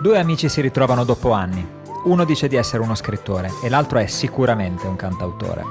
[0.00, 1.62] Due amici si ritrovano dopo anni.
[2.04, 5.62] Uno dice di essere uno scrittore e l'altro è sicuramente un cantautore.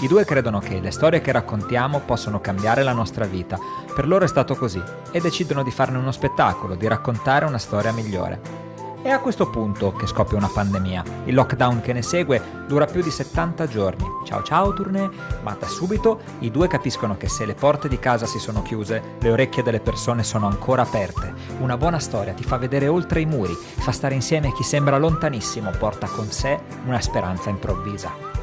[0.00, 3.58] I due credono che le storie che raccontiamo possono cambiare la nostra vita.
[3.94, 7.90] Per loro è stato così e decidono di farne uno spettacolo, di raccontare una storia
[7.90, 8.67] migliore.
[9.00, 11.04] È a questo punto che scoppia una pandemia.
[11.26, 14.04] Il lockdown che ne segue dura più di 70 giorni.
[14.24, 15.08] Ciao ciao tournée,
[15.42, 19.16] ma da subito i due capiscono che se le porte di casa si sono chiuse,
[19.20, 21.32] le orecchie delle persone sono ancora aperte.
[21.60, 25.70] Una buona storia ti fa vedere oltre i muri, fa stare insieme chi sembra lontanissimo,
[25.78, 28.37] porta con sé una speranza improvvisa.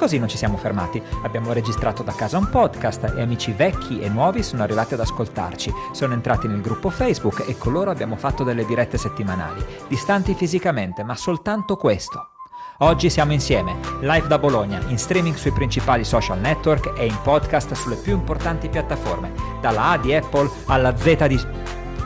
[0.00, 4.08] Così non ci siamo fermati, abbiamo registrato da casa un podcast e amici vecchi e
[4.08, 8.42] nuovi sono arrivati ad ascoltarci, sono entrati nel gruppo Facebook e con loro abbiamo fatto
[8.42, 12.30] delle dirette settimanali, distanti fisicamente, ma soltanto questo.
[12.78, 17.74] Oggi siamo insieme, live da Bologna, in streaming sui principali social network e in podcast
[17.74, 21.38] sulle più importanti piattaforme, dalla A di Apple alla Z di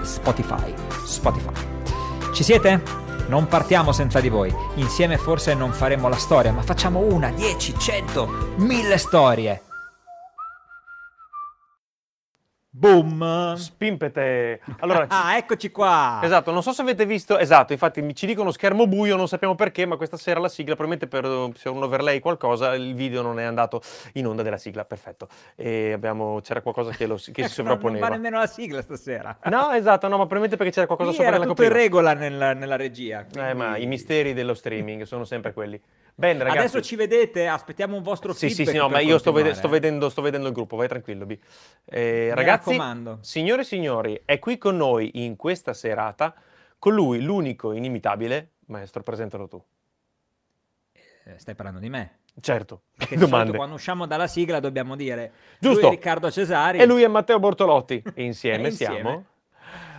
[0.03, 0.75] Spotify.
[1.05, 1.53] Spotify.
[2.33, 3.04] Ci siete?
[3.27, 4.55] Non partiamo senza di voi.
[4.75, 9.63] Insieme forse non faremo la storia, ma facciamo una, dieci, cento, mille storie.
[12.77, 13.55] Boom!
[13.55, 14.59] Spimpete.
[14.81, 16.19] Allora, ah, eccoci qua!
[16.25, 19.87] Esatto, non so se avete visto, esatto, infatti ci dicono schermo buio, non sappiamo perché,
[19.87, 23.45] ma questa sera la sigla, probabilmente per se un overlay qualcosa, il video non è
[23.45, 23.81] andato
[24.15, 25.29] in onda della sigla, perfetto.
[25.55, 28.01] E abbiamo, c'era qualcosa che, lo, che si sovrapponeva.
[28.01, 29.39] non va nemmeno la sigla stasera.
[29.45, 31.97] No, esatto, no, ma probabilmente perché c'era qualcosa Qui sopra era nella tutto in copertina.
[32.03, 33.25] regola nella, nella regia.
[33.37, 35.81] Eh, ma quindi- i misteri dello streaming sono sempre quelli.
[36.17, 36.59] Bene, ragazzi.
[36.59, 39.33] Adesso ci vedete, aspettiamo un vostro Sì, sì, feedback sì, no, per ma io sto,
[39.33, 41.39] vede- sto vedendo, sto vedendo il gruppo, vai tranquillo, Bi.
[41.87, 43.19] Eh, ragazzi, raccomando.
[43.21, 46.33] signore e signori, è qui con noi in questa serata
[46.79, 49.63] colui, l'unico inimitabile, maestro, presentalo tu.
[51.25, 52.19] Eh, Stai parlando di me.
[52.41, 53.57] Certo, Perché solito domande.
[53.57, 55.81] quando usciamo dalla sigla dobbiamo dire Giusto.
[55.81, 58.95] lui è Riccardo Cesari E lui è Matteo Bortolotti e insieme, E insieme.
[58.95, 59.25] siamo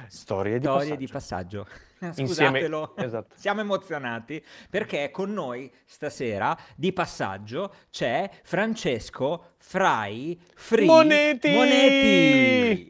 [0.07, 0.95] Storie di Storie passaggio.
[0.95, 1.67] di passaggio.
[1.99, 2.27] Insieme-
[2.59, 3.35] Scusatelo, esatto.
[3.39, 11.49] siamo emozionati perché con noi stasera di passaggio c'è Francesco Frai Free Moneti!
[11.51, 12.87] Moneti.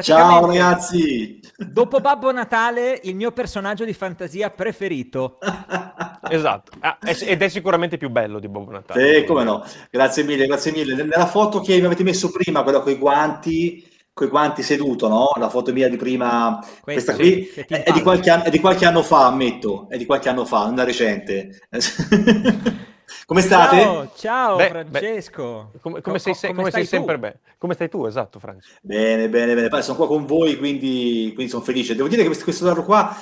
[0.00, 1.38] Ciao ragazzi!
[1.58, 5.38] Dopo Babbo Natale, il mio personaggio di fantasia preferito.
[6.28, 9.18] Esatto, Ah, è- ed è sicuramente più bello di Bob Natale.
[9.18, 9.62] Sì, come no.
[9.90, 10.94] Grazie mille, grazie mille.
[10.94, 15.30] Nella foto che mi avete messo prima, quella con i guanti, coi guanti seduto, no?
[15.36, 18.60] La foto mia di prima, questa sì, qui, ti è, è di anno, è di
[18.60, 21.60] qualche anno fa, ammetto, è di qualche anno fa, non da recente.
[23.26, 23.80] Come state?
[23.80, 25.70] Ciao, ciao Beh, Francesco.
[25.80, 27.40] Come, come Co- sei, co- se- come sei sempre bene.
[27.58, 28.70] Come stai tu, esatto, Franci.
[28.82, 29.68] Bene, bene, bene.
[29.68, 31.94] Poi sono qua con voi, quindi, quindi sono felice.
[31.94, 33.16] Devo dire che questo, questo lavoro qua,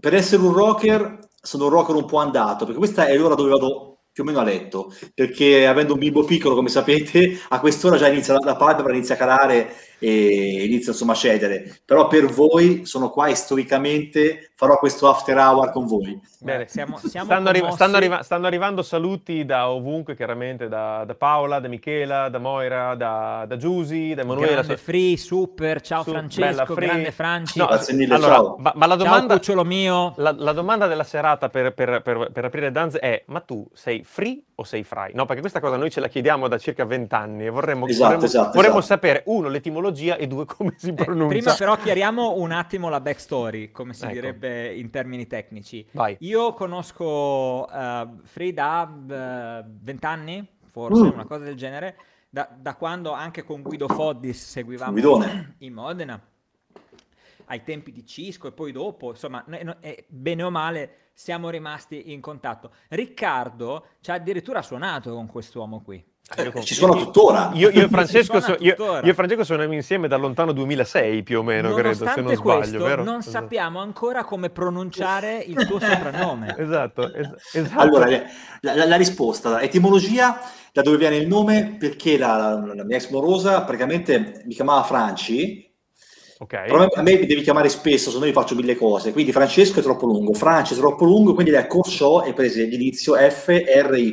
[0.00, 3.50] per essere un rocker, sono un rocker un po' andato, perché questa è l'ora dove
[3.50, 3.87] vado
[4.18, 8.08] più o meno a letto, perché avendo un bimbo piccolo, come sapete, a quest'ora già
[8.08, 11.78] inizia la, la palpebra inizia a calare e inizia insomma a cedere.
[11.84, 16.20] Però per voi sono qua e storicamente farò questo after hour con voi.
[16.40, 16.66] Bene.
[16.68, 21.58] siamo, siamo stanno, arri- stanno arriva- stanno arrivando saluti da ovunque, chiaramente, da, da Paola,
[21.60, 24.52] da Michela, da Moira, da, da Giusy, da Emanuela.
[24.52, 27.58] Grande Free, super, ciao Su- Francesco, grande Franci.
[27.58, 28.56] No, Grazie mille, allora, ciao.
[28.58, 30.14] Ma, ma la ciao domanda, cucciolo mio.
[30.16, 34.02] la, la domanda della serata per, per- per- per aprire Danze è: ma tu sei
[34.04, 35.10] free o sei fry?
[35.14, 38.24] No, perché questa cosa noi ce la chiediamo da circa vent'anni e vorremmo, Esatto, vorremmo-
[38.24, 38.86] esatto, vorremmo esatto.
[38.94, 41.28] sapere, uno, l'etimologia e due, come si Eh, pronuncia.
[41.36, 44.12] prima però chiariamo un attimo la backstory, come si Ecco.
[44.12, 45.86] direbbe in termini tecnici.
[45.92, 46.16] Vai.
[46.20, 51.10] Io conosco eh, Free da vent'anni, forse, Mm.
[51.12, 51.96] una cosa del genere,
[52.30, 55.54] da, da quando anche con Guido Foddis seguivamo Guidone.
[55.58, 56.20] in Modena,
[57.46, 61.48] ai tempi di Cisco e poi dopo, insomma, ne- no- eh, bene o male siamo
[61.48, 62.70] rimasti in contatto.
[62.88, 66.04] Riccardo ci ha addirittura suonato con quest'uomo qui.
[66.36, 67.50] Io Ci suona tuttora.
[67.54, 69.00] Io, io e Francesco, so- io- tuttora.
[69.02, 72.34] io e Francesco suoniamo insieme dal lontano 2006 più o meno, credo, se Nonostante non
[72.34, 73.02] sbaglio, questo, vero?
[73.02, 73.30] non Esatto.
[73.38, 76.54] sappiamo ancora come pronunciare il tuo soprannome.
[76.58, 77.80] Esatto, es- esatto.
[77.80, 78.08] Allora,
[78.60, 80.38] la, la- la risposta, etimologia,
[80.70, 81.76] da dove viene il nome?
[81.78, 85.74] Perché la, la- la mia ex morosa praticamente mi chiamava Franci,
[86.40, 86.62] ok.
[86.66, 89.12] però a me- a me mi devi chiamare spesso, se no io faccio mille cose,
[89.12, 93.14] quindi Francesco è troppo lungo, Franci è troppo lungo, quindi lei accorciò e prese l'inizio
[93.14, 94.12] F, R, Y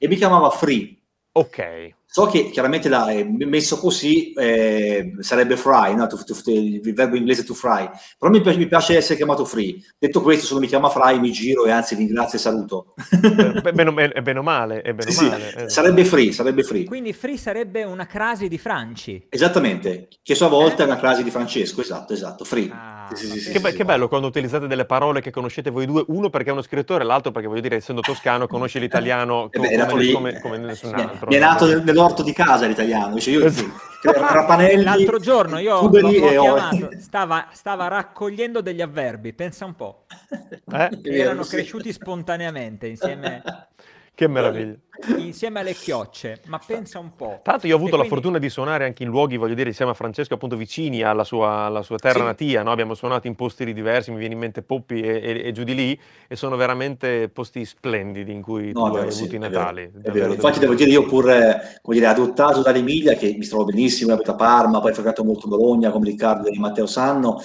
[0.00, 0.96] e mi chiamava Free.
[1.38, 1.96] Ok.
[2.10, 6.06] So che chiaramente l'ha eh, messo così eh, sarebbe fry, no?
[6.06, 7.86] To- to- to- il verbo inglese to fry,
[8.18, 9.76] però mi piace, mi piace essere chiamato free.
[9.98, 12.94] Detto questo, se non mi chiama fry mi giro e anzi ringrazio e saluto.
[13.62, 15.54] Beh, bene, è bene o male, è bene Sì, o sì, male.
[15.54, 15.68] eh.
[15.68, 16.84] sarebbe free, sarebbe free.
[16.84, 19.26] Quindi Free sarebbe una crasi di Franci.
[19.28, 20.86] Esattamente, che a sua volta Eh?
[20.86, 22.70] è una frase di Francesco, esatto, esatto, free.
[22.72, 23.76] Ah, Sì, sì, sì, Che, sì, be- sì.
[23.76, 27.04] che bello quando utilizzate delle parole che conoscete voi due, uno perché è uno scrittore,
[27.04, 30.60] l'altro perché voglio dire, essendo toscano, conosce l'italiano Eh beh, come, lì, come- come eh,
[30.60, 31.28] nessun altro.
[31.28, 33.86] Mi è nato nel- nell'orto di casa l'italiano, dice io Esatto.
[34.00, 40.04] Rapanelli, L'altro giorno io l'ho, l'ho chiamato, stava, stava, raccogliendo degli avverbi, pensa un po'.
[40.72, 41.00] Eh?
[41.02, 43.42] Erano cresciuti spontaneamente insieme
[44.18, 44.74] che meraviglia.
[45.18, 47.38] Insieme alle chiocce, ma pensa un po'.
[47.44, 48.08] Tanto io ho avuto quindi...
[48.08, 51.22] la fortuna di suonare anche in luoghi, voglio dire, insieme a Francesco, appunto vicini alla
[51.22, 52.24] sua, alla sua terra sì.
[52.24, 52.72] natia, no?
[52.72, 55.76] abbiamo suonato in posti diversi, mi viene in mente Poppi e, e, e, giù di
[55.76, 59.82] lì, e sono veramente posti splendidi in cui no, tu hai sì, avuto i Natali.
[59.84, 60.32] È vero, è vero.
[60.32, 61.24] Infatti devo dire, io pur,
[61.80, 65.46] come dire, adottato dall'Emilia, che mi trovo benissimo, abito a Parma, poi ho frequentato molto
[65.46, 67.40] Bologna, come Riccardo e Matteo Sanno,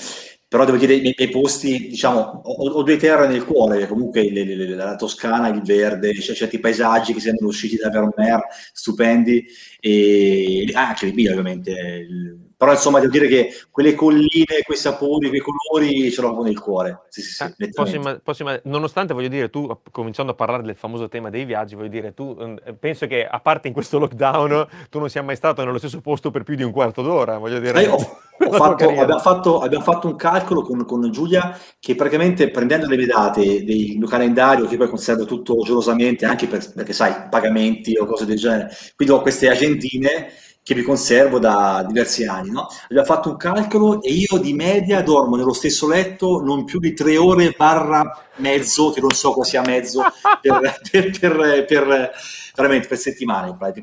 [0.53, 4.43] però devo dire, nei, nei posti, diciamo, ho, ho, due terre nel cuore, comunque le,
[4.43, 8.39] le, la Toscana, il verde, c'è certi paesaggi che sembrano usciti da Vermeer,
[8.71, 9.43] stupendi,
[9.79, 15.41] e anche l'Emilia ovviamente, il, però insomma devo dire che quelle colline, quei sapori, quei
[15.41, 17.01] colori ce l'ho nel cuore.
[17.09, 20.63] Sì, sì, sì, eh, posso imma- posso imma- nonostante voglio dire, tu cominciando a parlare
[20.63, 23.99] del famoso tema dei viaggi, voglio dire, tu eh, penso che a parte in questo
[23.99, 27.37] lockdown tu non sia mai stato nello stesso posto per più di un quarto d'ora,
[27.37, 27.83] voglio dire.
[27.83, 27.97] Eh, ho,
[28.47, 32.95] ho fatto, abbiamo, fatto, abbiamo, fatto, un calcolo con, con, Giulia che praticamente prendendo le
[32.95, 37.97] mie date del mio calendario, che poi conservo tutto gelosamente, anche per, perché sai, pagamenti
[37.97, 40.31] o cose del genere, quindi ho queste agendine
[40.63, 42.49] che mi conservo da diversi anni.
[42.49, 42.67] No?
[42.85, 46.93] Abbiamo fatto un calcolo e io di media dormo nello stesso letto non più di
[46.93, 50.01] tre ore barra mezzo, che non so cosa sia mezzo,
[50.41, 52.11] per, per, per, per
[52.55, 53.55] veramente per settimane.
[53.57, 53.73] Per,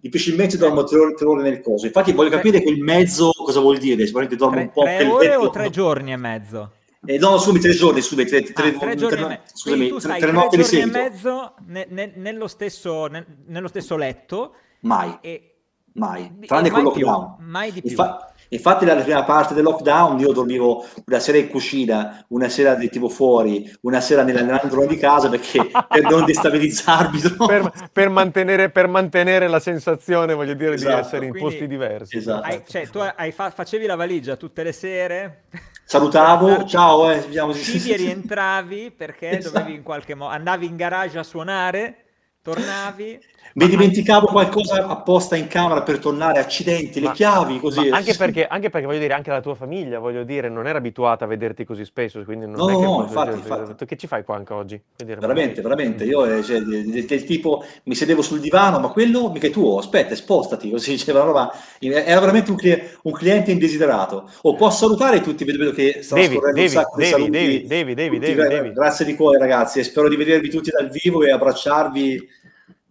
[0.00, 1.84] difficilmente dormo tre ore, tre ore, nel coso.
[1.84, 4.06] Infatti voglio capire quel mezzo cosa vuol dire.
[4.06, 6.72] Sicuramente dormo tre, un po' tre ore o tre giorni e mezzo?
[7.06, 10.18] Eh, no, scusami, tre giorni, scusami, tre, tre, ah, tre giorni, tre, scusami, tu tre,
[10.18, 10.96] tre notti di seguito.
[10.96, 14.54] e mezzo ne, ne, nello, stesso, ne, nello stesso letto.
[14.80, 15.18] Mai.
[15.20, 15.53] E,
[15.94, 17.36] mai, tranne con lockdown.
[17.40, 17.90] mai di più.
[17.90, 22.74] Infa- infatti nella prima parte del lockdown io dormivo una sera in cucina, una sera
[22.74, 28.70] di tipo fuori, una sera nell'androne di casa perché per non destabilizzarmi per, per, mantenere,
[28.70, 30.94] per, mantenere, la sensazione, voglio dire, esatto.
[30.94, 32.16] di essere in Quindi, posti diversi.
[32.16, 32.46] Esatto.
[32.46, 35.44] Hai, cioè, tu hai fa- facevi la valigia tutte le sere?
[35.86, 39.58] Salutavo, ciao, eh, Uscivi e rientravi perché esatto.
[39.58, 42.04] dovevi in qualche modo, andavi in garage a suonare,
[42.42, 43.20] tornavi
[43.54, 47.88] mi dimenticavo qualcosa apposta in camera per tornare, accidenti, le ma, chiavi, così.
[47.88, 51.24] Anche perché, anche perché, voglio dire, anche la tua famiglia, voglio dire, non era abituata
[51.24, 52.84] a vederti così spesso, quindi non no, è no, che...
[52.84, 53.86] No, infatti, infatti.
[53.86, 54.82] Che ci fai qua anche oggi?
[54.96, 55.68] Dire, veramente, ma...
[55.68, 59.50] veramente, io eh, cioè, del, del, tipo, mi sedevo sul divano, ma quello mica è
[59.50, 64.28] tuo, aspetta, spostati, così diceva roba, era veramente un, cliente, un cliente indesiderato.
[64.42, 67.30] O posso salutare tutti, vedo che stanno devi, scorrendo devi, un sacco devi, di saluti.
[67.30, 68.72] Devi, devi, devi, devi, devi.
[68.72, 72.42] Grazie di cuore ragazzi, e spero di vedervi tutti dal vivo e abbracciarvi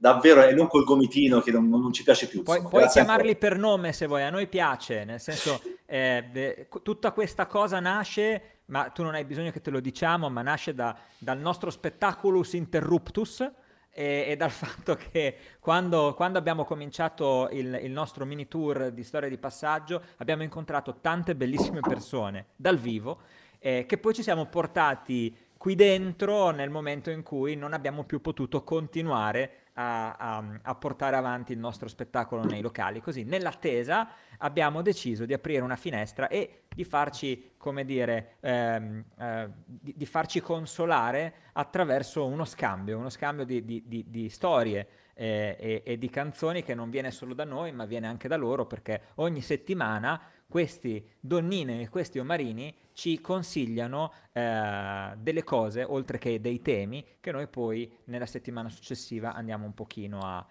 [0.04, 2.44] davvero e non col gomitino che non, non ci piace più.
[2.44, 7.46] Puoi, puoi chiamarli per nome se vuoi, a noi piace, nel senso eh, tutta questa
[7.46, 11.40] cosa nasce, ma tu non hai bisogno che te lo diciamo, ma nasce da, dal
[11.40, 13.50] nostro spettaculus interruptus
[13.92, 19.06] e, e dal fatto che quando, quando abbiamo cominciato il, il, nostro mini tour di
[19.06, 23.22] storia di passaggio abbiamo incontrato tante bellissime persone dal vivo
[23.60, 28.20] eh, che poi ci siamo portati qui dentro nel momento in cui non abbiamo più
[28.20, 33.02] potuto continuare a, a, a, portare avanti il nostro spettacolo nei locali.
[33.02, 34.08] Così, nell'attesa,
[34.40, 40.06] abbiamo deciso di aprire una finestra e di farci, come dire, ehm, eh, di, di,
[40.06, 46.10] farci consolare attraverso uno scambio, uno scambio di, di, di storie eh, e, e di
[46.10, 50.22] canzoni che non viene solo da noi, ma viene anche da loro, perché ogni settimana
[50.54, 57.32] questi donnine e questi omarini ci consigliano eh, delle cose, oltre che dei temi, che
[57.32, 60.46] noi poi nella settimana successiva andiamo un pochino a,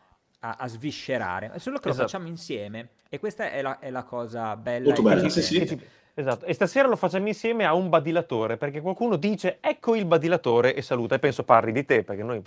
[0.44, 1.50] a, a sviscerare.
[1.52, 2.02] È solo che esatto.
[2.02, 4.86] lo facciamo insieme e questa è la, è la cosa bella.
[4.86, 6.00] Molto bella, sì, sì.
[6.14, 10.74] Esatto, e stasera lo facciamo insieme a un badilatore, perché qualcuno dice ecco il badilatore
[10.74, 12.42] e saluta, e penso parli di te, perché noi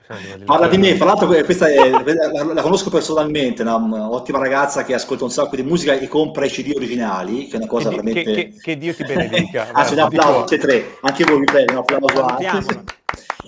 [0.46, 5.24] Parla di me, fra l'altro questa è, la, la, conosco personalmente, un'ottima ragazza che ascolta
[5.24, 8.24] un sacco di musica e compra i CD originali, che è una cosa che, veramente...
[8.24, 9.70] Che, che, che Dio ti benedica.
[9.74, 12.84] Anzi, un applauso e tre, anche voi vi prego, un applauso a...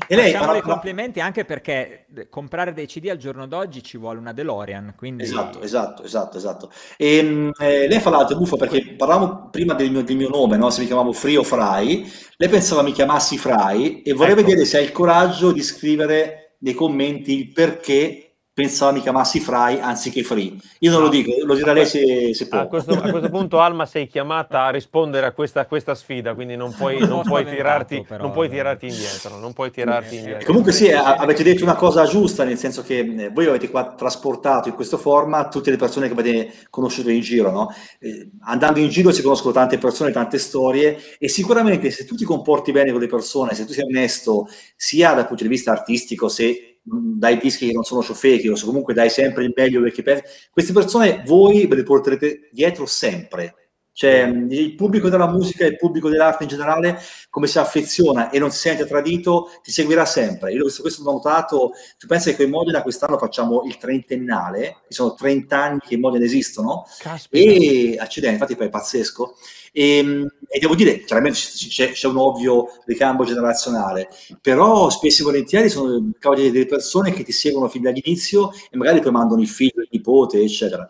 [0.07, 4.19] E lei Facciamo i complimenti anche perché comprare dei CD al giorno d'oggi ci vuole
[4.19, 4.93] una DeLorean.
[4.95, 5.23] Quindi...
[5.23, 6.71] Esatto, esatto, esatto, esatto.
[6.95, 10.57] E, ehm, eh, lei fa l'altro buffo perché parlavamo prima del mio, del mio nome,
[10.57, 10.69] no?
[10.69, 12.09] se mi chiamavo Free o Fry.
[12.37, 14.43] Lei pensava mi chiamassi Fry e vorrei ecco.
[14.43, 18.26] vedere se hai il coraggio di scrivere nei commenti il perché
[18.57, 20.57] pensava mi chiamassi Fry anziché Free.
[20.79, 21.05] Io non no.
[21.05, 22.57] lo dico, lo dirà lei se, se può.
[22.57, 26.33] A questo, a questo, punto Alma sei chiamata a rispondere a questa, a questa sfida,
[26.33, 29.37] quindi non puoi, non puoi, tirarti, però, non puoi tirarti indietro.
[29.37, 30.45] Non puoi tirarti eh, indietro.
[30.47, 34.69] Comunque sì, avete detto una cosa giusta, nel senso che eh, voi avete qua trasportato
[34.69, 37.71] in questo format tutte le persone che avete conosciuto in giro, no?
[37.99, 42.25] Eh, andando in giro si conoscono tante persone, tante storie e sicuramente se tu ti
[42.25, 46.27] comporti bene con le persone, se tu sei onesto, sia dal punto di vista artistico,
[46.27, 50.23] se dai dischi che non sono ciofechi, o comunque dai sempre il meglio perché pensi.
[50.49, 53.66] Queste persone voi ve le porterete dietro sempre.
[53.97, 57.01] Cioè, il pubblico della musica e il pubblico dell'arte in generale,
[57.31, 60.53] come si affeziona e non si sente tradito, ti seguirà sempre.
[60.53, 61.71] Io questo, questo ho notato.
[61.97, 66.01] Tu pensi che in Modena quest'anno facciamo il trentennale, ci sono 30 anni che in
[66.01, 67.43] Modena esistono, Caspita.
[67.43, 69.35] e accidenti, infatti poi è pazzesco.
[69.71, 75.25] E, ehm, e devo dire, chiaramente c'è, c'è, un ovvio ricambio generazionale, però spesso e
[75.25, 79.47] volentieri sono cavoli delle persone che ti seguono fin dall'inizio e magari poi mandano il
[79.47, 80.87] figlio, il nipote, eccetera.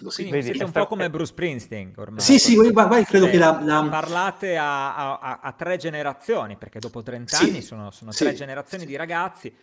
[0.00, 0.30] Così.
[0.30, 2.20] Vedi, siete un po' come Bruce Springsteen ormai.
[2.20, 3.86] Sì, sì, vai, credo cioè, che la, la...
[3.90, 8.36] Parlate a, a, a, tre generazioni, perché dopo 30 sì, anni sono, sono tre sì,
[8.36, 8.88] generazioni sì.
[8.88, 9.54] di ragazzi.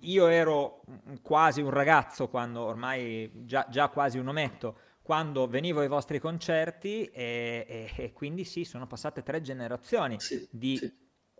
[0.00, 0.82] Io ero
[1.20, 7.04] quasi un ragazzo quando, ormai già, già quasi un ometto, quando venivo ai vostri concerti
[7.04, 10.16] e, e, e quindi sì, sono passate tre generazioni
[10.50, 10.80] di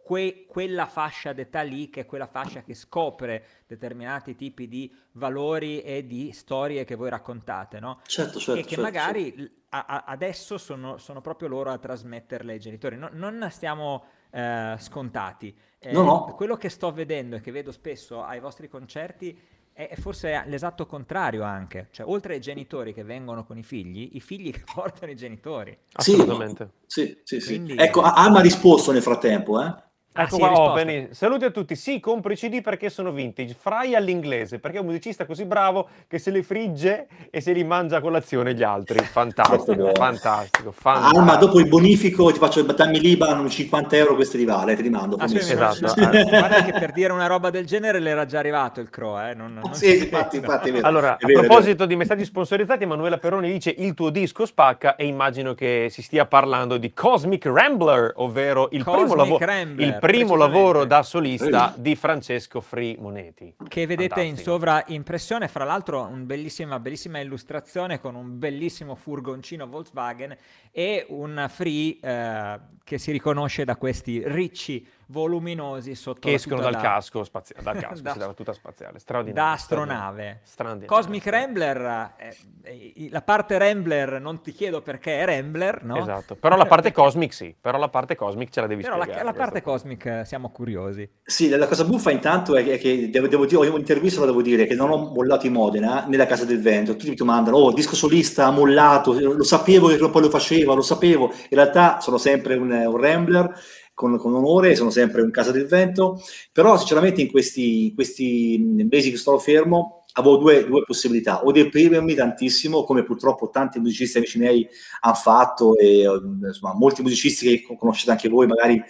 [0.04, 5.80] que- quella fascia d'età lì, che è quella fascia che scopre determinati tipi di valori
[5.80, 8.00] e di storie che voi raccontate, no?
[8.06, 8.60] Certo, certo.
[8.60, 9.52] E che certo, magari certo.
[9.70, 12.96] a- adesso sono, sono, proprio loro a trasmetterle ai genitori.
[12.98, 15.56] No, non stiamo eh, scontati.
[15.78, 16.34] Eh, no, no.
[16.36, 19.40] Quello che sto vedendo e che vedo spesso ai vostri concerti
[19.72, 24.20] è forse l'esatto contrario anche, cioè oltre ai genitori che vengono con i figli, i
[24.20, 25.76] figli che portano i genitori.
[25.92, 26.72] Assolutamente.
[26.86, 27.46] Sì, sì, sì.
[27.46, 27.76] Quindi...
[27.76, 29.92] Ecco, Alma ha risposto nel frattempo, eh?
[30.16, 31.74] Ecco ah, qua, oh, Saluti a tutti.
[31.74, 33.56] Sì, compri CD perché sono vintage.
[33.58, 37.64] Fry all'inglese perché è un musicista così bravo che se li frigge e se li
[37.64, 39.00] mangia a colazione gli altri.
[39.00, 41.18] Fantastico, fantastico, fantastico.
[41.18, 44.88] Alma, dopo il bonifico ti faccio dammi Liban 50 euro queste li vale, te li
[44.88, 45.16] mando.
[45.16, 45.92] Ah, sì, esatto.
[45.94, 49.34] Guarda che per dire una roba del genere l'era già arrivato il Cro, eh?
[49.34, 50.86] Non, non sì, infatti, infatti, vero.
[50.86, 55.06] Allora, vero, a proposito di messaggi sponsorizzati, Emanuela Peroni dice il tuo disco spacca e
[55.06, 59.44] immagino che si stia parlando di Cosmic Rambler, ovvero il Cosmic primo lavoro
[59.76, 63.54] il primo lavoro da solista di Francesco Free Moneti.
[63.66, 64.38] Che vedete Fantastico.
[64.38, 70.36] in sovraimpressione, fra l'altro una bellissima, bellissima illustrazione con un bellissimo furgoncino Volkswagen
[70.70, 76.72] e un Free eh, che si riconosce da questi ricci voluminosi sotto che escono dal
[76.72, 76.80] da...
[76.80, 79.48] casco spaziale, dal casco, da, dalla tuta spaziale, straordinario.
[79.48, 80.40] Da astronave.
[80.44, 80.96] Straordinario.
[80.96, 85.98] Cosmic Rambler, eh, eh, la parte Rambler non ti chiedo perché è Rambler, no?
[85.98, 89.24] Esatto, però la parte Cosmic sì, però la parte Cosmic ce la devi però spiegare.
[89.24, 91.08] La, la parte Cosmic eh, siamo curiosi.
[91.22, 94.42] Sì, la cosa buffa intanto è che, che devo, devo dire, ho un'intervista lo devo
[94.42, 97.72] dire, che non ho mollato in Modena, nella Casa del Vento, tutti mi domandano, oh,
[97.72, 102.18] disco solista, ha mollato, lo sapevo che poi lo faceva, lo sapevo, in realtà sono
[102.18, 103.52] sempre un, un Rambler,
[103.94, 106.20] con, con, onore, sono sempre in casa del vento,
[106.52, 108.58] però sinceramente in questi, in questi
[108.90, 114.18] mesi che sto fermo avevo due, due, possibilità, o deprimermi tantissimo, come purtroppo tanti musicisti
[114.18, 114.68] amici miei
[115.00, 116.04] hanno fatto, e
[116.42, 118.82] insomma, molti musicisti che conoscete anche voi magari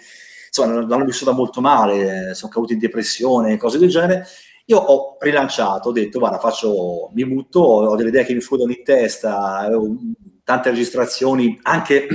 [0.47, 4.27] insomma, l'hanno vissuta molto male, sono caduti in depressione, cose del genere.
[4.67, 8.71] Io ho rilanciato, ho detto, guarda, faccio, mi butto, ho delle idee che mi fluono
[8.73, 9.69] in testa,
[10.43, 12.07] tante registrazioni, anche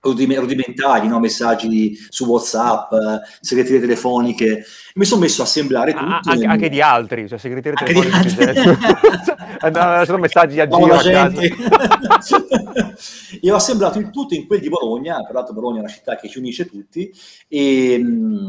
[0.00, 1.20] rudimentali, no?
[1.20, 4.64] messaggi su WhatsApp, eh, segreterie telefoniche.
[4.94, 6.04] Mi sono messo a assemblare tutto.
[6.04, 8.78] Ah, anche, anche, di altri, cioè segreterie telefoniche.
[9.60, 11.30] Andavano cioè, messaggi a giro a
[13.42, 16.28] Io ho assemblato il tutto in quel di Bologna, peraltro Bologna è una città che
[16.28, 17.10] ci unisce tutti,
[17.48, 18.04] e,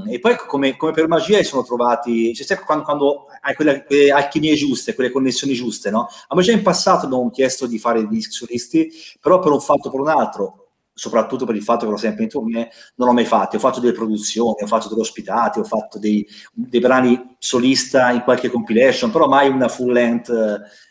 [0.10, 4.56] e poi come, come, per magia sono trovati, cioè, quando, quando hai quelle, quelle, alchimie
[4.56, 6.08] giuste, quelle connessioni giuste, no?
[6.28, 9.88] A me già in passato abbiamo chiesto di fare dischi solisti, però per un fatto
[9.88, 10.61] o per un altro,
[10.94, 13.56] soprattutto per il fatto che ero sempre in tournée, non l'ho mai fatto.
[13.56, 18.22] Ho fatto delle produzioni, ho fatto delle ospitate, ho fatto dei, dei brani solista in
[18.22, 20.32] qualche compilation, però mai una full length,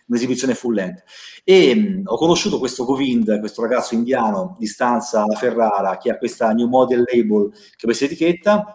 [0.06, 1.02] un'esibizione full length.
[1.44, 6.18] E mh, ho conosciuto questo Govind, questo ragazzo indiano di stanza a Ferrara, che ha
[6.18, 8.74] questa New Model Label, che questa etichetta,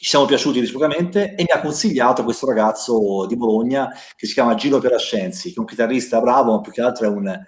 [0.00, 4.54] ci siamo piaciuti reciprocamente e mi ha consigliato questo ragazzo di Bologna che si chiama
[4.54, 7.38] Gino Perascenzi, che è un chitarrista bravo, ma più che altro è un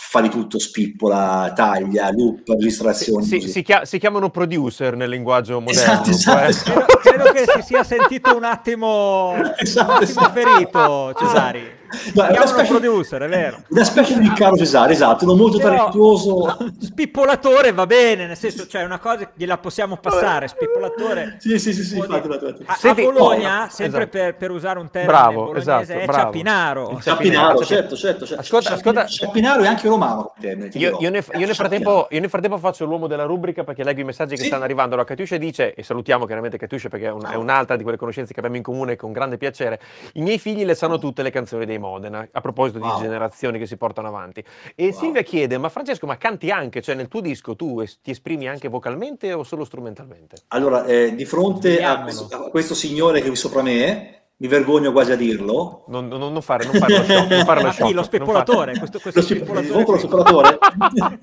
[0.00, 3.26] fa di tutto, spippola, taglia, loop, registrazioni.
[3.26, 6.02] Si, si, chia- si chiamano producer nel linguaggio moderno.
[6.06, 6.72] Esatto, esatto.
[6.72, 10.32] Credo, credo, che si sia sentito un attimo, esatto, un attimo esatto.
[10.32, 11.76] ferito, Cesari.
[12.14, 13.62] No, è una specie, producer, è vero.
[13.68, 16.56] Una specie di Carlo Cesare, esatto, non molto Però, talentuoso.
[16.80, 21.36] Spippolatore va bene, nel senso, cioè una cosa gliela possiamo passare, spippolatore.
[21.38, 22.62] sì, sì, sì, sì infatti, infatti.
[22.66, 24.18] A, Senti, a, Bologna, oh, sempre esatto.
[24.18, 26.20] per, per, usare un termine bravo, bolognese, esatto, è bravo.
[26.20, 27.00] Ciappinaro.
[27.02, 28.26] Ciappinaro, certo, certo.
[28.26, 28.42] certo.
[28.42, 29.06] Ascolta, ascolta.
[29.06, 30.34] Ciappinaro è anche romano.
[30.38, 34.00] Io, io, nel, io, nel frattempo, io, nel frattempo, faccio l'uomo della rubrica perché leggo
[34.00, 34.46] i messaggi che sì.
[34.46, 34.94] stanno arrivando.
[34.94, 38.32] Allora, Catiuscia dice, e salutiamo chiaramente Catiuscia perché è, un, è, un'altra di quelle conoscenze
[38.32, 39.80] che abbiamo in comune con grande piacere,
[40.14, 42.26] i miei figli le sanno tutte le canzoni dei Modena.
[42.30, 42.96] A proposito wow.
[42.96, 44.44] di generazioni che si portano avanti.
[44.74, 44.92] E wow.
[44.92, 46.82] Silvia chiede, ma Francesco, ma canti anche?
[46.82, 50.36] Cioè nel tuo disco tu ti esprimi anche vocalmente o solo strumentalmente?
[50.48, 54.92] Allora, eh, di fronte a questo, a questo, signore che è sopra me, mi vergogno
[54.92, 55.84] quasi a dirlo.
[55.88, 57.30] Non, non, non fare, non fare lo shock.
[57.30, 57.90] Non fare lo, Ah, shock, chi?
[57.90, 60.58] lo non spepolatore, fare- questo, questo Lo spe- spepolatore lo spepolatore?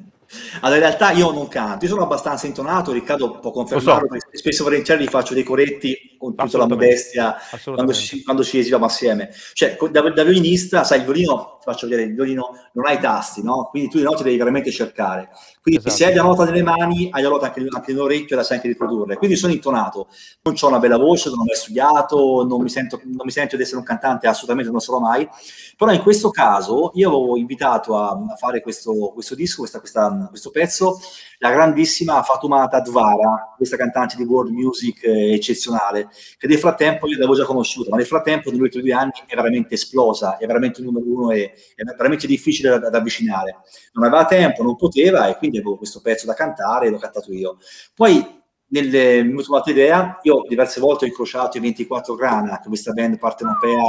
[0.61, 4.07] Allora, in realtà io non canto, io sono abbastanza intonato, Riccardo può confermarlo, Lo so.
[4.25, 8.57] perché spesso volentieri gli faccio dei coretti con tutta la modestia quando ci, quando ci
[8.59, 9.29] esibiamo assieme.
[9.53, 12.99] Cioè, da, da violinista, sai, il violino, ti faccio vedere, il violino non ha i
[12.99, 13.67] tasti, no?
[13.69, 15.29] Quindi tu le note devi veramente cercare.
[15.61, 15.95] Quindi Esatto.
[15.95, 18.57] se hai la nota nelle mani, hai la nota anche, anche nell'orecchio e la sai
[18.57, 19.17] anche riprodurre.
[19.17, 20.07] Quindi sono intonato,
[20.43, 23.55] non ho una bella voce, non ho mai studiato, non mi sento, non mi sento
[23.55, 25.27] di essere un cantante, assolutamente non sarò mai.
[25.77, 30.24] Però in questo caso io avevo invitato a, a fare questo, questo disco, questa- questa-
[30.29, 30.99] questo pezzo,
[31.39, 37.15] la grandissima Fatoumata Dvara, questa cantante di world music eh, eccezionale, che nel frattempo io
[37.15, 40.79] l'avevo già conosciuta, ma nel frattempo negli ultimi due anni è veramente esplosa, è veramente
[40.81, 43.57] il numero uno e è veramente difficile da, da avvicinare.
[43.93, 47.31] Non aveva tempo, non poteva e quindi avevo questo pezzo da cantare e l'ho cantato
[47.33, 47.57] io.
[47.93, 48.34] Poi
[48.67, 52.67] nel, mi è venuta un'altra idea, io diverse volte ho incrociato i 24 Grana, che
[52.67, 53.79] questa band partenopea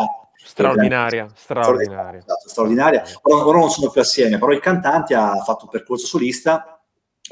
[0.47, 2.19] Straordinaria, straordinaria.
[2.21, 3.03] Esatto, straordinaria.
[3.23, 6.77] Ora, ora non sono più assieme, però il cantante ha fatto un percorso solista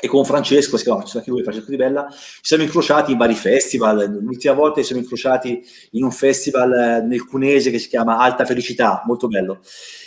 [0.00, 3.18] e con Francesco, si chiama c'è anche lui, Francesco Di Bella, ci siamo incrociati in
[3.18, 4.18] vari festival.
[4.20, 8.44] L'ultima volta ci siamo incrociati in un festival eh, nel Cunese che si chiama Alta
[8.44, 9.60] Felicità, molto bello.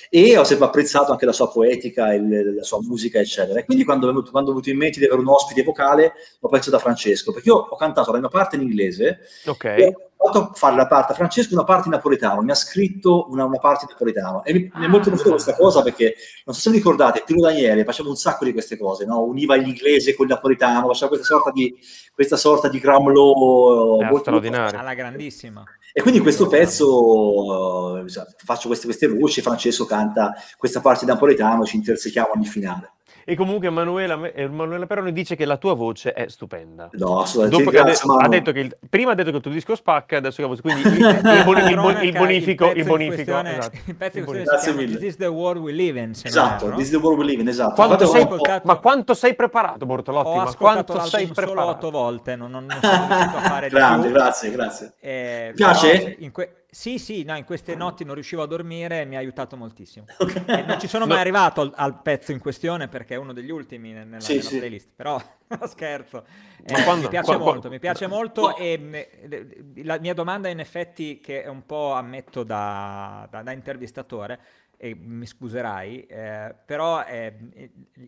[0.10, 3.60] E ho sempre apprezzato anche la sua poetica, il- la sua musica, eccetera.
[3.60, 6.76] E quindi quando quando è venuto in mente di avere un ospite vocale, ho pensato
[6.76, 9.64] a Francesco, perché io ho cantato la mia parte in inglese, Ok.
[9.66, 13.28] e ho fatto fare la parte a Francesco una parte in napoletano, mi ha scritto
[13.30, 16.56] una, una parte in napoletano e mi, mi è molto piaciuta questa cosa perché non
[16.56, 19.22] so se vi ricordate, Pino Daniele faceva un sacco di queste cose, no?
[19.22, 21.74] univa l'inglese con il napoletano, faceva questa sorta di,
[22.14, 24.80] questa sorta di Gramlo È straordinario.
[24.80, 25.64] alla grandissima.
[25.94, 28.06] e quindi in questo pezzo eh,
[28.44, 32.92] faccio queste, queste voci, Francesco canta questa parte in napoletano, ci intersechiamo ogni finale.
[33.30, 36.88] E comunque Emanuela, Emanuela Perroni dice che la tua voce è stupenda.
[36.94, 37.26] No.
[37.50, 39.76] Dopo che ha, Grazie, ha detto che il, prima ha detto che il tuo disco
[39.76, 40.96] spacca, adesso che la voce, quindi il,
[41.36, 43.78] il boni- il bon- il bonifico, il bonifico, esatto.
[43.84, 44.98] il pezzo in Il questione Grazie mille.
[44.98, 46.76] This is the world we live in, Esatto, erro.
[46.78, 47.74] this is the world we live in, esatto.
[47.74, 50.30] Quanto sei- ho ascoltato- ma quanto sei preparato, Bortolotti?
[50.30, 51.70] Ho Ma quanto sei solo preparato?
[51.70, 54.16] otto volte, non, non, non sono riuscito a fare di Grande, più.
[54.16, 54.94] grazie, grazie.
[55.02, 56.16] Eh, Piace?
[56.20, 59.20] in que- sì, sì, no, in queste notti non riuscivo a dormire e mi ha
[59.20, 60.06] aiutato moltissimo.
[60.46, 61.22] E non ci sono mai No.
[61.22, 64.50] arrivato al, al pezzo in questione perché è uno degli ultimi ne- nella, Sì, nella
[64.50, 64.58] sì.
[64.60, 65.20] playlist, però
[65.66, 66.24] scherzo.
[66.64, 70.50] Eh, quando- mi piace qua- qua- molto, mi piace molto e mh, la mia domanda
[70.50, 74.40] in effetti che è un po' ammetto da, da- da intervistatore
[74.78, 77.36] e mi scuserai, eh, però eh,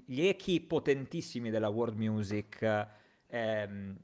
[0.05, 2.85] gli echi potentissimi della world music
[3.27, 3.95] ehm,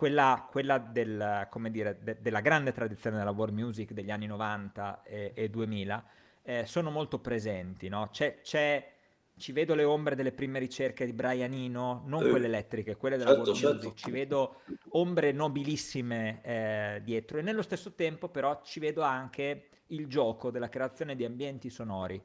[0.00, 5.02] quella, quella del, come dire, de- della grande tradizione della world music degli anni 90
[5.02, 6.02] e, e 2000
[6.42, 8.08] eh, sono molto presenti, no?
[8.10, 8.92] C'è, c'è-
[9.36, 13.18] ci vedo le ombre delle prime ricerche di Brian Eno, non Eh, quelle elettriche, quelle
[13.18, 13.94] della certo, world certo.
[13.94, 19.68] music, ci vedo ombre nobilissime eh, dietro e nello stesso tempo però ci vedo anche
[19.88, 22.22] il gioco della creazione di ambienti sonori,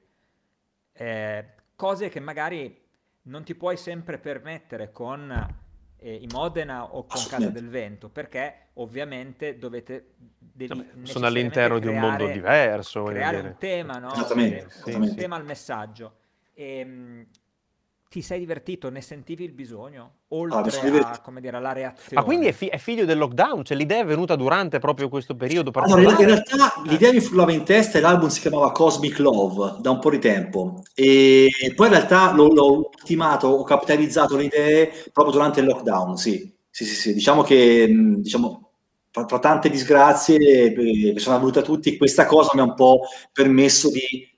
[0.94, 2.82] Eh, cose che magari
[3.24, 5.30] non ti puoi sempre permettere con
[6.06, 7.60] eh, i Modena o con Casa Assolutamente.
[7.62, 10.12] del Vento, perché ovviamente dovete
[11.04, 13.04] sono all'interno di un mondo creare- diverso.
[13.06, 13.48] creare dire.
[13.50, 14.14] un tema, no?
[14.14, 15.16] Esattamente, Eh, Un esattamente.
[15.16, 16.16] tema al messaggio.
[16.54, 17.26] Ehm,
[18.10, 18.90] ti sei divertito?
[18.90, 20.12] Ne sentivi il bisogno?
[20.30, 22.16] Oltre Ah, mi sono a, come dire, alla reazione.
[22.16, 23.64] Ma quindi è, fi- è figlio del lockdown?
[23.64, 27.52] Cioè l'idea è venuta durante proprio questo periodo Allora, in, in realtà l'idea mi frullava
[27.52, 31.88] in testa e l'album si chiamava Cosmic Love da un po' di tempo e poi
[31.88, 36.86] in realtà l'ho, l'ho ultimato, ho capitalizzato le idee proprio durante il lockdown, sì, sì,
[36.86, 37.14] sì, sì.
[37.14, 37.88] diciamo che
[38.18, 38.72] diciamo,
[39.12, 43.02] fra, tante disgrazie eh, che sono avvenute a tutti, questa cosa mi ha un po'
[43.32, 44.35] permesso di,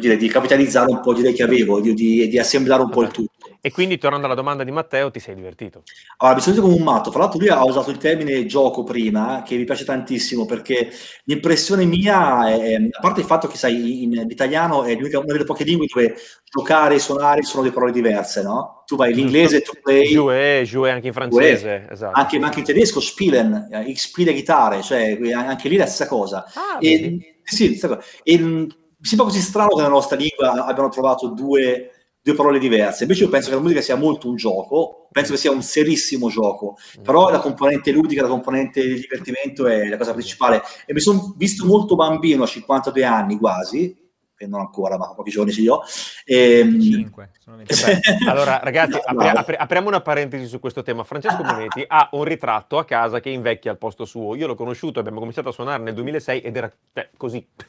[0.00, 3.02] dire, di capitalizzare un po' di idee che avevo, di, di- di assemblare un po'
[3.02, 3.60] il tutto.
[3.60, 5.84] E quindi tornando alla domanda di Matteo, ti sei divertito?
[6.18, 7.10] Allora, mi sono sentito come un matto.
[7.10, 10.90] Fra l'altro, lui ha usato il termine gioco prima, che mi piace tantissimo perché
[11.24, 15.32] l'impressione mia è, a parte il fatto che, sai, in, in italiano è l'unica- una
[15.32, 18.82] delle poche lingue dove giocare e suonare sono delle parole diverse, no?
[18.86, 22.16] Tu vai in inglese, tu play, Jouer, jouer anche in francese, esatto.
[22.18, 26.06] anche, anche in tedesco, spielen, eh, ich spiele chitarre, cioè anche lì è la stessa
[26.08, 26.44] cosa.
[26.54, 28.02] Ah, E, sì, stessa cosa.
[28.22, 28.68] E, mh, mi
[29.00, 31.90] sembra così strano che nella nostra lingua abbiano trovato due,
[32.22, 33.04] due parole diverse.
[33.04, 36.28] Invece io penso che la musica sia molto un gioco, penso che sia un serissimo
[36.28, 40.62] gioco, però la componente ludica, la componente di divertimento è la cosa principale.
[40.86, 43.96] E mi sono visto molto bambino a 52 anni quasi,
[44.36, 45.80] che non ancora, ma pochi giorni sì io.
[46.24, 48.00] E, 5, sono 25.
[48.24, 51.04] Beh, allora, ragazzi, apri- apri- apriamo una parentesi su questo tema.
[51.04, 54.34] Francesco Monetti ha un ritratto a casa che invecchia al posto suo.
[54.34, 57.46] Io l'ho conosciuto, abbiamo cominciato a suonare nel 2006 ed era cioè, così.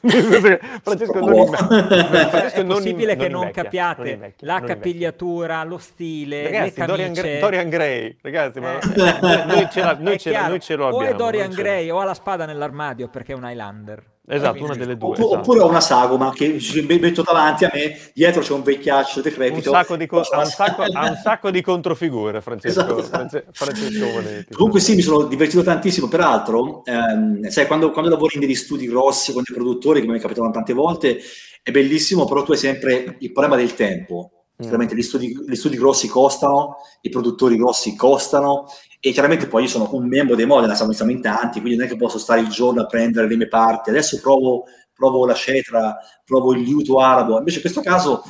[0.82, 1.44] Francesco non, Oh.
[1.44, 4.74] inve- Francesco è non possibile in- che non invecchia, capiate non invecchia, la non invecchia.
[4.82, 7.12] capigliatura, lo stile, Ragazzi, le Dorian.
[7.12, 10.86] Gray, Dorian Gray, ragazzi, ma Eh, noi, ce la- noi ce la- noi ce lo
[10.88, 14.02] o è Dorian Gray o ha la spada nell'armadio perché è un Highlander.
[14.30, 15.08] Esatto, una delle due.
[15.08, 15.40] Oppure, esatto.
[15.40, 16.58] oppure una sagoma che
[17.00, 19.70] metto davanti a me, dietro c'è un vecchiaccio decrepito.
[19.70, 22.98] Un sacco di, co- Faccio ha, una un sacco, un sacco di controfigure, Francesco, Esatto,
[22.98, 23.16] esatto.
[23.16, 24.52] France- Francesco Monetti.
[24.52, 28.86] Comunque sì, mi sono divertito tantissimo, peraltro, ehm, sai, quando, quando lavori in degli studi
[28.86, 31.18] grossi con dei produttori, come mi è capitato tante volte,
[31.62, 34.32] è bellissimo, però tu hai sempre il problema del tempo.
[34.60, 34.62] Mm.
[34.62, 38.66] Chiaramente gli studi, gli studi grossi costano, i produttori grossi costano
[39.00, 41.86] e chiaramente poi io sono un membro dei Modena, siamo, siamo in tanti, quindi non
[41.86, 43.90] è che posso stare il giorno a prendere le mie parti.
[43.90, 47.38] Adesso provo, provo la cetra, provo il liuto arabo.
[47.38, 48.24] Invece in questo caso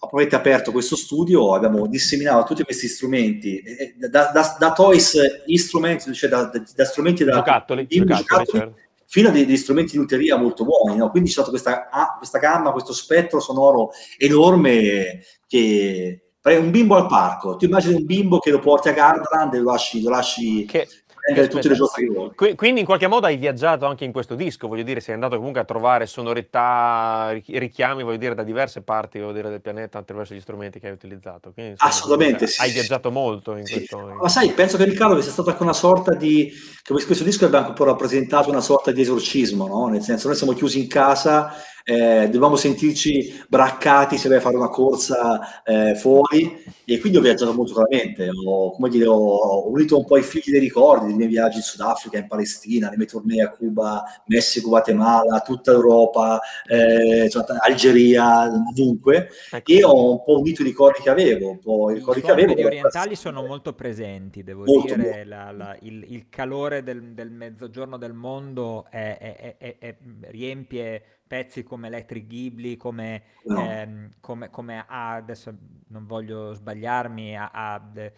[0.00, 3.62] avete aperto questo studio, abbiamo disseminato tutti questi strumenti,
[4.10, 8.80] da, da, da toys instrumenti, cioè da, da- strumenti da Giocattoli, giocattoli, giocattoli, certo.
[9.06, 10.96] fino a degli strumenti di luteria molto buoni.
[10.96, 11.10] no?
[11.10, 17.06] Quindi c'è stata questa, ah, questa gamma, questo spettro sonoro enorme che un bimbo al
[17.06, 17.56] parco.
[17.56, 20.88] Tu immagini un bimbo che lo porti a Gardaland e lo lasci, lo lasci Che-
[21.28, 22.06] prendere tutte le aspetta.
[22.08, 25.12] giostre che Quindi in qualche modo hai viaggiato anche in questo disco, voglio dire, sei
[25.14, 29.98] andato comunque a trovare sonorità, ri- richiami, voglio dire, da diverse parti dire, del pianeta
[29.98, 31.52] attraverso gli strumenti che hai utilizzato.
[31.52, 34.16] Quindi, insomma, Assolutamente, sì, Hai viaggiato molto in Sì, questo...
[34.20, 36.50] Ma sai, penso che Riccardo sia stato anche una sorta di...
[36.82, 39.86] che questo disco abbia anche un po' rappresentato una sorta di esorcismo, no?
[39.88, 41.52] Nel senso, noi siamo chiusi in casa,
[41.90, 46.76] eh, dovevamo sentirci braccati se vai a fare una corsa eh, fuori.
[46.84, 50.50] E quindi ho viaggiato molto veramente, ho, come dire, ho, unito un po' i figli
[50.50, 54.68] dei ricordi dei miei viaggi in Sudafrica, in Palestina, le mie tournée a Cuba, Messico,
[54.68, 59.28] Guatemala, tutta Europa, eh, insomma, Algeria, ovunque.
[59.50, 59.70] Ecco.
[59.72, 62.30] e ho un po' unito i ricordi che avevo, un po' i I ricordi che
[62.30, 62.48] avevo.
[62.48, 67.30] medio orientali sono molto presenti, devo Molto, dire, la- la- il, il calore del, del
[67.30, 69.96] mezzogiorno del mondo è- è- è-
[70.30, 73.60] riempie pezzi come Electric Ghibli, come, No.
[73.60, 75.54] ehm, come, come ha, adesso
[75.88, 78.12] non voglio sbagliarmi, ha, ha de-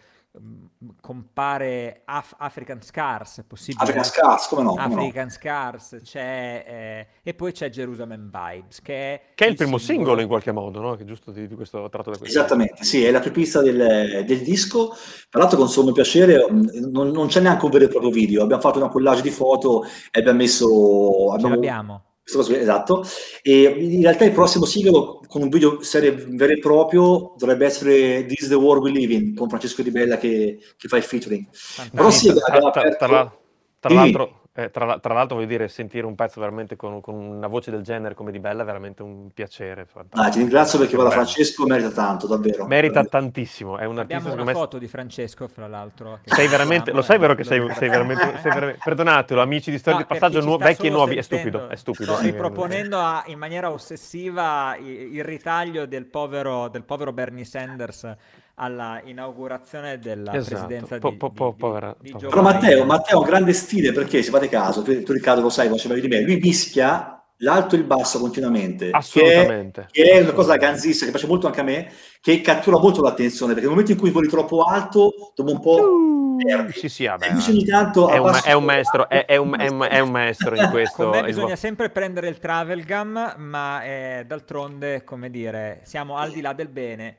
[1.01, 3.83] compare Af- African Scars, è possibile?
[3.83, 4.69] African Scars, come no?
[4.75, 5.01] come no.
[5.01, 9.77] African Scars, c'è, eh, e poi c'è Jerusalem Vibes, che è, Che è il primo
[9.77, 10.95] singolo in qualche modo, no?
[10.95, 12.37] Che giusto di, di questo tratto da questo.
[12.37, 14.93] Esattamente, sì, è la prepista del, del disco.
[15.29, 18.43] Tra l'altro, con sommo piacere, non, non c'è neanche un vero e proprio video.
[18.43, 20.65] Abbiamo fatto una collage di foto e abbiamo messo.
[20.67, 22.03] Ce Abbiamo, l'abbiamo.
[22.39, 23.05] Esatto.
[23.41, 28.25] E in realtà il prossimo singolo con un video serie vero e proprio dovrebbe essere
[28.25, 31.03] This is the World We Live In con Francesco Di Bella che, che fa il
[31.03, 31.45] featuring.
[31.91, 33.35] Però sì, Tra- tra- tra
[33.81, 37.47] tra l'altro, eh, tra, tra l'altro voglio dire, sentire un pezzo veramente con, con una
[37.47, 39.87] voce del genere come di Bella è veramente un piacere.
[40.09, 41.11] Ah, ti ringrazio perché guarda.
[41.13, 42.67] Francesco merita tanto, davvero.
[42.67, 44.53] Merita tantissimo, è un artista Abbiamo una me...
[44.53, 46.19] foto di Francesco, fra l'altro.
[46.25, 49.99] Sei veramente, lo sai vero che sei, sei veramente, sei veramente- perdonatelo, amici di Storia
[49.99, 52.13] No, di Passaggio, sta vecchi e nuovi, è stupido, è stupido.
[52.13, 58.15] Sto riproponendo a- in maniera ossessiva i- il ritaglio del povero, del povero Bernie Sanders
[58.61, 62.29] alla inaugurazione della Esatto, presidenza po- di, po- po- di- povera- di povera.
[62.29, 62.85] Però Matteo.
[62.85, 65.77] Matteo ha un grande stile perché, se fate caso, tu, tu, Riccardo lo sai, lo
[65.77, 68.91] sai meglio di me, lui mischia l'alto e il basso continuamente.
[68.91, 69.87] Assolutamente.
[69.89, 72.77] Che è, che è una cosa ganzista che piace molto anche a me, che cattura
[72.77, 76.73] molto l'attenzione, perché nel momento in cui voli troppo alto, dopo un po' perdi.
[76.73, 79.99] Sì, sì, vabbè, ogni tanto è un, è maestro, è, è un, è un- è
[79.99, 81.03] un maestro in questo.
[81.03, 86.17] Con me il- bisogna sempre prendere il travel gum, ma eh, d'altronde, come dire, siamo
[86.17, 87.15] al di là del bene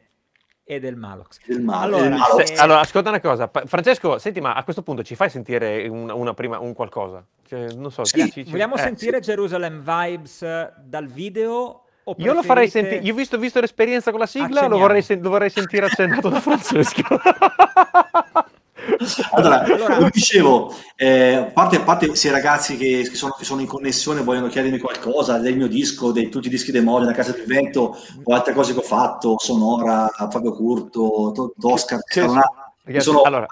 [0.64, 1.38] e del malox.
[1.46, 1.84] del male.
[1.96, 2.46] Allora, del male.
[2.46, 5.86] Se- allora, ascolta una cosa, Pa- Francesco, senti, ma a questo punto ci fai sentire
[5.88, 7.24] un, una prima, un qualcosa?
[7.46, 11.84] Cioè, non so, Sì, ci- ci- Vogliamo eh, sentire Jerusalem Vibes eh, dal video?
[12.04, 15.02] O Io lo farei sentire, io ho visto, visto l'esperienza con la sigla, lo vorrei,
[15.02, 17.02] sen- lo vorrei sentire accennato da Francesco.
[19.32, 23.34] Allora, Allora- come dicevo, eh, a, parte, a parte se i ragazzi che, che sono,
[23.38, 26.82] che sono in connessione vogliono chiedermi qualcosa del mio disco, di tutti i dischi dei
[26.82, 31.98] Modena, Casa del Vento o altre cose che ho fatto, Sonora, Fabio Curto, To- Tosca,
[31.98, 32.42] Che- Scaronà,
[32.84, 33.46] ragazzi, sono allora.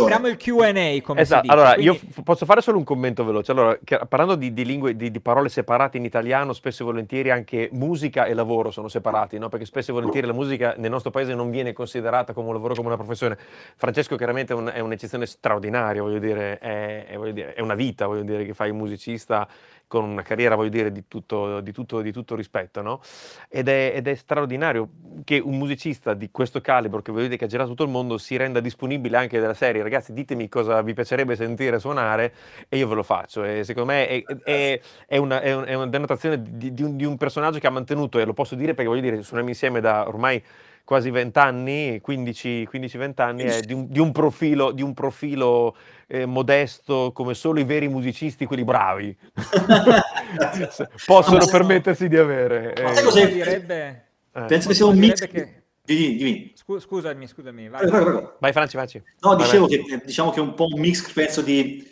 [0.00, 1.52] Apriamo il Q&A, come Esatto, si dice.
[1.52, 3.50] allora quindi- io f- posso fare solo un commento veloce.
[3.52, 7.30] Allora, che- parlando di, di lingue, di, di parole separate in italiano, spesso e volentieri
[7.30, 9.48] anche musica e lavoro sono separati, no?
[9.48, 12.74] Perché spesso e volentieri la musica nel nostro paese non viene considerata come un lavoro,
[12.74, 13.38] come una professione.
[13.76, 17.74] Francesco chiaramente è, un- è un'eccezione straordinaria, voglio dire, è, è- voglio dire, è una
[17.74, 19.46] vita, voglio dire, che fai musicista
[19.86, 23.00] con una carriera, voglio dire, di tutto, di tutto, di tutto rispetto, no?
[23.48, 24.88] Ed è, ed è straordinario
[25.24, 28.36] che un musicista di questo calibro, che dire che ha girato tutto il mondo, si
[28.36, 29.82] renda disponibile anche della serie.
[29.82, 32.32] Ragazzi, ditemi cosa vi piacerebbe sentire suonare
[32.68, 33.44] e io ve lo faccio.
[33.44, 37.66] E secondo me è, è- è una, una denotazione di un, di un personaggio che
[37.66, 40.42] ha mantenuto, e lo posso dire perché voglio dire, suoniamo insieme da ormai
[40.84, 45.74] quasi 20 anni, 15-20 anni, è di un, di un profilo, di un profilo
[46.06, 49.16] eh, modesto come solo i veri musicisti, quelli bravi,
[51.06, 52.74] possono permettersi di avere.
[52.82, 53.32] Ma Eh, cos'è?
[53.32, 54.04] direbbe...
[54.34, 54.44] eh.
[54.46, 55.26] Penso che sia un mix.
[55.28, 56.52] che- Dimmi, dimmi.
[56.54, 57.68] Scu- scusami, scusami.
[57.68, 57.86] vai.
[57.86, 58.36] Prego, prego.
[58.40, 59.02] Vai Franci, Franci.
[59.20, 59.84] No, Vai, dicevo vai.
[59.84, 61.86] che diciamo che è un po' un mix, penso, di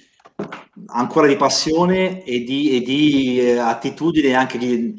[0.86, 4.94] ancora di passione e di, e di eh, attitudine anche di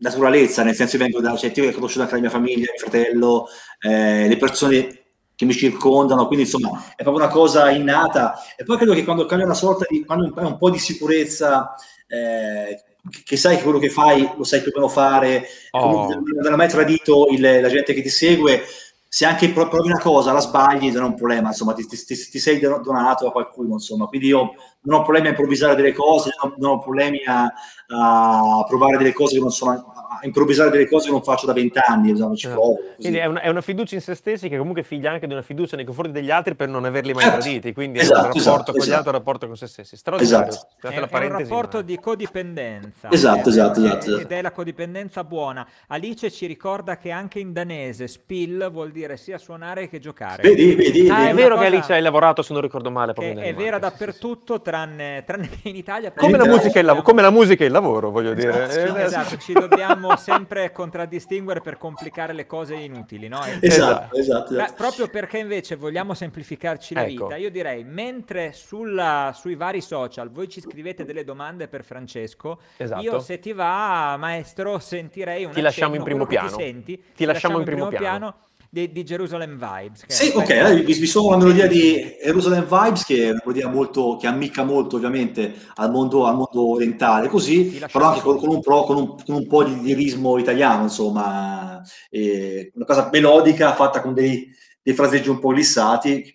[0.00, 2.78] naturalezza, nel senso che vengo da, cioè, io ho conosciuto anche la mia famiglia, mio
[2.78, 3.48] fratello,
[3.80, 5.02] eh, le persone
[5.34, 8.40] che mi circondano, quindi insomma è proprio una cosa innata.
[8.56, 11.74] E poi credo che quando cambia una sorta di, quando hai un po' di sicurezza,
[12.08, 12.82] eh,
[13.24, 16.08] che sai che quello che fai lo sai più o meno fare, oh.
[16.08, 18.64] non hai mai tradito il, la gente che ti segue,
[19.10, 22.38] se anche provi una cosa, la sbagli, non è un problema, insomma, ti, ti, ti,
[22.38, 26.54] sei donato a qualcuno, insomma, quindi io non ho problemi a improvvisare delle cose, non,
[26.58, 27.50] non ho problemi a,
[27.86, 32.14] a, provare delle cose che non sono, improvvisare delle cose che non faccio da vent'anni,
[32.36, 32.78] ci provo.
[32.96, 35.32] Quindi è una, è una, fiducia in se stessi che comunque è figlia anche di
[35.32, 37.40] una fiducia nei confronti degli altri per non averli mai certo.
[37.40, 38.90] traditi, quindi esatto, è un rapporto esatto, con esatto.
[38.90, 39.96] gli altri, un rapporto con se stessi.
[39.96, 40.48] Straordinario.
[40.48, 40.88] Esatto.
[40.88, 41.82] È, è, un rapporto ma...
[41.82, 43.10] di codipendenza.
[43.10, 45.66] Esatto, esatto, esatto, Ed è la codipendenza buona.
[45.88, 50.42] Alice ci ricorda che anche in danese spill vuol dire sia suonare che giocare.
[50.42, 51.08] Vedi, vedi.
[51.08, 53.12] Ah, è, vero che Alice hai lavorato, se non ricordo male.
[53.12, 56.12] È, è vera dappertutto, tranne, tranne che in Italia.
[56.12, 58.66] Come la, musica lav- come la musica e il lavoro, voglio dire.
[58.68, 63.40] Esatto, eh, esatto, ci dobbiamo sempre contraddistinguere per complicare le cose inutili, no?
[63.60, 64.54] Esatto, esatto.
[64.54, 67.26] Beh, proprio perché invece vogliamo semplificarci la ecco.
[67.26, 72.60] vita, io direi, mentre sulla, sui vari social voi ci scrivete delle domande per Francesco,
[72.76, 73.02] esatto.
[73.02, 76.48] io se ti va, maestro, sentirei un Ti lasciamo in primo piano.
[76.48, 78.18] Ti, senti, ti, ti lasciamo in primo, primo piano.
[78.18, 80.04] piano di, di, Jerusalem Vibes.
[80.06, 83.68] Sì, ok, allora, vi, vi suono la melodia di Jerusalem Vibes, che è una melodia
[83.68, 88.50] molto, che ammicca molto ovviamente al mondo, al mondo orientale, così, però anche con, con,
[88.50, 93.74] un, pro, con, un, con, un, po' di, ritmo italiano, insomma, eh, una cosa melodica
[93.74, 94.48] fatta con dei,
[94.82, 96.32] dei fraseggi un po' glissati,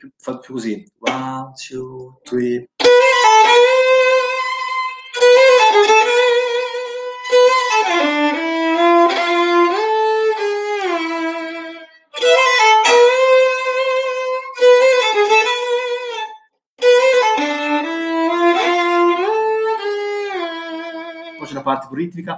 [0.47, 2.67] così, one, two, three...
[21.73, 22.37] parte ritmica.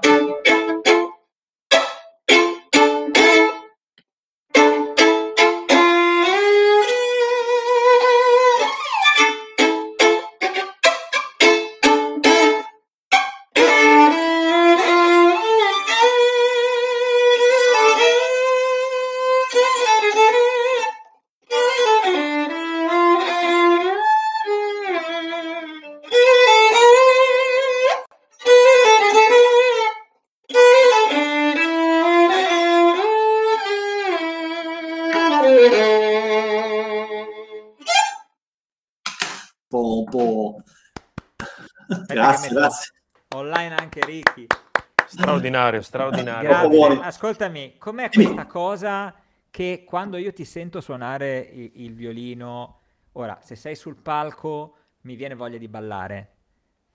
[45.55, 46.69] Straordinario, straordinario.
[46.69, 47.05] Grazie.
[47.05, 49.13] Ascoltami, com'è questa cosa
[49.49, 52.79] che quando io ti sento suonare il, il, violino,
[53.13, 56.31] ora, se sei sul palco mi viene voglia di ballare.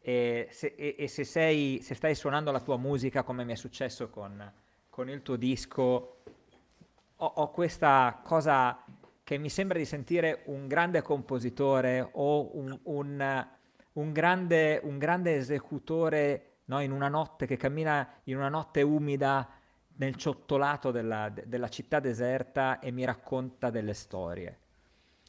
[0.03, 3.57] E se, e, e se, sei, se stai suonando la tua musica, come mi è
[3.57, 4.53] successo con,
[4.89, 6.23] con il tuo disco,
[7.17, 8.85] ho, ho questa cosa
[9.23, 13.47] che mi sembra di sentire un grande compositore o un, un
[13.93, 19.49] un grande, un grande esecutore no, in una notte che cammina in una notte umida
[19.97, 24.59] nel ciottolato della, della città deserta e mi racconta delle storie.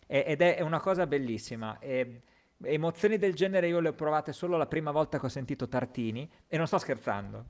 [0.06, 1.80] E, ed è una cosa bellissima.
[1.80, 2.22] E,
[2.64, 6.30] emozioni del genere io le ho provate solo la prima volta che ho sentito Tartini
[6.48, 7.46] e non sto scherzando.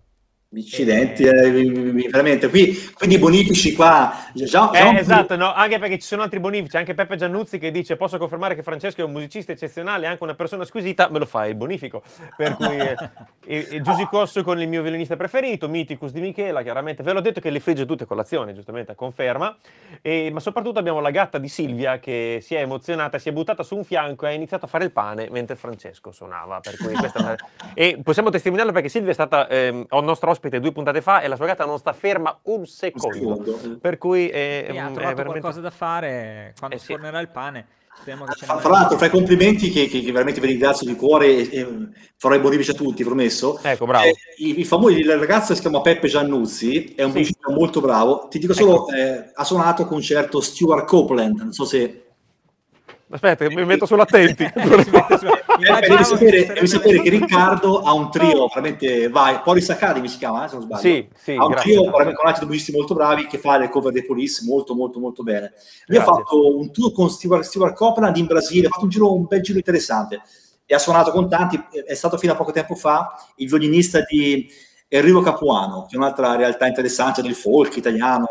[0.54, 2.50] Incidenti, eh, veramente.
[2.50, 4.14] Qui, quindi bonifici qua.
[4.34, 5.54] Già, già eh, esatto, no?
[5.54, 6.76] anche perché ci sono altri bonifici.
[6.76, 10.36] Anche Peppe Giannuzzi che dice: Posso confermare che Francesco è un musicista eccezionale, anche una
[10.36, 11.08] persona squisita.
[11.10, 12.04] Me lo fa il bonifico.
[12.36, 12.78] Per cui,
[13.46, 16.64] eh, Giusy Cosso con il mio violinista preferito, Miticus di Michela.
[16.64, 19.56] Chiaramente, ve l'ho detto che le frigge tutte colazione, giustamente, conferma.
[20.02, 23.64] E, ma soprattutto abbiamo la gatta di Silvia che si è emozionata, si è buttata
[23.64, 26.60] su un fianco e ha iniziato a fare il pane mentre Francesco suonava.
[26.60, 27.36] Per cui una...
[27.74, 31.28] E possiamo testimoniarlo perché Silvia è stata eh, nostro ospite ospite due puntate fa e
[31.28, 33.28] la sua gatta non sta ferma un secondo.
[33.28, 33.78] Un secondo.
[33.80, 35.24] Per cui è, è, ha trovato è veramente...
[35.24, 36.88] qualcosa da fare quando eh sì.
[36.88, 37.68] fornerà il pane.
[38.04, 41.50] Fra, fra l'altro, fra i complimenti che, che, che, veramente vi ringrazio di cuore e,
[41.52, 41.68] e
[42.16, 43.60] farò i bonifici a tutti, promesso.
[43.62, 44.06] Ecco, bravo.
[44.06, 47.18] Eh, i, i, famosi, il ragazzo si chiama Peppe Giannuzzi, è un sì.
[47.18, 48.28] musicista molto bravo.
[48.28, 48.96] Ti dico solo, ecco.
[48.96, 52.06] eh, ha suonato con certo Stuart Copeland, non so se
[53.12, 54.50] Aspetta, mi metto sull'attenti.
[54.62, 60.18] Eh, devi, sapere, devi sapere, che Riccardo ha un trio, veramente vai, Polis Academy si
[60.18, 60.82] chiama, eh, se non sbaglio.
[60.82, 63.92] Sì, sì, ha un grazie, trio con altri musicisti molto bravi che fa le cover
[63.92, 65.54] dei Police molto, molto, molto bene.
[65.86, 69.14] Lui ha fatto un tour con Stewart, Stewart Copeland in Brasile, ha fatto un, giro,
[69.14, 70.22] un bel giro interessante
[70.66, 71.62] e ha suonato con tanti.
[71.86, 74.50] È stato fino a poco tempo fa il violinista di
[74.94, 78.28] Enrico Capuano, che è un'altra realtà interessante del folk italiano,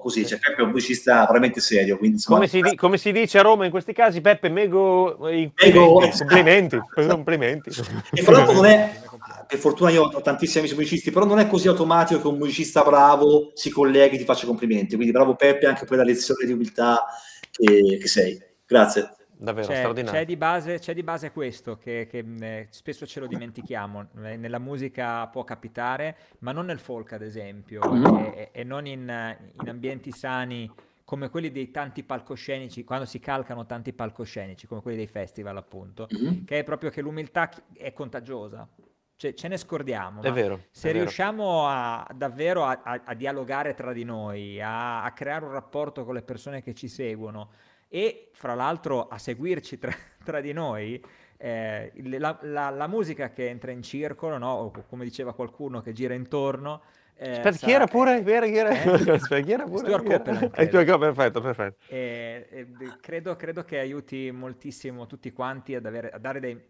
[0.00, 1.98] così, cioè Peppe è un musicista veramente serio.
[1.98, 5.16] Quindi, insomma, come, si di, come, si dice a Roma in questi casi, Peppe, mego,
[5.18, 7.70] mego complimenti, complimenti.
[8.12, 9.00] E fra l'altro non è,
[9.48, 12.84] per fortuna io ho tantissimi amici musicisti, però non è così automatico che un musicista
[12.84, 16.52] bravo si colleghi e ti faccia complimenti, quindi bravo Peppe anche per la lezione di
[16.52, 17.04] umiltà
[17.50, 18.40] che, che sei.
[18.64, 19.10] Grazie.
[19.38, 20.20] Davvero, c'è, straordinario.
[20.20, 24.08] C'è di, base, c'è di base questo che, che eh, spesso ce lo dimentichiamo.
[24.22, 28.14] Eh, nella musica può capitare, ma non nel folk, ad esempio, mm-hmm.
[28.34, 30.70] e, e, non in, in, ambienti sani
[31.04, 36.08] come quelli dei tanti palcoscenici, quando si calcano tanti palcoscenici, come quelli dei festival, appunto,
[36.12, 36.44] mm-hmm.
[36.44, 38.66] che è proprio che l'umiltà è contagiosa.
[39.18, 40.20] Cioè, ce ne scordiamo.
[40.20, 40.64] È vero.
[40.70, 41.66] Se è riusciamo vero.
[41.66, 46.14] A, davvero a, a, a, dialogare tra di noi, a, a creare un rapporto con
[46.14, 47.50] le persone che ci seguono,
[47.88, 49.92] e fra l'altro a seguirci tra,
[50.24, 51.02] tra di noi.
[51.38, 54.52] Eh, la, la, la, musica che entra in circolo, no?
[54.52, 56.82] o come diceva qualcuno che gira intorno.
[57.18, 58.20] Eh, Aspetta, chi era pure?
[58.24, 58.70] Chi era, chi era?
[58.70, 58.90] Eh?
[59.12, 59.78] Aspetta, chi era pure?
[59.78, 60.98] Stuart Copeland.
[60.98, 61.76] perfetto, perfetto.
[61.88, 62.66] Eh, eh,
[63.00, 66.60] credo, credo, che aiuti moltissimo tutti quanti ad avere, a dare dei,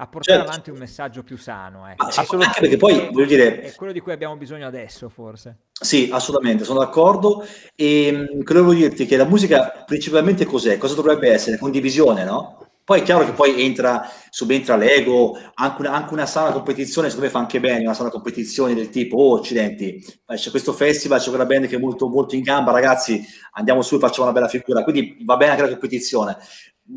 [0.00, 0.50] a portare certo.
[0.50, 1.86] avanti un messaggio più sano.
[1.86, 2.06] Ecco.
[2.06, 3.60] Assolutamente, anche perché poi voglio dire...
[3.60, 5.58] È quello di cui abbiamo bisogno adesso, forse.
[5.72, 7.44] Sì, assolutamente, sono d'accordo.
[7.74, 10.78] E mm, volevo dirti che la musica principalmente cos'è?
[10.78, 11.58] Cosa dovrebbe essere?
[11.58, 12.66] Condivisione, no?
[12.82, 17.28] Poi è chiaro che poi entra, subentra l'ego, anche una, anche una sana competizione, secondo
[17.28, 21.28] me fa anche bene una sana competizione del tipo, oh, accidenti, c'è questo festival, c'è
[21.28, 24.48] quella band che è molto, molto in gamba, ragazzi, andiamo su e facciamo una bella
[24.48, 24.82] figura.
[24.82, 26.38] Quindi va bene anche la competizione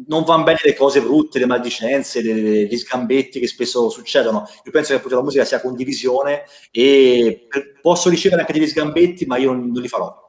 [0.07, 4.47] non vanno bene le cose brutte, le maldicenze, le, gli scambetti che spesso succedono.
[4.63, 7.47] Io penso che appunto la musica sia condivisione e
[7.81, 10.21] posso ricevere anche degli scambetti, ma io non, non li farò.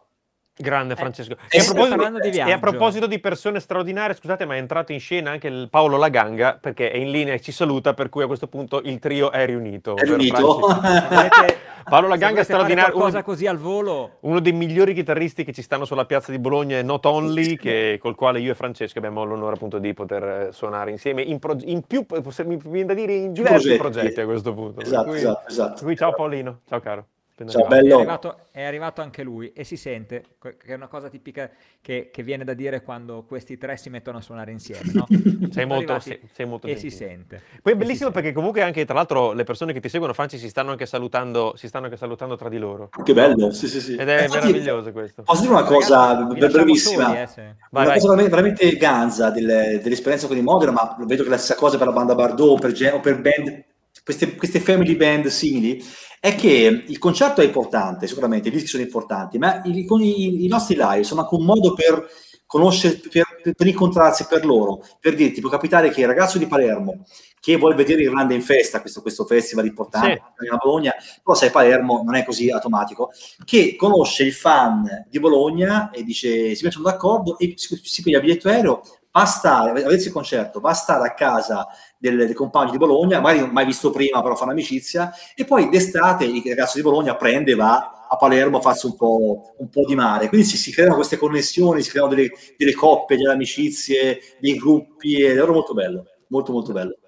[0.57, 1.33] Grande eh, Francesco.
[1.51, 4.93] Eh, e, a proposito, di e, a proposito di persone straordinarie, scusate, ma è entrato
[4.93, 8.23] in scena anche il Paolo Laganga perché è in linea e ci saluta, per cui
[8.23, 9.97] a questo punto il trio è riunito.
[9.97, 10.61] È riunito.
[11.85, 12.95] Paolo Laganga è straordinario.
[12.95, 14.19] Cosa così al volo.
[14.21, 17.99] Uno dei migliori chitarristi che ci stanno sulla piazza di Bologna è Not Only, che,
[18.01, 21.57] col quale io e Francesco abbiamo l'onore appunto di poter eh, suonare insieme in, pro,
[21.63, 22.07] in più,
[22.45, 24.81] mi viene da dire, in diversi progetti, progetti a questo punto.
[24.81, 25.85] Esatto, cui, esatto, esatto.
[25.85, 27.07] Cui, ciao Paolino, ciao caro.
[27.49, 27.97] Ciao, bello.
[27.97, 32.11] È arrivato, è arrivato, anche lui e si sente, che è una cosa tipica che,
[32.13, 34.93] che, viene da dire quando questi tre si mettono a suonare insieme.
[34.93, 35.05] No?
[35.51, 36.91] sei, molto, sei, sei molto E gentile.
[36.91, 37.43] si sente.
[37.61, 40.49] Poi è bellissimo perché comunque anche, tra l'altro, le persone che ti seguono, Franci, si
[40.49, 42.89] stanno anche salutando, si stanno anche salutando tra di loro.
[43.03, 43.97] Che bello, sì, sì, sì.
[43.97, 45.23] Ed è Infatti, meraviglioso questo.
[45.25, 47.07] Posso dire una cosa Ragazzi, brevissima?
[47.07, 47.43] Soli, eh, sì.
[47.71, 51.57] vai, una cosa veramente ganza delle, dell'esperienza con i Modena, ma vedo che la stessa
[51.57, 53.65] cosa per la banda Bardot o per, o per band
[54.05, 55.83] queste, queste, family band simili
[56.21, 60.49] è che il concerto è importante, sicuramente, i dischi sono importanti, ma i, i, i
[60.49, 62.07] nostri live sono anche un modo per
[62.47, 67.05] conoscere, per, per, incontrarsi per loro, per dirti, può capitare che il ragazzo di Palermo
[67.41, 70.49] che vuole vedere Irlanda in festa, questo, questo festival importante sì.
[70.49, 73.11] a Bologna, però sai Palermo non è così automatico,
[73.45, 78.17] che conosce il fan di Bologna e dice si mettono d'accordo e si, si piglia
[78.19, 78.83] il biglietto aereo,
[79.15, 82.79] va a stare, avete il concerto, va a stare a casa del, del compagno di
[82.79, 87.15] Bologna, magari mai visto prima, però fa un'amicizia, e poi d'estate il ragazzo di Bologna
[87.15, 90.29] prende e va a Palermo a farsi un po', un po', di mare.
[90.29, 95.23] Quindi si, si, creano queste connessioni, si creano delle, delle coppie, delle amicizie, dei gruppi,
[95.23, 96.99] è molto bello, molto molto bello.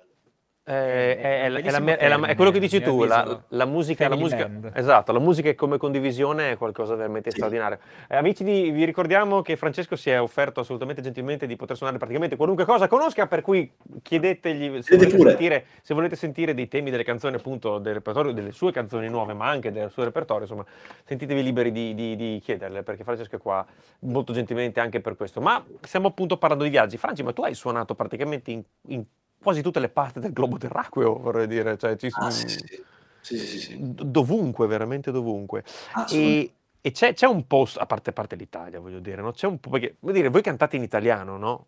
[0.69, 4.51] Eh, è, è, è, la, è, quello che dici tu, la, la, musica, la musica
[4.73, 7.37] esatto, la musica come condivisione è qualcosa veramente sì.
[7.37, 7.79] straordinario.
[8.09, 11.99] Eh, amici, di, vi ricordiamo che Francesco si è offerto assolutamente gentilmente di poter suonare
[11.99, 13.71] praticamente qualunque cosa conosca, per cui
[14.03, 18.51] chiedetegli se volete, sentire, se volete, sentire, dei temi delle canzoni, appunto, del repertorio, delle
[18.51, 20.65] sue canzoni nuove, ma anche del suo repertorio, insomma,
[21.05, 23.65] sentitevi liberi di, di, di chiederle, perché Francesco è qua
[24.01, 25.41] molto gentilmente anche per questo.
[25.41, 26.97] Ma stiamo appunto parlando di viaggi.
[26.97, 29.05] Franci, ma tu hai suonato praticamente in, in
[29.47, 31.79] quasi tutte le parti del globo terracqueo, vorrei dire.
[31.79, 32.85] Cioè, ci, ah, sì, sì.
[33.21, 35.63] Sì, dovunque, veramente dovunque.
[36.11, 39.31] E, e c'è, c'è, un posto, a parte, a parte l'Italia, voglio dire, no?
[39.31, 41.67] c'è un po', perché, voglio dire, voi cantate in italiano, no?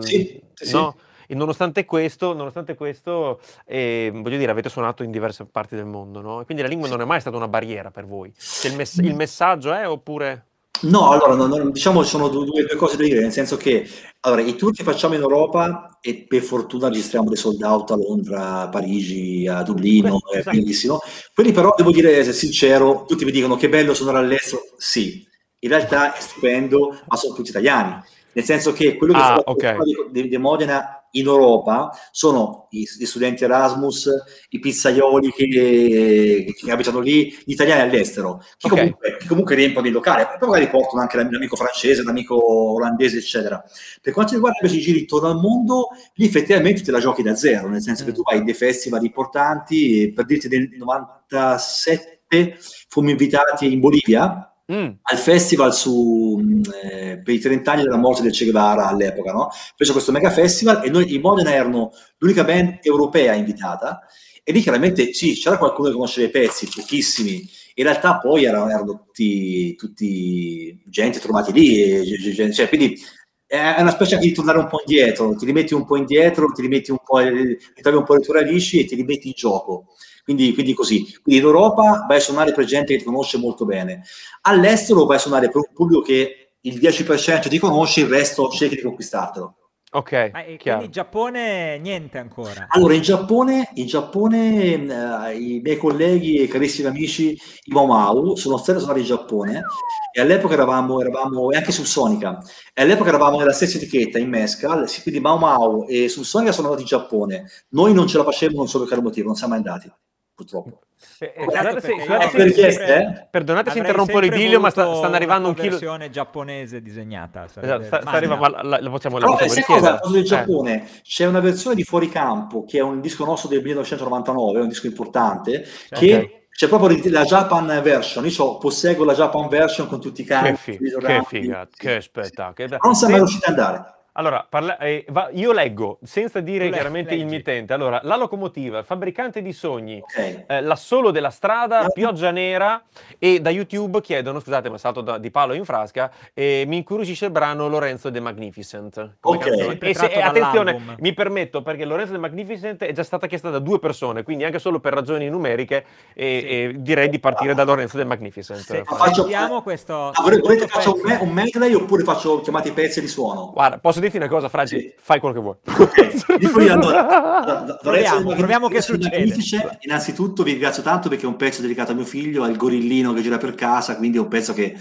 [0.00, 0.38] Sì,
[0.72, 0.96] no?
[1.26, 6.20] E nonostante questo, nonostante questo eh, voglio dire, avete suonato in diverse parti del mondo,
[6.20, 6.42] no?
[6.42, 8.30] E quindi la lingua non è mai stata una barriera per voi.
[8.64, 10.46] Il, mess- il messaggio è oppure...
[10.82, 13.88] No, allora, no, no, diciamo che sono due, due, cose da dire, nel senso che
[14.20, 17.96] allora, i tour che facciamo in Europa e per fortuna registriamo dei sold out a
[17.96, 20.56] Londra, a Parigi, a Dublino, Beh, è esatto.
[20.56, 21.00] bellissimo.
[21.32, 25.26] Quelli però, devo dire, essere sincero, tutti mi dicono che bello suonare all'estero, sì,
[25.60, 29.76] in realtà è stupendo, ma sono tutti italiani, nel senso che quello che ah, okay.
[30.10, 34.10] di, di Modena in Europa sono gli studenti Erasmus,
[34.50, 38.78] i pizzaioli che, che, abitano lì, gli italiani all'estero, che, okay.
[38.78, 43.62] comunque, che comunque riempiono il locale, poi magari portano anche l'amico francese, l'amico olandese, eccetera.
[44.00, 47.34] Per quanto riguarda invece i giri intorno al mondo, lì effettivamente te la giochi da
[47.34, 48.06] zero, nel senso mm.
[48.06, 52.56] che tu vai in dei festival importanti, per dirti nel 97
[52.88, 54.92] fummo invitati in Bolivia, Mm.
[55.02, 56.40] al festival su,
[56.82, 59.50] eh, per i 30 anni della morte del Che Guevara all'epoca, no?
[59.76, 64.00] Fece questo mega festival e noi in Modena erano l'unica band europea invitata
[64.42, 67.46] e lì chiaramente sì, c'era qualcuno che conosceva i pezzi, pochissimi.
[67.74, 72.98] In realtà poi erano, erano tutti, tutti, gente trovati lì, cioè, quindi
[73.46, 76.90] è una specie di tornare un po' indietro, ti rimetti un po' indietro, ti rimetti
[76.90, 79.88] un po', ritrovi un po' le tue radici e ti rimetti in gioco.
[80.24, 81.02] Quindi, quindi, così.
[81.22, 84.02] Quindi in Europa vai a suonare per gente che ti conosce molto bene.
[84.42, 88.76] All'estero vai a suonare per un pubblico che il 10% ti conosce, il resto cerchi
[88.76, 89.56] di conquistartelo.
[89.94, 90.30] Ok.
[90.32, 92.66] Ma, quindi in Giappone niente ancora.
[92.70, 98.56] Allora, in Giappone, in Giappone eh, i miei colleghi e carissimi amici, i Mau sono
[98.56, 99.62] stati a suonare in Giappone
[100.10, 104.30] e all'epoca eravamo, eravamo e anche su Sonica, e all'epoca eravamo nella stessa etichetta in
[104.30, 107.48] Mescal, quindi Mau Mau e su Sonica sono andati in Giappone.
[107.68, 109.92] Noi non ce la facevamo non so per quale motivo, non siamo mai andati
[110.34, 110.80] purtroppo.
[111.18, 113.26] Eh, eh, scusate se, scusate se, richieste, eh?
[113.30, 115.70] Perdonate se interrompo l'idilio, ma sta, stanno arrivando un chilo...
[115.70, 117.44] versione giapponese disegnata.
[117.44, 119.80] Esatto, sta, sta arrivando, la, la, la possiamo, la possiamo.
[119.80, 121.00] Cosa, del Giappone, eh.
[121.02, 124.68] c'è una versione di Fuori Campo, che è un disco nostro del 1999, è un
[124.68, 126.14] disco importante, cioè, che...
[126.14, 126.42] Okay.
[126.54, 130.52] C'è proprio la Japan version, io posseggo la Japan version con tutti i canti.
[130.52, 132.78] Che, figa, che figata, che spettacolo.
[132.80, 133.94] Non siamo mai riusciti ad andare.
[134.16, 137.72] Allora, parla- eh, va- io leggo senza dire chiaramente il mittente.
[137.72, 140.44] Allora, la locomotiva, il fabbricante di sogni, okay.
[140.46, 142.80] eh, l'assolo della strada, pioggia nera
[143.18, 147.24] e da YouTube chiedono, scusate ma salto da, di palo in frasca, eh, mi incuriosisce
[147.24, 149.16] il brano Lorenzo The Magnificent.
[149.20, 149.78] Ok.
[149.80, 153.80] E, se, attenzione, mi permetto perché Lorenzo The Magnificent è già stata chiesta da due
[153.80, 155.84] persone, quindi anche solo per ragioni numeriche
[156.14, 156.72] sì.
[156.76, 157.54] direi di partire ah.
[157.54, 158.60] da Lorenzo The Magnificent.
[158.60, 159.26] Se, faccio,
[159.62, 160.10] questo...
[160.10, 163.50] Ah, volete faccio un, un medley oppure faccio chiamati pezzi di suono?
[163.52, 164.92] Guarda, posso dirti una cosa, Franci, sì.
[164.96, 165.56] fai quello che vuoi.
[166.34, 166.68] Okay.
[166.68, 169.78] allora, proviamo, proviamo che succede.
[169.80, 173.22] Innanzitutto vi ringrazio tanto perché è un pezzo dedicato a mio figlio, al gorillino che
[173.22, 174.76] gira per casa, quindi è un pezzo che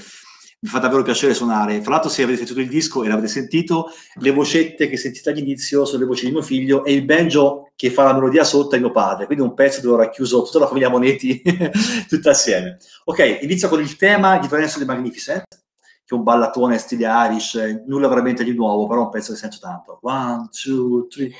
[0.64, 1.82] mi fa davvero piacere suonare.
[1.82, 5.84] Fra l'altro, se avete sentito il disco e l'avete sentito, le vocette che sentite all'inizio
[5.84, 8.80] sono le voci di mio figlio e il banjo che fa la melodia sotto è
[8.80, 9.26] mio padre.
[9.26, 11.42] Quindi è un pezzo dove ho racchiuso tutta la famiglia Monetti
[12.08, 12.78] tutta assieme.
[13.06, 15.63] Ok, inizio con il tema di Lorenzo di Magnificent
[16.06, 20.00] che un ballatone stile Irish, nulla veramente di nuovo, però un pezzo che sento tanto.
[20.02, 21.32] One, two, three.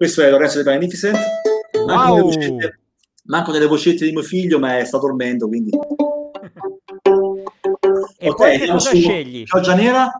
[0.00, 1.18] Questo è Lorenzo De Magnificent.
[1.86, 2.30] Manco, wow.
[2.30, 2.80] delle vocette,
[3.24, 5.68] manco delle vocette di mio figlio, ma sta dormendo, quindi...
[8.16, 9.42] E ok, poi che cosa scegli?
[9.42, 10.10] Pioggia nera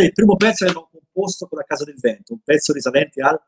[0.00, 2.72] Questo è il primo pezzo che ho composto con la Casa del Vento, un pezzo
[2.72, 3.38] risalente al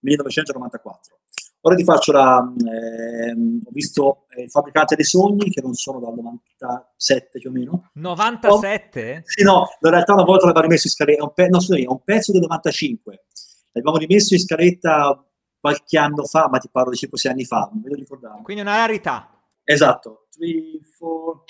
[0.00, 1.18] 1994.
[1.64, 2.52] Ora ti faccio la...
[2.66, 7.90] ehm, ho visto eh, Fabbricante dei Sogni, che non sono dal 97 più o meno.
[7.94, 9.22] 97?
[9.24, 11.88] Sì, no, in realtà una volta l'abbiamo rimesso in scaletta, un, pe- no, scusami, è
[11.88, 13.24] un pezzo del 95.
[13.72, 15.24] L'abbiamo rimesso in scaletta
[15.60, 18.42] qualche anno fa, ma ti parlo di 5-6 anni fa, non me lo ricordavo.
[18.42, 19.30] Quindi una rarità.
[19.64, 20.21] Esatto.
[20.34, 21.44] Three, four.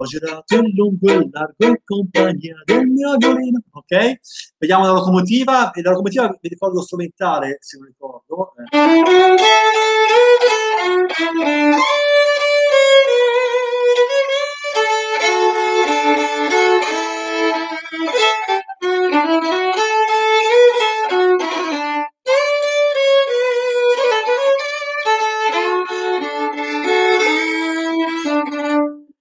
[0.00, 3.60] Ho girato in lungo e largo in compagnia del mio violino.
[3.72, 4.18] Ok?
[4.58, 5.72] Vediamo la locomotiva.
[5.72, 8.52] E la locomotiva mi ricordo strumentale, se non ricordo.
[8.56, 8.68] eh.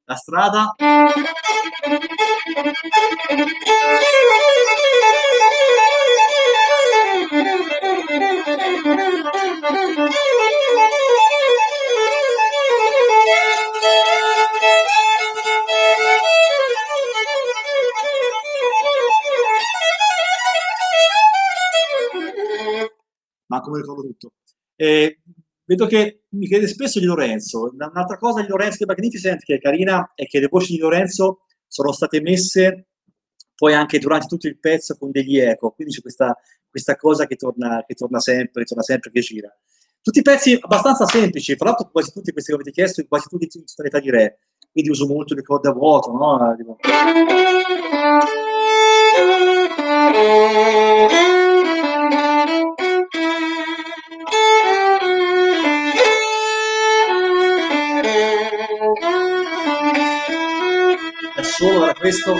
[0.05, 0.73] La strada.
[23.47, 24.33] Ma come ricordo tutto.
[24.75, 25.19] Eh,
[25.65, 27.71] vedo che mi chiede spesso di Lorenzo.
[27.73, 31.41] Un'altra cosa di Lorenzo di Magnificent che è carina è che le voci di Lorenzo
[31.67, 32.87] sono state messe
[33.57, 36.37] poi anche durante tutto il pezzo con degli eco, quindi c'è questa,
[36.69, 39.51] questa cosa che torna, che torna sempre, torna sempre, che gira.
[39.99, 43.63] Tutti pezzi abbastanza semplici, fra l'altro quasi tutti questi che avete chiesto, quasi tutti in
[43.65, 44.41] tonalità di re,
[44.71, 46.37] quindi uso molto le corde a vuoto, no?
[61.57, 62.39] Solo da questo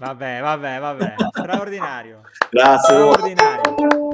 [0.00, 1.14] Vabbè, vabbè, vabbè.
[1.30, 2.20] Straordinario.
[2.48, 2.94] Grazie.
[2.94, 4.08] Straordinario.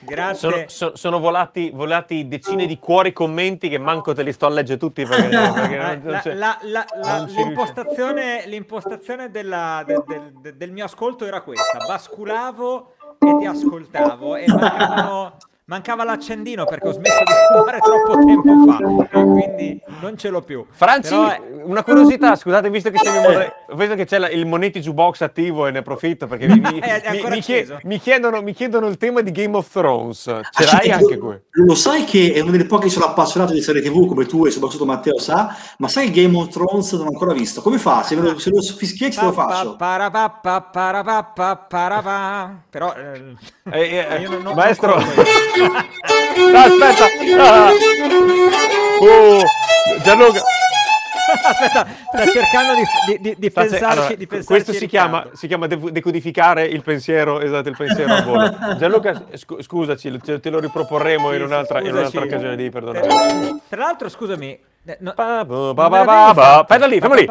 [0.00, 0.34] Grazie.
[0.50, 4.48] Sono, so- sono volati, volati decine di cuori commenti che manco te li sto a
[4.50, 9.30] leggere tutti perché, perché non- non La- c'è- la- la- la- non ci l'impostazione, l'impostazione
[9.30, 15.36] della- del, del- del mio ascolto era questa: basculavo e ti ascoltavo e mancavano-
[15.68, 18.78] mancava l'accendino perché ho smesso di fumare troppo tempo fa
[19.18, 20.64] e quindi non ce l'ho più.
[20.70, 24.30] Franci, Però è- una curiosità, scusate, visto che, siamo in moda- visto che c'è la-
[24.30, 27.78] il Moneti Jukebox attivo e ne approfitto perché mi, mi- mi- ancora mi chie- acceso.
[27.82, 30.22] mi chiedono, mi chiedono il tema di Game of Thrones.
[30.22, 31.36] Ce Ah, l'hai anche qui?
[31.50, 34.46] Lo sai che è una delle poche che sono appassionato di serie TV come tu
[34.46, 37.60] e soprattutto Matteo sa, ma sai che Game of Thrones non ho ancora visto?
[37.60, 38.02] Come fa?
[38.02, 39.76] Se lo, se lo fischietti te lo faccio.
[42.70, 43.34] Però eh,
[43.70, 44.96] Eh, eh, io non- non- maestro,
[45.60, 47.04] no, aspetta,
[47.38, 47.70] Ah.
[49.00, 49.42] Oh,
[50.02, 50.42] Gianluca,
[51.44, 55.46] Aspetta, sta cercando di, di- di- di pensarci, allora, di pensarci questo si chiama, si
[55.46, 58.56] chiama de- decodificare il pensiero, esatto, il pensiero a volo.
[58.78, 63.06] Gianluca, scu- scusaci, te, te lo riproporremo in Sì, un'altra, in un'altra occasione, devi perdonare.
[63.68, 64.58] Tra, l'altro, scusami,
[65.00, 65.12] no-
[66.04, 66.40] fatto.
[66.60, 67.24] Aspetta lì, fermo lì.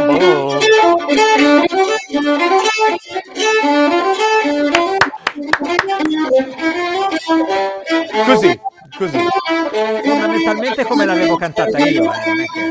[0.00, 0.58] Boh.
[8.26, 8.60] Così,
[8.96, 9.18] così.
[10.04, 12.02] fondamentalmente come l'avevo cantata io.
[12.12, 12.70] eh, non è che-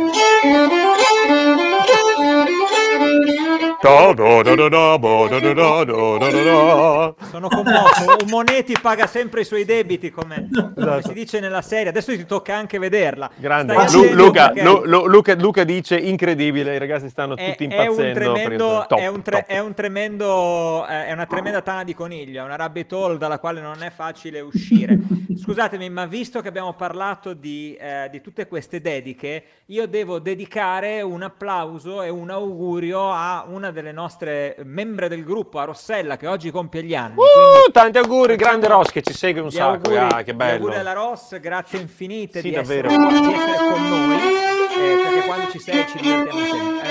[7.31, 8.17] Sono commosso.
[8.23, 11.07] Un Monetti paga sempre i suoi debiti, come, Esatto.
[11.07, 11.87] si dice nella serie.
[11.87, 13.29] Adesso ti tocca anche vederla.
[13.37, 13.73] Grande.
[13.91, 17.87] Lu- Luca, perché Lu- Lu- Luca, Luca dice incredibile, i ragazzi stanno è, tutti è
[17.87, 18.33] un impazzendo.
[18.33, 19.47] tremendo, è un, tre- top.
[19.47, 23.39] è un tremendo, eh, è una tremenda tana di coniglio, è una rabbit hole dalla
[23.39, 24.97] quale non è facile uscire.
[25.39, 31.01] scusatemi, ma visto che abbiamo parlato di, eh, di, tutte queste dediche, io devo dedicare
[31.01, 36.27] un applauso e un augurio a una delle nostre membre del gruppo, a Rossella, che
[36.27, 37.15] oggi compie gli anni.
[37.15, 39.89] Uh, tanti auguri, grande Ross che ci segue un sacco.
[39.89, 40.65] Auguri, ah, che bello.
[40.65, 45.51] Auguri alla Ross, grazie infinite sì, di, essere, di, essere, con noi, eh, perché quando
[45.51, 46.87] ci sei ci divertiamo sempre.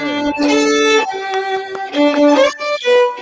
[1.92, 3.17] Eh.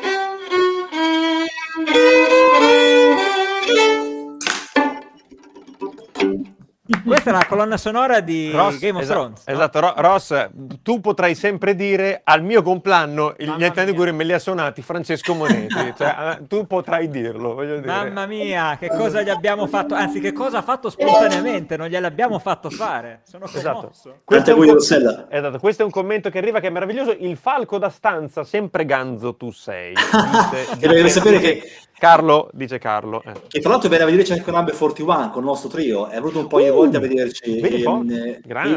[7.05, 9.47] Questa è la colonna sonora di Ross, Game of esatto, Thrones.
[9.47, 9.53] No?
[9.53, 10.49] Esatto, Ro- Ross,
[10.83, 15.35] tu potrai sempre dire al mio compleanno gli anni auguri me li ha suonati Francesco
[15.35, 17.55] Monetti, cioè, eh, tu potrai dirlo.
[17.55, 17.87] Voglio dire.
[17.87, 22.39] Mamma mia, che cosa gli abbiamo fatto, anzi che cosa ha fatto spontaneamente, non gliel'abbiamo
[22.39, 23.21] fatto fare.
[23.25, 23.91] Sono esatto.
[24.25, 25.59] Questo, è un com- esatto.
[25.59, 27.17] Questo è un commento che arriva che è meraviglioso.
[27.19, 29.93] Il falco da stanza, sempre ganzo tu sei.
[29.97, 31.63] Dice, e devi sapere che
[31.99, 33.23] Carlo, dice Carlo.
[33.25, 33.33] Eh.
[33.53, 36.15] E tra l'altro viene a vederci anche con Number 41 con il nostro trio, è
[36.15, 37.59] venuto un po' di uh, volte a vederci.
[37.59, 38.05] Ehm,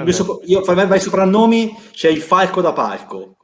[0.08, 3.36] io, io, fra i soprannomi c'è il falco da palco.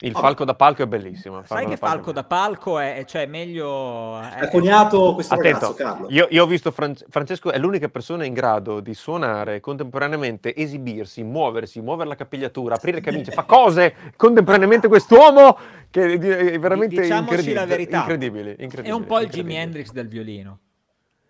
[0.00, 1.42] Il falco da palco è bellissimo.
[1.44, 4.18] Sai che falco da palco è, cioè meglio...
[4.20, 4.40] È...
[4.40, 6.06] Ha coniato questo Attento, ragazzo, Carlo.
[6.10, 11.22] Io, io ho visto Fran- Francesco è l'unica persona in grado di suonare contemporaneamente, esibirsi,
[11.22, 15.56] muoversi, muovere la capigliatura, aprire camicie, fa cose contemporaneamente quest'uomo
[15.94, 17.54] che è veramente Diciamoci incredibile.
[17.54, 17.98] la verità.
[17.98, 20.58] Incredibile, incredibile, È un po' il Jimi Hendrix del violino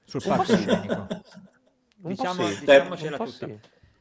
[0.04, 1.06] sul palcoscenico.
[1.96, 2.60] Diciamo, sì.
[2.60, 3.46] diciamocela tutta.
[3.46, 3.58] Sì.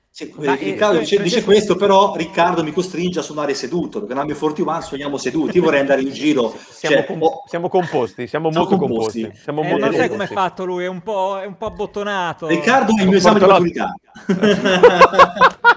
[0.09, 4.25] Sì, Ma Riccardo dice, dice, questo, però Riccardo mi costringe a suonare seduto, perché nel
[4.25, 6.55] mio 41 suoniamo seduti, io vorrei andare in giro.
[6.69, 9.21] Siamo, cioè, com- oh, siamo composti, siamo, siamo molto composti.
[9.21, 9.43] composti.
[9.43, 10.07] Siamo eh, molto non composti.
[10.07, 12.47] sai come è fatto lui, è un po', è un po abbottonato.
[12.47, 13.95] Riccardo è il mio esame di maturità.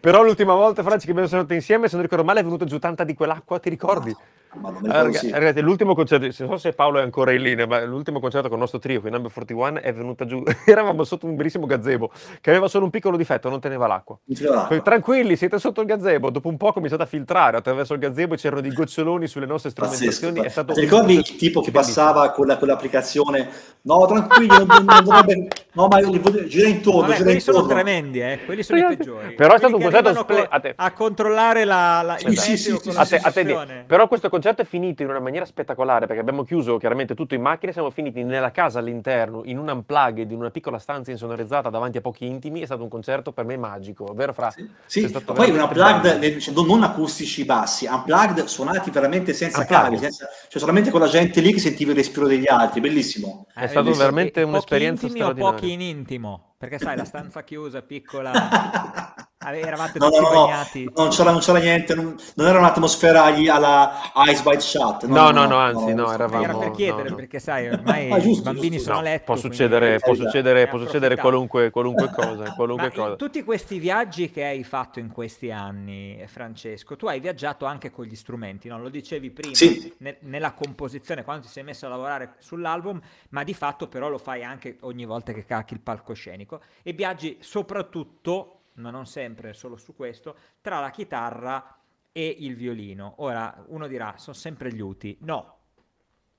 [0.00, 2.78] però l'ultima volta, Franci, che abbiamo suonato insieme, se non ricordo male, è venuta giù
[2.78, 4.14] tanta di quell'acqua, ti ricordi?
[4.60, 5.30] Ma non allora, sì.
[5.30, 8.56] ragazzi, l'ultimo concerto, non so se Paolo è ancora in linea, ma l'ultimo concerto con
[8.56, 12.50] il nostro trio, con Number 41, è venuta giù, eravamo sotto un bellissimo gazebo, che
[12.50, 14.18] aveva solo un piccolo difetto, non teneva l'acqua.
[14.24, 14.80] l'acqua.
[14.80, 18.60] Tranquilli, siete sotto il gazebo, dopo un po' cominciate a filtrare attraverso il gazebo, c'erano
[18.60, 20.40] dei goccioloni sulle nostre strumentazioni.
[20.40, 23.48] È stato Ti ricordi il tipo che passava con, la, con l'applicazione?
[23.82, 25.48] No, tranquilli, non, non dovrebbe...
[25.72, 26.00] No, ma
[26.46, 27.60] gira intorno, Vabbè, gira quelli intorno.
[27.60, 28.40] sono tremendi, eh?
[28.44, 29.34] quelli sono i peggiori.
[29.34, 32.38] Però è stato un Quelli concerto che arrivano sple- co- a controllare la, la, il
[32.38, 33.84] Sì, sì, sì, sì, A te- a te.
[33.86, 37.40] Però questo concerto è finito in una maniera spettacolare perché abbiamo chiuso chiaramente tutto in
[37.42, 41.98] macchina, siamo finiti nella casa all'interno, in un unplugged, in una piccola stanza insonorizzata davanti
[41.98, 44.50] a pochi intimi, è stato un concerto per me magico, vero Fra?
[44.50, 45.04] Sì, sì.
[45.04, 49.82] È poi un veramente unplugged, cioè, non un'acustici bassi, unplugged suonati veramente senza Unplugged.
[49.82, 53.46] cavi, senza- cioè solamente con la gente lì che sentiva il respiro degli altri, bellissimo.
[53.54, 53.96] È stato bellissimo.
[53.96, 55.52] veramente E un'esperienza pochi intimi o straordinaria.
[55.52, 56.53] pochi in intimo?
[56.64, 58.32] Perché sai, la stanza chiusa, piccola,
[59.44, 60.90] eravate No, tutti no, no, bagnati.
[60.94, 63.92] non c'era, non c'era niente, non, non era un'atmosfera agli- alla
[64.30, 65.04] Ice White Shut.
[65.04, 67.14] No, no, no, anzi, no, era eravamo- Era per chiedere, no, no.
[67.16, 68.84] perché sai, ormai Ah, giusto, i bambini giusto.
[68.84, 69.24] sono a No, letto.
[69.26, 73.16] può quindi- succedere, può Eh, succedere, può succedere qualunque, qualunque cosa, qualunque Ma in cosa.
[73.16, 77.90] tutti questi viaggi che hai fatto in questi anni, eh, Francesco, tu hai viaggiato anche
[77.90, 78.78] con gli strumenti, no?
[78.80, 79.92] Lo dicevi prima Sì.
[79.98, 82.98] ne- nella composizione, quando ti sei messo a lavorare sull'album,
[83.30, 87.38] ma di fatto però lo fai anche ogni volta che cacchi il palcoscenico e viaggi
[87.40, 91.78] soprattutto, ma non sempre, solo su questo, tra la chitarra
[92.12, 93.14] e il violino.
[93.18, 95.16] Ora, uno dirà, sono sempre gli uti.
[95.20, 95.58] No,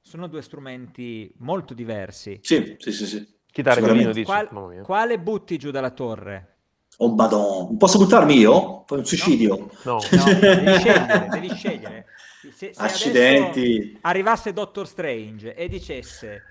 [0.01, 2.39] sono due strumenti molto diversi.
[2.41, 3.34] Sì, sì, sì, sì.
[3.51, 6.55] Chitarra e violino dici, Qual- quale butti giù dalla torre?
[6.97, 7.76] Oh, madonna.
[7.78, 8.84] Posso buttarmi io?
[8.86, 9.70] Fai un suicidio?
[9.84, 9.99] No.
[10.11, 12.05] No, devi scegliere, devi scegliere.
[12.53, 13.97] Se, se Accidenti.
[14.01, 16.43] arrivasse Doctor Strange e dicesse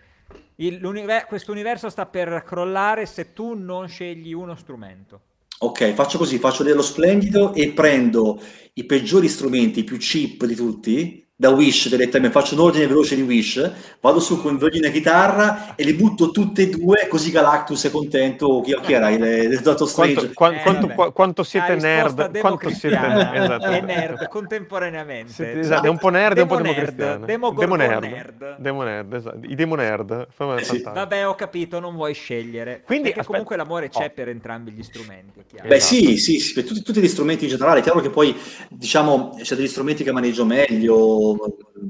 [1.27, 5.21] questo universo sta per crollare se tu non scegli uno strumento.
[5.59, 8.41] Ok, faccio così, faccio dello splendido e prendo
[8.75, 13.17] i peggiori strumenti, i più cheap di tutti, da Wish direttamente, faccio un ordine veloce
[13.17, 17.33] di Wish, vado su con violino e chitarra e li butto tutte e due, così
[17.33, 18.61] Galactus è contento.
[18.61, 19.21] Chi, chi era il,
[19.51, 20.33] il Dottor Strange?
[20.33, 20.63] Quanto, qua- Eh,
[20.95, 22.39] quanto- quanto siete nerd?
[22.39, 22.97] Quanto siete
[23.35, 23.67] esatto.
[23.67, 25.33] e nerd contemporaneamente.
[25.33, 27.27] Siete- esatto, è un po' nerd e un po' Demo democristiano.
[27.27, 28.05] demo nerd.
[28.05, 28.57] nerd.
[28.59, 29.39] Demo nerd, esatto.
[29.43, 30.29] I demo nerd.
[30.39, 30.83] Eh sì.
[30.85, 32.83] Vabbè, ho capito, non vuoi scegliere.
[32.87, 34.13] Quindi, Perché aspetta- comunque l'amore c'è Oh.
[34.15, 35.41] per entrambi gli strumenti.
[35.41, 35.67] è chiaro.
[35.69, 35.95] Beh Esatto.
[35.97, 38.37] sì, sì, sì, per tutti, tutti gli strumenti in generale, è chiaro che poi
[38.69, 41.23] diciamo c'è degli strumenti che maneggio meglio,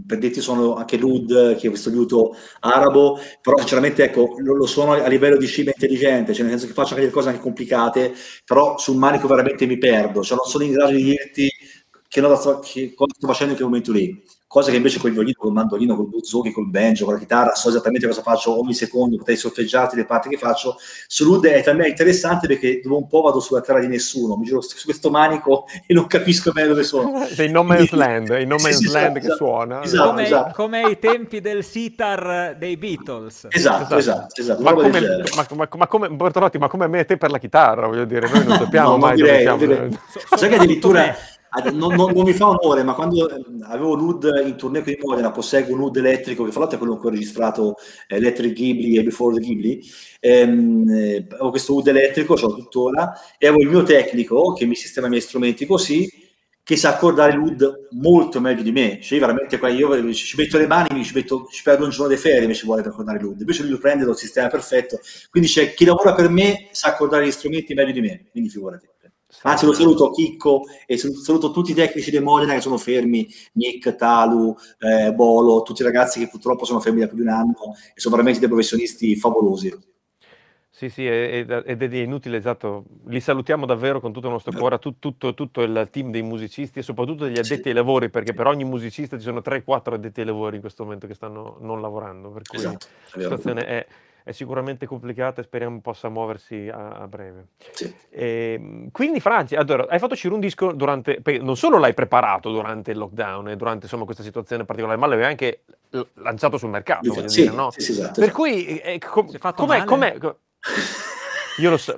[0.06, 4.66] per dirti sono anche l'ud, che è questo liuto arabo, però sinceramente ecco, lo, lo
[4.66, 7.40] suono a livello di scimmia intelligente, cioè nel senso che faccio anche delle cose anche
[7.40, 8.12] complicate,
[8.44, 11.50] però sul manico veramente mi perdo, cioè non sono in grado di dirti
[12.08, 14.22] che cosa sto facendo in quel momento lì.
[14.54, 17.70] Cosa che invece col violino, col mandolino, col buzzoni, col banjo, con la chitarra, so
[17.70, 20.76] esattamente cosa faccio ogni secondo, potrei sorteggiarti le parti che faccio.
[21.08, 24.60] Sull'Ud è talmente interessante perché dopo un po' vado sulla terra di nessuno, mi giro
[24.60, 27.26] su questo manico e non capisco bene dove sono.
[27.26, 29.82] Sei in No Man's Land, in No Man's sì, sì, Land esatto, che suona.
[29.82, 30.52] Esatto, come, esatto.
[30.54, 33.48] come ai tempi del sitar dei Beatles.
[33.50, 34.40] Esatto, esatto, esatto.
[34.40, 35.00] esatto ma, come,
[35.34, 38.04] ma, ma, ma, come, Bertolotti, ma come a me e te per la chitarra, voglio
[38.04, 39.88] dire, noi non sappiamo no, mai direi, dove siamo.
[39.88, 39.98] Direi.
[40.36, 41.16] Sai che addirittura
[41.72, 45.00] non, non, non, mi fa onore, ma quando eh, avevo l'UD in tournée qui di
[45.02, 47.76] Modena, posseggo un UD elettrico, che fra l'altro è quello che ho registrato
[48.08, 49.80] Electric Ghibli e Before the Ghibli,
[50.20, 54.66] ehm, eh, avevo questo UD elettrico, ce l'ho tuttora, e avevo il mio tecnico che
[54.66, 56.08] mi sistema i miei strumenti così,
[56.64, 58.98] che sa accordare l'UD molto meglio di me.
[59.00, 62.18] Cioè, veramente qua io ci metto le mani, ci, metto, ci perdo un giorno di
[62.18, 63.40] ferie, mi ci vuole per accordare l'UD.
[63.40, 64.98] Invece lui lo prende, lo sistema perfetto.
[65.30, 68.93] Quindi c'è chi lavora per me sa accordare gli strumenti meglio di me, quindi figurati.
[69.42, 73.94] Anzi, lo saluto Chicco e saluto tutti i tecnici di Modena che sono fermi, Nick,
[73.96, 77.74] Talu, eh, Bolo, tutti i ragazzi che purtroppo sono fermi da più di un anno
[77.94, 79.92] e sono veramente dei professionisti favolosi.
[80.76, 82.84] Sì, sì, ed è inutile, esatto.
[83.06, 86.80] Li salutiamo davvero con tutto il nostro cuore, tut, tutto, tutto, il team dei musicisti
[86.80, 90.26] e soprattutto degli addetti ai lavori, perché per ogni musicista ci sono 3-4 addetti ai
[90.26, 93.86] lavori in questo momento che stanno non lavorando, per cui esatto, la situazione è, è
[94.32, 97.48] sicuramente complicata e speriamo possa muoversi a, a breve.
[97.72, 97.94] Sì.
[98.10, 102.50] E, ehm, quindi Franci, allora, hai fatto uscire un disco durante, non solo l'hai preparato
[102.50, 105.62] durante il lockdown e durante insomma, questa situazione particolare, ma l'avevi anche
[106.14, 107.70] lanciato sul mercato, sì, dire, no?
[107.70, 110.36] sì, esatto, per cui, eh, com- com'è, com'è, com'è
[111.58, 111.96] io lo so.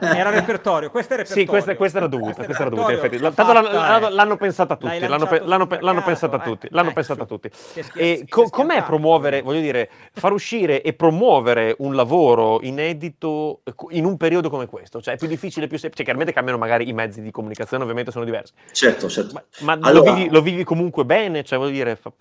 [0.00, 1.44] Era repertorio, questo è repertorio.
[1.44, 3.18] Sì, questa, questa era dovuta, questa era dovuta, infatti.
[3.18, 6.42] Tanto l'hanno, l'hanno, pensata tutti, l'hanno, l'hanno, l'hanno pensata eh.
[6.42, 7.50] tutti, l'hanno eh, pensata tutti.
[7.94, 14.16] E co- com'è promuovere, voglio dire, far uscire e promuovere un lavoro inedito in un
[14.16, 15.00] periodo come questo?
[15.00, 18.10] Cioè è più difficile, più semplice, cioè, chiaramente cambiano magari i mezzi di comunicazione, ovviamente
[18.10, 18.52] sono diversi.
[18.72, 19.34] Certo, certo.
[19.34, 21.44] Ma, ma allora, lo, vivi, lo, vivi, comunque bene?
[21.44, 22.12] Cioè, voglio dire, fa,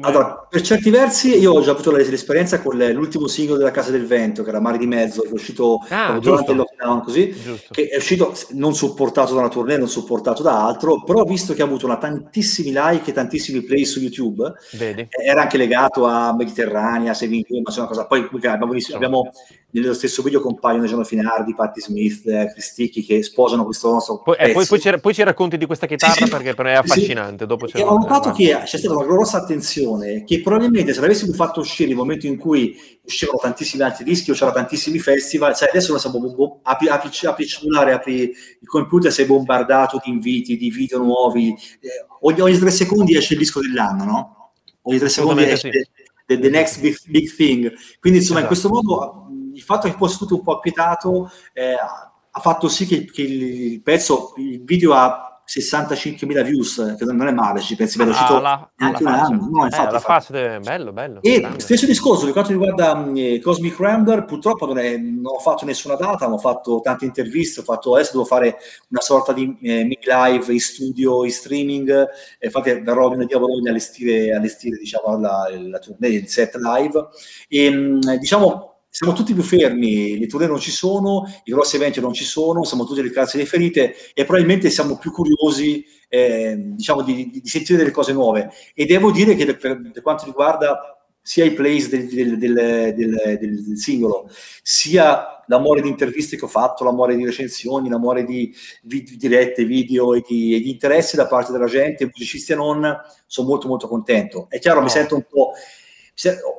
[0.00, 4.06] allora, per certi versi io ho già avuto l'esperienza con l'ultimo singolo della Casa del
[4.06, 7.72] Vento, che era Mari di Mezzo, che è uscito ah, durante il lockdown così, Giusto.
[7.72, 11.62] che è uscito non supportato da una tournée, non supportato da altro, però visto che
[11.62, 15.08] ha avuto una tantissimi like e tantissimi play su YouTube, Vedi.
[15.08, 19.30] era anche legato a Mediterranea, Saving ma c'è una cosa, poi abbiamo, abbiamo
[19.70, 24.36] nello stesso video compaiono Gianno Finardi, Patti Smith, eh, Cristicchi che sposano questo nostro poi,
[24.38, 27.42] eh, poi, poi, ci, poi, ci, racconti di questa chitarra sì, perché è affascinante.
[27.42, 27.46] Sì.
[27.46, 31.60] Dopo e ho notato che c'è stata una grossa attenzione che probabilmente se l'avessimo fatto
[31.60, 35.96] uscire nel momento in cui uscivano tantissimi altri dischi o c'era tantissimi festival, sai, adesso
[35.98, 40.70] siamo bo- apri, apri, apri il cellulare, apri il computer, sei bombardato di inviti, di
[40.70, 41.50] video nuovi,
[41.80, 44.52] eh, ogni, ogni, tre secondi esce il disco dell'anno, no?
[44.82, 45.88] Ogni tre secondi esce sì.
[46.26, 47.72] the, the, next big, big, thing.
[48.00, 48.40] Quindi insomma esatto.
[48.40, 52.86] in questo modo il fatto che fosse tutto un po' acquietato eh, ha fatto sì
[52.86, 57.98] che, che il pezzo, il video ha 65.000 views, che non è male, ci pensi,
[57.98, 59.48] vedo, ah, la, anche un anno.
[59.48, 61.22] No, infatti, eh, la faccia, bello, bello.
[61.22, 61.60] E grande.
[61.60, 65.94] stesso discorso, per quanto riguarda eh, Cosmic Rambler, purtroppo non, è, non, ho fatto nessuna
[65.94, 68.56] data, non ho fatto tante interviste, ho fatto, adesso devo fare
[68.88, 71.90] una sorta di eh, mini live in studio, in streaming,
[72.38, 76.56] e infatti verrò lunedì a Bologna a allestire, allestire diciamo, la, la tournée, il set
[76.56, 77.06] live.
[77.48, 82.14] E, diciamo, siamo tutti più fermi, le tournée non ci sono, i grossi eventi non
[82.14, 87.02] ci sono, siamo tutti alle calze delle ferite e probabilmente siamo più curiosi eh, diciamo,
[87.02, 88.50] di, di, di, sentire delle cose nuove.
[88.72, 93.76] E devo dire che per, per quanto riguarda sia i plays del, del, del, del,
[93.76, 94.30] singolo,
[94.62, 100.14] sia l'amore di interviste che ho fatto, l'amore di recensioni, l'amore di, di dirette, video
[100.14, 103.88] e di, e di, interessi da parte della gente, musicisti e non, sono molto molto
[103.88, 104.46] contento.
[104.48, 104.84] È chiaro, no.
[104.84, 105.50] mi sento un po'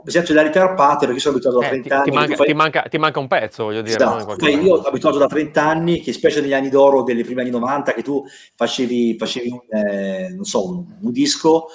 [0.04, 2.10] mi sento da ritarpate perché sono abituato da 30 eh, anni.
[2.10, 2.46] Ti manca, fai...
[2.46, 3.96] ti, manca, ti manca, un pezzo, voglio dire.
[3.96, 4.36] Esatto.
[4.38, 7.50] No, io sono abituato da 30 anni, che specie negli anni d'oro delle prime anni
[7.50, 8.24] 90, che tu
[8.56, 11.70] facevi, facevi un, eh, non so, un, un, disco,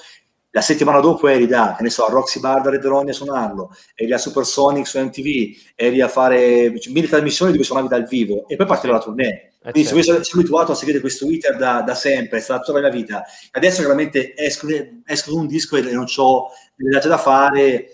[0.51, 3.75] la settimana dopo eri da, che ne so, a Roxy Bar da Red a suonarlo,
[3.95, 8.47] eri a Supersonic su MTV, eri a fare cioè, mille trasmissioni dove suonavi dal vivo
[8.47, 9.52] e poi partiva la tournée.
[9.65, 10.23] Eh, Quindi certo.
[10.23, 13.23] sono, abituato a seguire questo iter da, da sempre, è stata tutta la mia vita.
[13.51, 14.67] Adesso chiaramente esco,
[15.05, 17.93] esco un disco e non ho delle date da fare,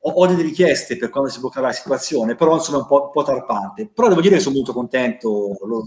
[0.00, 3.04] ho, ho, delle richieste per quando si bloccherà la situazione, però insomma è un po',
[3.04, 3.90] un po', tarpante.
[3.92, 5.84] Però devo dire che sono molto contento, lo,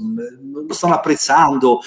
[0.67, 1.79] lo, stanno apprezzando,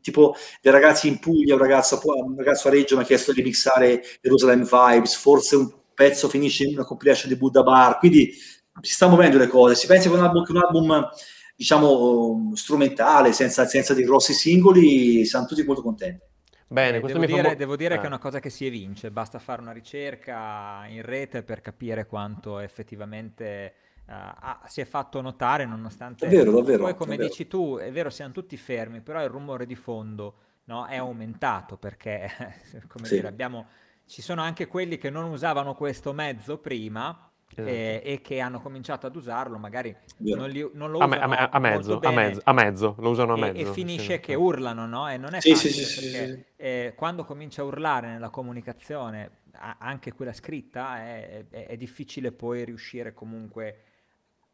[0.00, 3.42] tipo dei ragazzi in Puglia, un ragazzo, un ragazzo a Reggio mi ha chiesto di
[3.42, 8.32] mixare Jerusalem Vibes, forse un pezzo finisce in una compilation di Buddha Bar, quindi
[8.80, 11.08] si stanno muovendo le cose, si pensa che un album, che un album
[11.56, 16.22] diciamo strumentale, senza, senza dei grossi singoli, siamo tutti molto contenti.
[16.68, 17.98] Bene, eh, devo, dire, mo- devo dire ah.
[17.98, 22.06] che è una cosa che si evince, basta fare una ricerca in rete per capire
[22.06, 23.74] quanto effettivamente
[24.06, 26.26] uh, ah, si è fatto notare, nonostante...
[26.26, 26.84] È vero, davvero.
[26.84, 30.34] Poi come dici tu, è vero, siamo tutti fermi, però il rumore di fondo
[30.64, 32.28] no, è aumentato perché,
[32.88, 33.14] come sì.
[33.14, 33.66] dire, abbiamo
[34.06, 37.30] ci sono anche quelli che non usavano questo mezzo prima.
[37.62, 39.94] Eh, e che hanno cominciato ad usarlo, magari
[40.28, 43.10] non, li- non lo usano a me- a mezzo, molto a mezzo, a mezzo, lo
[43.10, 43.60] usano a e, mezzo.
[43.60, 44.38] e sì, finisce che sì.
[44.38, 45.08] urlano, no?
[45.08, 46.44] E non è Sì, facile sì, sì, perché sì.
[46.56, 52.32] eh, quando comincia a urlare nella comunicazione, a- anche quella scritta, è, è- è difficile
[52.32, 53.85] poi riuscire comunque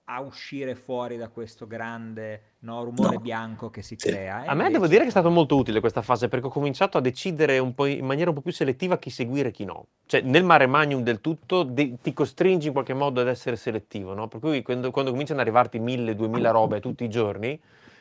[0.05, 3.21] a uscire fuori da questo grande no, rumore No.
[3.21, 4.09] bianco che si Sì.
[4.09, 4.45] crea.
[4.47, 6.99] A me devo dire che è stato insomma, molto utile questa fase perché ho cominciato
[6.99, 9.87] a decidere un po' in maniera un po' più selettiva chi seguire e chi no.
[10.07, 14.13] Cioè nel mare magnum del tutto de- ti costringi in qualche modo ad essere selettivo,
[14.15, 14.27] no?
[14.29, 17.59] Per cui quando, quando cominciano ad arrivarti mille, duemila robe tutti i giorni,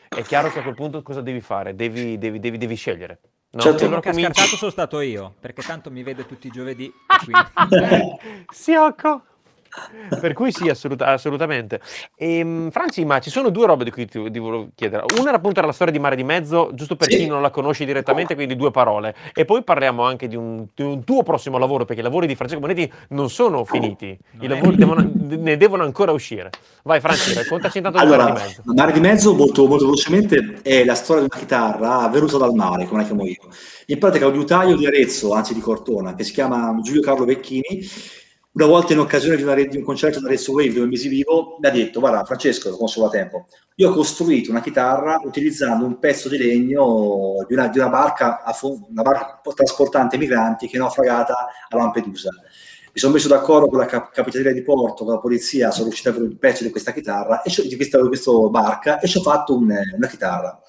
[0.10, 1.76] è chiaro che a quel punto cosa devi fare?
[1.76, 3.20] Devi, devi- devi- devi scegliere.
[3.52, 3.62] No?
[3.62, 3.78] Certo.
[3.86, 6.92] Quello che ha scartato sono stato io, perché tanto mi vede tutti i giovedì.
[7.24, 8.16] quindi-
[8.50, 9.24] Siocco.
[10.20, 11.80] Per cui sì, assoluta- assolutamente.
[12.16, 15.06] Ehm, Franci, ma ci sono due robe di cui ti, ti volevo chiedere.
[15.18, 17.18] Una era appunto la storia di Mare di Mezzo, giusto per Sì.
[17.20, 19.16] chi non la conosce direttamente, quindi due parole.
[19.34, 22.36] E poi parliamo anche di un, di un tuo prossimo lavoro, perché i lavori di
[22.36, 26.50] Francesco Bonetti non sono finiti, i Non è lavori devono- ne devono ancora uscire.
[26.84, 28.62] Vai Franci, raccontaci intanto di Allora, Mare di Mezzo.
[28.66, 32.86] Mare di Mezzo, molto, molto velocemente, è la storia di una chitarra venuta dal mare,
[32.86, 33.38] come la chiamo io.
[33.88, 37.88] In pratica un liutaio di Arezzo, anzi di Cortona, che si chiama Giulio Carlo Vecchini,
[38.54, 41.58] una volta in occasione di, una di un concerto di Arezzo Wave dove mesi vivo,
[41.60, 45.86] mi ha detto, guarda Francesco, lo conosco da tempo, io ho costruito una chitarra utilizzando
[45.86, 50.76] un pezzo di legno di una, di una barca, fo- una barca trasportante migranti che
[50.76, 52.30] è naufragata a Lampedusa.
[52.94, 56.10] Mi sono messo d'accordo con la cap- capitaneria di porto, con la polizia, sono riuscito
[56.10, 59.18] a avere un pezzo di questa chitarra, e di questa, di questa barca, e ci
[59.18, 60.62] ho fatto un- una chitarra.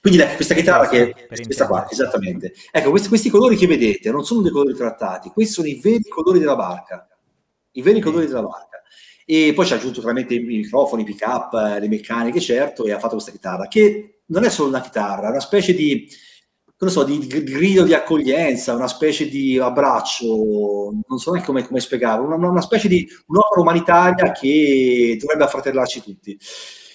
[0.00, 2.52] Quindi la- questa chitarra che Per questa qua, esattamente.
[2.72, 6.08] Ecco, questi, questi colori che vedete non sono dei colori trattati, questi sono i veri
[6.08, 7.06] colori della barca.
[7.72, 8.82] I veri colori della barca.
[9.24, 12.92] E poi ci ha aggiunto chiaramente i microfoni, i pick up, le meccaniche, certo, e
[12.92, 16.08] ha fatto questa chitarra, che non è solo una chitarra, è una specie di,
[16.78, 20.26] non so, di, di grido di accoglienza, una specie di abbraccio,
[21.06, 26.02] non so neanche come, come spiegarlo, una, una specie di un'opera umanitaria che dovrebbe affratellarci
[26.02, 26.38] tutti.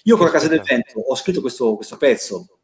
[0.03, 2.59] Io con la Casa del Vento ho scritto questo, questo pezzo,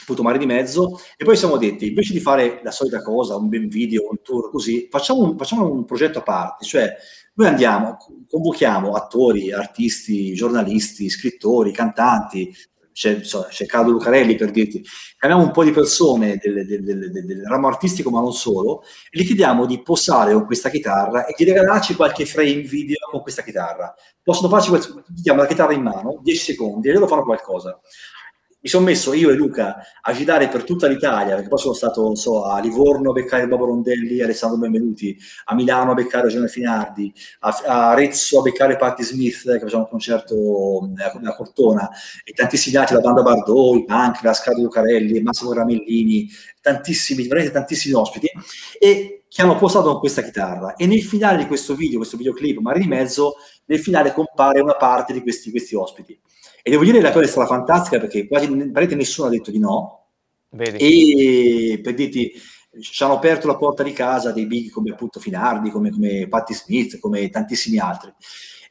[0.00, 3.48] appunto Mare di Mezzo, e poi siamo detti, invece di fare la solita cosa, un
[3.48, 6.94] ben video, un tour così, facciamo un, facciamo un progetto a parte, cioè
[7.34, 7.96] noi andiamo,
[8.28, 12.54] convochiamo attori, artisti, giornalisti, scrittori, cantanti,
[12.92, 14.80] c'è, c'è Carlo Lucarelli per dirti,
[15.18, 19.18] chiamiamo un po' di persone del, del- del- del- ramo artistico, ma non solo, e
[19.18, 23.42] gli chiediamo di posare con questa chitarra e di regalarci qualche frame video con questa
[23.42, 23.92] chitarra.
[24.22, 27.80] Possono farci gli diamo la chitarra in mano, 10 secondi, e loro fanno qualcosa.
[28.64, 32.14] Mi sono messo io e Luca a girare per tutta l'Italia, perché poi sono stato
[32.14, 37.12] so, a Livorno a beccare Bobo Rondelli, Alessandro Benvenuti, a Milano a beccare Giovanni Finardi,
[37.40, 41.90] a, a Arezzo a beccare Patti Smith, che faceva un concerto a Cortona,
[42.24, 46.26] e tantissimi altri, la banda Bardot, i Punk, la Scardo Lucarelli, Massimo Ramellini,
[46.62, 48.30] tantissimi, veramente tantissimi ospiti,
[48.78, 50.74] e che hanno posato con questa chitarra.
[50.76, 53.34] E nel finale di questo video, questo videoclip, Mare di Mezzo,
[53.66, 56.18] nel finale compare una parte di questi, questi ospiti.
[56.66, 58.48] E devo dire che la cosa è stata fantastica perché quasi
[58.94, 60.06] nessuno ha detto di no,
[60.48, 60.78] Vedi?
[61.74, 62.32] e per dirti
[62.80, 66.54] ci hanno aperto la porta di casa dei big come appunto Finardi, come, come Patti
[66.54, 68.10] Smith, come tantissimi altri.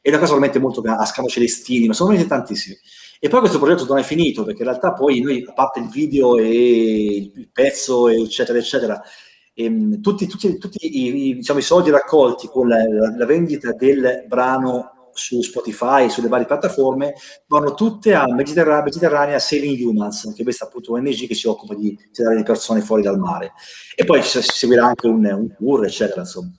[0.02, 2.76] E la cosa veramente molto a scalo Celestini, ma sono veramente tantissimi.
[3.20, 5.88] E poi questo progetto non è finito, perché in realtà poi noi, a parte il
[5.88, 9.00] video e il pezzo, eccetera, eccetera,
[9.54, 12.82] ehm, tutti, tutti- tutti i, diciamo, i soldi raccolti con la-
[13.16, 17.14] la vendita del brano su Spotify, sulle varie piattaforme,
[17.46, 21.74] vanno tutte a Mediterra- Mediterranea Sailing Humans, che questa è appunto ONG che si occupa
[21.74, 23.52] di tirare le persone fuori dal mare.
[23.94, 26.52] E poi ci, seguirà anche un, un tour, eccetera, insomma.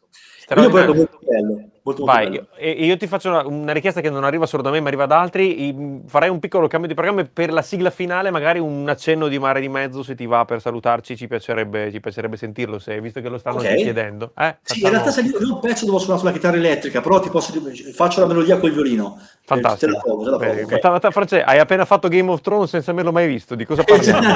[0.48, 2.48] Quindi è un progetto molto bello, molto, molto Vai, bello.
[2.58, 4.88] e e io ti faccio una, una richiesta che non arriva solo da me, ma
[4.88, 5.68] arriva da altri.
[5.68, 9.28] I- Farei un piccolo cambio di programma e per la sigla finale, magari un accenno
[9.28, 13.00] di mare di mezzo, se ti va per salutarci, ci piacerebbe, ci piacerebbe sentirlo, se,
[13.00, 13.76] visto che lo stanno Ok.
[13.76, 14.32] chiedendo.
[14.38, 17.20] Eh, Sì, in realtà sai, io io un pezzo devo suonare sulla chitarra elettrica, però
[17.20, 17.54] ti posso
[17.94, 19.18] faccio la melodia col violino.
[19.20, 19.92] Eh, Fantastico.
[19.92, 20.72] Te la provo, te la provo, Bene, ok.
[20.72, 23.54] ma ta- ma ta- France, hai appena fatto Game of Thrones senza averlo mai visto,
[23.56, 24.28] di cosa parliamo?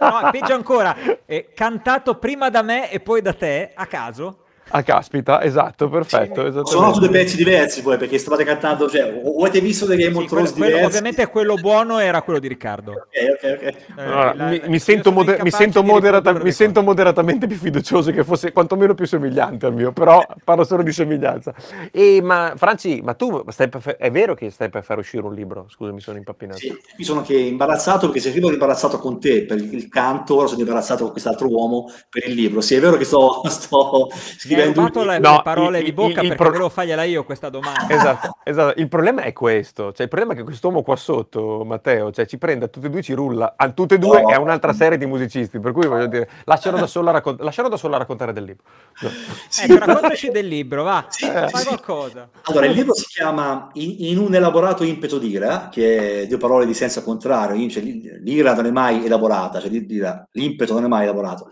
[0.00, 0.96] No, peggio ancora,
[1.26, 4.38] eh, cantato prima da me e poi da te, a caso.
[4.70, 6.64] Ah, caspita, esatto, perfetto.
[6.66, 10.16] Suonato due pezzi diversi poi, perché stavate cantando, cioè, o o avete visto dei Game
[10.16, 10.84] of Thrones diversi?
[10.84, 12.92] ovviamente quello buono era quello di Riccardo.
[12.92, 13.62] Ok, ok, ok.
[13.62, 16.16] Eh, Allora, la- mi, la- mi io sento, sono moder- mi incapace sento di moderata-
[16.16, 16.86] riprodurre mi le sento cose.
[16.86, 21.54] moderatamente più fiducioso che fosse quantomeno più somigliante al mio, però parlo solo di somiglianza.
[21.92, 25.24] E, ma Franci, ma tu stai per fa- è vero che stai per fare uscire
[25.24, 25.66] un libro?
[25.68, 26.58] Scusa, mi sono impappinato.
[26.58, 29.88] Sì, mi sono anche imbarazzato perché se prima ero imbarazzato con te per il, il
[29.88, 32.60] canto, ora sono imbarazzato con quest'altro uomo per il libro.
[32.60, 35.92] Sì, è vero che sto, sto scrivendo hai rubato le, no, le parole il, di
[35.92, 36.50] bocca il, il perché pro...
[36.50, 37.88] volevo fargliela io questa domanda.
[37.88, 42.10] Esatto, esatto, il problema è questo, cioè il problema è che quest'uomo qua sotto, Matteo,
[42.12, 44.30] cioè ci prende a tutti e due, ci rulla, a tutte e due no.
[44.30, 47.68] è un'altra serie di musicisti, per cui voglio dire, lascialo da solo a, raccont- lascialo
[47.68, 48.64] da solo a raccontare del libro.
[49.00, 49.08] No.
[49.48, 52.28] Sì, ecco, raccontaci del libro, va, sì, fai sì, qualcosa.
[52.42, 56.66] Allora, il libro si chiama In, in un elaborato impeto d'ira, che è due parole
[56.66, 61.48] di senso contrario, cioè, l'ira non è mai elaborata, cioè l'impeto non è mai elaborato.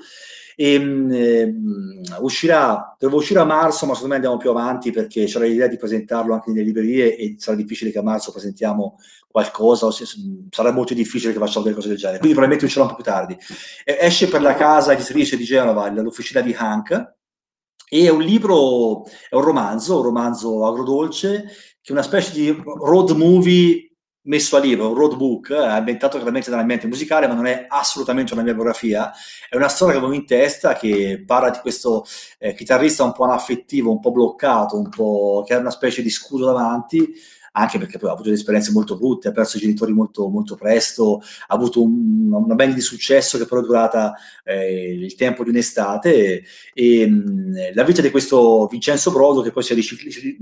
[0.59, 1.55] E, eh,
[2.21, 5.77] uscirà, doveva uscire a marzo, ma secondo me andiamo più avanti perché c'era l'idea di
[5.77, 8.97] presentarlo anche nelle librerie e sarà difficile che a marzo presentiamo
[9.29, 10.07] qualcosa, se,
[10.51, 12.19] sarà molto difficile che facciamo delle cose del genere.
[12.21, 13.37] Quindi probabilmente uscirà un po' più tardi.
[13.85, 17.15] E, esce per la casa editrice di Genova, l'officina di Hank,
[17.89, 21.45] e è un libro, è un romanzo, un romanzo agrodolce,
[21.81, 23.86] che è una specie di road movie
[24.27, 28.43] messo a libro, un roadbook, è ambientato chiaramente dall'ambiente musicale, ma non è assolutamente una
[28.43, 29.13] mia biografia,
[29.49, 32.05] è una storia che avevo in testa che parla di questo
[32.39, 36.11] eh, chitarrista un po' anaffettivo, un po' bloccato, un po' che ha una specie di
[36.11, 37.13] scudo davanti,
[37.57, 40.57] anche perché poi ha avuto delle esperienze molto brutte, ha perso i genitori molto, molto
[40.57, 45.43] presto, ha avuto un, una band di successo che però è durata eh, il tempo
[45.43, 46.45] di un'estate e,
[46.75, 49.77] e mh, la vita di questo Vincenzo Brodo che poi si è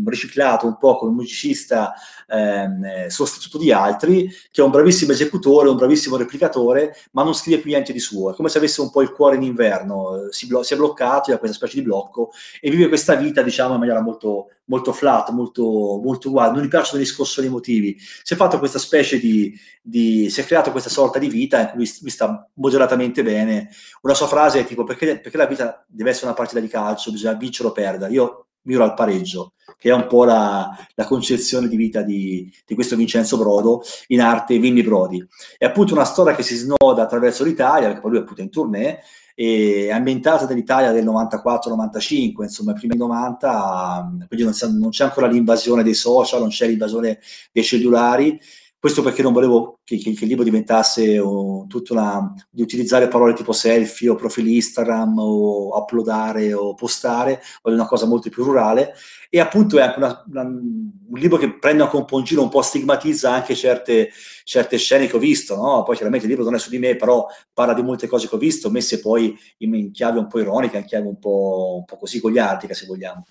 [0.04, 1.94] riciclato un po' come musicista
[2.28, 7.60] ehm, sostituto di altri, che è un bravissimo esecutore, un bravissimo replicatore, ma non scrive
[7.60, 10.46] più niente di suo, è come se avesse un po' il cuore in inverno, si,
[10.46, 13.78] blo- si è bloccato da questa specie di blocco e vive questa vita diciamo in
[13.78, 15.62] maniera molto, molto flat, molto,
[16.02, 17.96] molto uguale, non gli piacciono gli scossoni emotivi.
[17.98, 21.70] Si è fatto questa specie di, di, si è creato questa sorta di vita in
[21.70, 23.70] cui lui sta moderatamente bene.
[24.02, 27.10] Una sua frase è tipo perché, perché la vita deve essere una partita di calcio,
[27.10, 28.12] bisogna vincere o perdere.
[28.12, 32.74] Io miro al pareggio, che è un po' la, la concezione di vita di, di,
[32.74, 35.26] questo Vincenzo Brodo, in arte Vinny Brodi.
[35.58, 38.50] È appunto una storia che si snoda attraverso l'Italia, perché poi lui è appunto in
[38.50, 39.00] tournée,
[39.36, 44.44] e ambientata nell'Italia del 94-95, insomma, i primi 90, quindi
[44.78, 47.18] non c'è ancora l'invasione dei social, non c'è l'invasione
[47.50, 48.40] dei cellulari,
[48.84, 53.08] questo perché non volevo che, che, che il libro diventasse oh, tutta una, di utilizzare
[53.08, 58.44] parole tipo selfie o profili Instagram o uploadare o postare, voglio una cosa molto più
[58.44, 58.92] rurale
[59.30, 62.42] e appunto è anche una, una, un libro che prende anche un po' in giro,
[62.42, 64.10] un po' stigmatizza anche certe,
[64.44, 65.82] certe scene che ho visto, no?
[65.82, 68.34] poi chiaramente il libro non è su di me, però parla di molte cose che
[68.34, 71.84] ho visto, messe poi in, in chiave un po' ironica, in chiave un po', un
[71.86, 73.24] po così goliardica se vogliamo.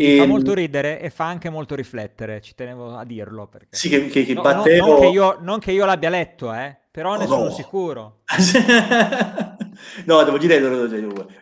[0.00, 3.46] Sì, e, fa molto ridere e fa anche molto riflettere, ci tenevo a dirlo.
[3.46, 3.68] Perché...
[3.70, 4.86] Sì, che, che, che no, Matteo...
[4.86, 8.20] no, non, che io, non, che io, l'abbia letto, eh, però ne sono sicuro.
[10.06, 10.58] no, devo dire,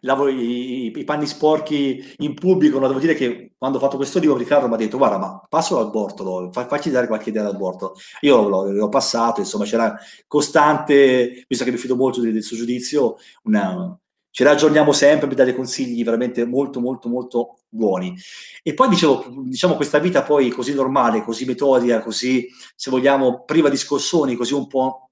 [0.00, 3.96] lavo i, i, i, panni sporchi in pubblico, no, devo dire che quando ho fatto
[3.96, 7.28] questo libro Riccardo mi ha detto guarda ma passalo al Bortolo, fa, facci dare qualche
[7.28, 7.94] idea dal Bortolo.
[8.22, 9.96] Io l'ho, l'ho, passato, insomma c'era
[10.26, 13.96] costante, visto che mi fido molto del, del suo giudizio, una
[14.39, 18.16] ci raggiorniamo sempre per dare consigli veramente molto molto molto buoni.
[18.62, 23.68] E poi dicevo, diciamo questa vita poi così normale, così metodica, così se vogliamo priva
[23.68, 25.07] di scossoni, così un po'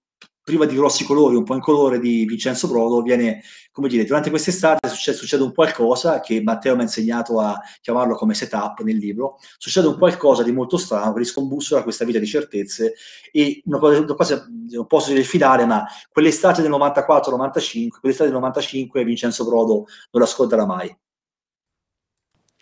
[0.46, 3.42] priva di grossi colori, un po' in colore di Vincenzo Brodo, viene,
[3.72, 8.14] come dire, durante quest'estate succede, succede un qualcosa che Matteo mi ha insegnato a chiamarlo
[8.14, 12.26] come setup nel libro, succede un qualcosa di molto strano che riscombussola questa vita di
[12.26, 12.94] certezze
[13.32, 18.38] e una cosa, una cosa non posso dire fidare, ma quell'estate del 94-95, quell'estate del
[18.38, 20.96] 95 Vincenzo Brodo non la scorderà mai.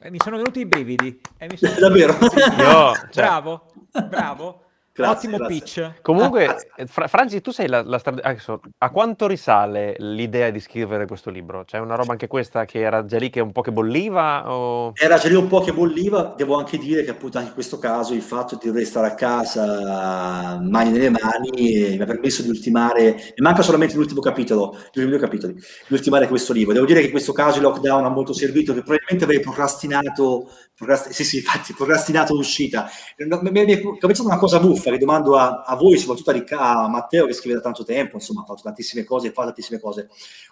[0.00, 1.20] Eh, mi sono venuti i brividi.
[1.36, 2.16] Eh, sono Davvero?
[2.18, 3.24] Io, cioè...
[3.24, 3.66] Bravo,
[4.08, 4.63] bravo.
[4.96, 5.58] Grazie, Ottimo grazie.
[5.58, 6.02] pitch.
[6.02, 8.36] Comunque, ah, eh, Fra- Franci, tu sei la, la strada...
[8.78, 11.64] a quanto risale l'idea di scrivere questo libro?
[11.64, 14.52] C'è una roba anche questa che era già lì che un po' che bolliva?
[14.52, 14.92] O...
[14.94, 16.34] Era già lì un po' che bolliva.
[16.36, 19.14] Devo anche dire che appunto anche in questo caso il fatto di dover stare a
[19.14, 25.00] casa mani nelle mani mi ha permesso di ultimare, mi manca solamente l'ultimo capitolo, gli
[25.00, 26.72] ultimi due capitoli, di ultimare questo libro.
[26.72, 30.48] Devo dire che in questo caso il lockdown ha molto servito, che probabilmente avrei procrastinato,
[30.72, 32.88] procrast- sì sì, infatti procrastinato l'uscita.
[33.16, 36.88] Mi, è capitata una cosa buffa che domando a, a voi, soprattutto a, Ricca, a,
[36.88, 40.08] Matteo che scrive da tanto tempo, insomma ha fatto tantissime cose, fa tantissime cose.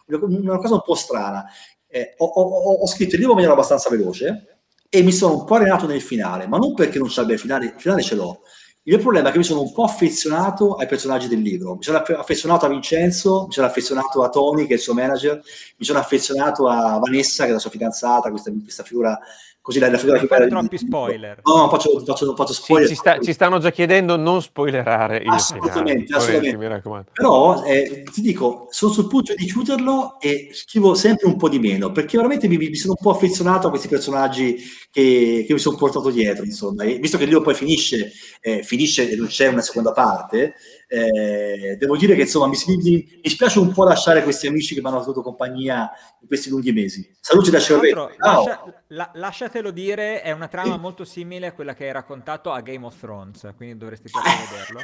[0.06, 1.44] Una, cosa un po' strana.
[1.86, 5.44] Eh, ho, ho, ho, scritto il libro in maniera abbastanza veloce e mi sono un
[5.44, 8.14] po' arenato nel finale, ma non perché non ci abbia il finale, il finale ce
[8.14, 8.40] l'ho.
[8.84, 11.76] Il mio problema è che mi sono un po' affezionato ai personaggi del libro.
[11.76, 15.40] Mi sono affezionato a Vincenzo, mi sono affezionato a Tony, che è il suo manager,
[15.76, 19.16] mi sono affezionato a Vanessa, che è la sua fidanzata, questa, questa figura
[19.62, 21.40] così la, la figura non fare troppi spoiler.
[21.44, 22.88] No, no faccio, faccio, faccio spoiler.
[22.88, 26.76] sì, ci, sta, ci, stanno già chiedendo non spoilerare il assolutamente, finale.
[26.76, 27.10] assolutamente.
[27.12, 31.60] però eh, ti dico sono sul punto di chiuderlo e scrivo sempre un po' di
[31.60, 34.56] meno perché veramente mi, mi sono un po' affezionato a questi personaggi
[34.90, 36.82] che, che mi sono portato dietro insomma.
[36.82, 38.10] E visto che il libro poi finisce
[38.40, 40.54] eh, finisce e non c'è una seconda parte
[40.94, 44.82] eh, devo dire che insomma mi, mi, mi, spiace un po' lasciare questi amici che
[44.82, 45.90] mi hanno avuto compagnia
[46.20, 47.16] in questi lunghi mesi.
[47.18, 48.10] Saluti da Cerretto.
[48.18, 52.60] Lascia, la, lasciatelo dire, è una trama molto simile a quella che hai raccontato a
[52.60, 54.80] Game of Thrones, quindi dovresti proprio vederlo.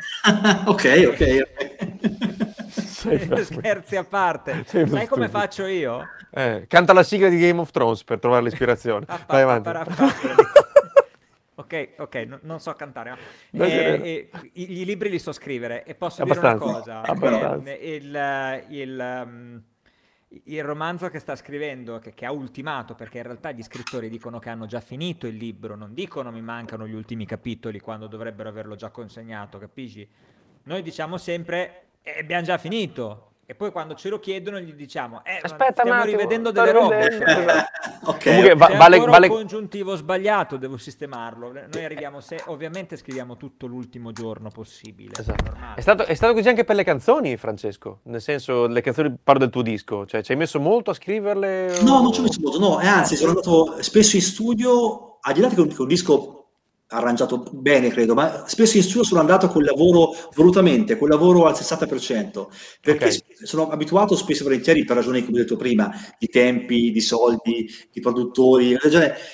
[0.71, 2.47] ok, ok.
[3.45, 4.65] Scherzi a parte.
[4.67, 6.07] Sei Sai come faccio io?
[6.31, 9.05] Eh, canta la sigla di Game of Thrones per trovare l'ispirazione.
[9.27, 9.69] Vai avanti.
[11.59, 13.17] ok, ok, no, non so cantare,
[13.51, 17.65] ma eh, eh, i, i, libri li so scrivere e posso abbastanza, dire una cosa.
[17.65, 19.63] Eh, il, il, um,
[20.45, 24.39] il, romanzo che sta scrivendo, che, che, ha ultimato, perché in realtà gli scrittori dicono
[24.39, 28.49] che hanno già finito il libro, non dicono mi mancano gli ultimi capitoli quando dovrebbero
[28.49, 30.09] averlo già consegnato, capisci?
[30.63, 33.25] Noi diciamo sempre eh, abbiamo già finito.
[33.51, 37.07] E poi quando ce lo chiedono gli diciamo, eh, Aspetta, stiamo attimo, rivedendo delle robe.
[38.05, 39.27] ok, Comunque, va, vale, vale...
[39.27, 41.53] un congiuntivo sbagliato, devo sistemarlo.
[41.53, 42.43] Noi arriviamo, se...
[42.49, 45.15] ovviamente scriviamo tutto l'ultimo giorno possibile.
[45.19, 45.57] Esatto.
[45.75, 48.01] È, stato, è, stato, così anche per le canzoni, Francesco?
[48.03, 51.81] Nel senso, le canzoni, parlo del tuo disco, cioè ci hai messo molto a scriverle?
[51.81, 55.33] No, non ci ho messo molto, no, e anzi sono andato spesso in studio, al
[55.33, 56.38] di là che un disco
[56.91, 61.53] arrangiato bene, credo, ma spesso in studio sono andato col lavoro volutamente, col lavoro al
[61.53, 62.47] 60%,
[62.81, 63.23] perché okay.
[63.43, 67.69] sono abituato spesso e volentieri per ragioni, come ho detto prima, di tempi, di soldi,
[67.93, 68.77] di produttori,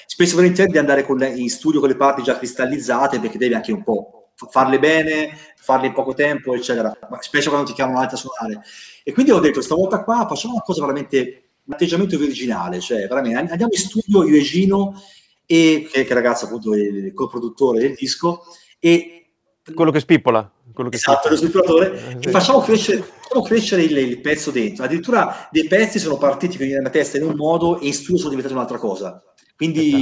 [0.07, 3.55] spesso e volentieri di andare le, in studio con le parti già cristallizzate, perché devi
[3.55, 8.01] anche un po' farle bene, farle in poco tempo, eccetera, ma specie quando ti chiamano
[8.01, 8.63] a suonare.
[9.05, 13.39] E quindi ho detto, stavolta qua facciamo una cosa veramente, un atteggiamento virginale, cioè veramente
[13.53, 15.01] andiamo in studio io e Gino
[15.47, 18.43] e che, che ragazzo appunto è il coproduttore del disco
[18.79, 19.27] e
[19.75, 22.19] quello che spippola quello che esatto, lo spippolatore.
[22.21, 24.85] Eh, facciamo crescere, facciamo crescere il, il, pezzo dentro.
[24.85, 28.55] Addirittura dei pezzi sono partiti nella testa in un modo e in studio sono diventati
[28.55, 29.23] un'altra cosa.
[29.57, 29.93] Quindi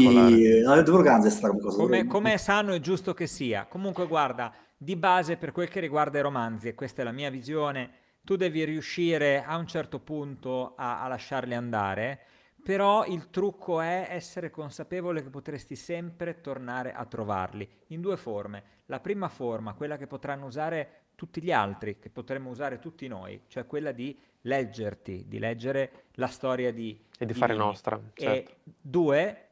[0.47, 3.67] eh, devo organizzare come cosa come, come è sano e giusto che sia.
[3.69, 7.31] Comunque guarda di base per quel che riguarda i romanzi e questa è la mia
[7.31, 12.21] visione tu devi riuscire a un certo punto a, a lasciarli andare
[12.63, 18.63] però il trucco è essere consapevole che potresti sempre tornare a trovarli in due forme.
[18.87, 23.43] La prima forma, quella che potranno usare tutti gli altri, che potremmo usare tutti noi,
[23.49, 26.99] cioè quella di leggerti, di leggere la storia di...
[27.19, 27.65] E di, di fare Lini.
[27.65, 28.01] nostra.
[28.13, 28.51] Certo.
[28.51, 29.49] E due,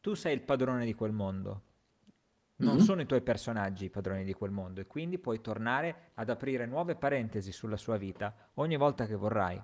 [0.00, 1.62] tu sei il padrone di quel mondo.
[2.56, 2.84] Non mm-hmm.
[2.84, 6.66] sono i tuoi personaggi i padroni di quel mondo e quindi puoi tornare ad aprire
[6.66, 9.62] nuove parentesi sulla sua vita ogni volta che vorrai.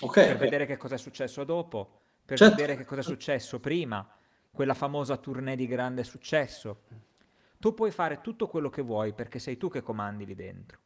[0.00, 2.54] Okay, per vedere che cosa è successo dopo, per certo.
[2.54, 4.06] vedere che cosa è successo prima,
[4.50, 6.82] quella famosa tournée di grande successo.
[7.58, 10.78] Tu puoi fare tutto quello che vuoi perché sei tu che comandi lì dentro.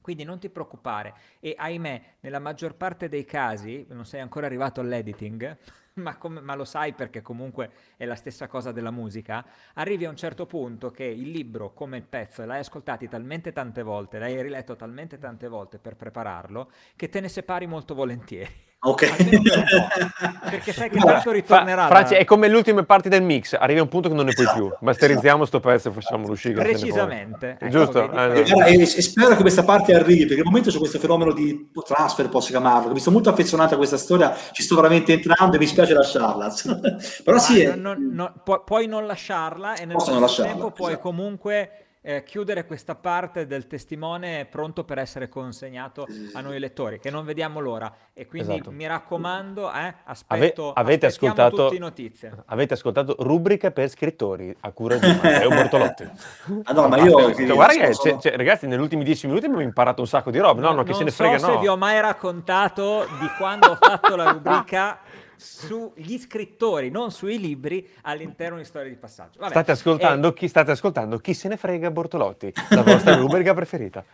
[0.00, 4.80] Quindi non ti preoccupare e ahimè, nella maggior parte dei casi, non sei ancora arrivato
[4.80, 5.56] all'editing,
[5.94, 10.10] ma, com- ma, lo sai perché comunque è la stessa cosa della musica, arrivi a
[10.10, 14.40] un certo punto che il libro, come il pezzo, l'hai ascoltato talmente tante volte, l'hai
[14.40, 18.72] riletto talmente tante volte per prepararlo, che te ne separi molto volentieri.
[18.86, 19.16] Ok.
[20.50, 21.86] Perché sai che tanto ritornerà.
[21.86, 24.32] Fra- Franci, è come le ultime parti del mix, arriva un punto che non ne
[24.32, 24.70] puoi più.
[24.80, 26.62] Masterizziamo sto pezzo e facciamolo uscire.
[26.62, 27.56] Precisamente.
[27.58, 28.10] Ecco, Giusto?
[28.12, 31.70] Eh, e, e, spero che questa parte arrivi, perché al momento c'è questo fenomeno di
[31.84, 35.58] transfer, posso chiamarlo, mi sono molto affezionato a questa storia, ci sto veramente entrando e
[35.58, 36.52] mi spiace lasciarla.
[37.24, 37.62] Però sì.
[37.62, 37.74] È...
[37.74, 41.08] Non, non, pu- puoi non lasciarla e nel stesso tempo puoi esatto.
[41.08, 47.10] comunque eh, chiudere questa parte del testimone pronto per essere consegnato a noi lettori, che
[47.10, 47.90] non vediamo l'ora.
[48.12, 48.70] E quindi esatto.
[48.70, 52.44] mi raccomando, eh, aspetto, Ave- avete ascoltato, notizie.
[52.46, 56.04] Avete ascoltato rubrica per scrittori a cura di Matteo Bortolotti.
[56.64, 57.34] ah, no, ma io...
[57.34, 60.38] Cioè, guarda che, cioè, cioè, ragazzi, negli ultimi dieci minuti abbiamo imparato un sacco di
[60.38, 60.60] robe.
[60.60, 61.52] No, no, che se ne frega, so no.
[61.54, 64.98] se vi ho mai raccontato di quando ho fatto la rubrica
[65.36, 69.38] sugli scrittori, non sui libri, all'interno di storie di passaggio.
[69.38, 73.54] Vabbè, state, ascoltando, eh, chi, state ascoltando Chi se ne frega Bortolotti, la vostra rubrica
[73.54, 74.04] preferita.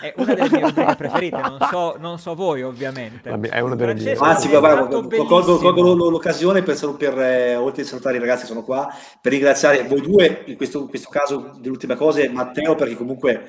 [0.00, 3.30] È una delle mie rubriche preferite, non so, non so voi ovviamente.
[3.30, 4.14] È una delle mie.
[4.14, 8.92] Anzi, guarda, colgo l'occasione per, per eh, oltre a salutare i ragazzi che sono qua,
[9.20, 13.48] per ringraziare voi due, in questo, in questo caso dell'ultima cosa, Matteo, perché comunque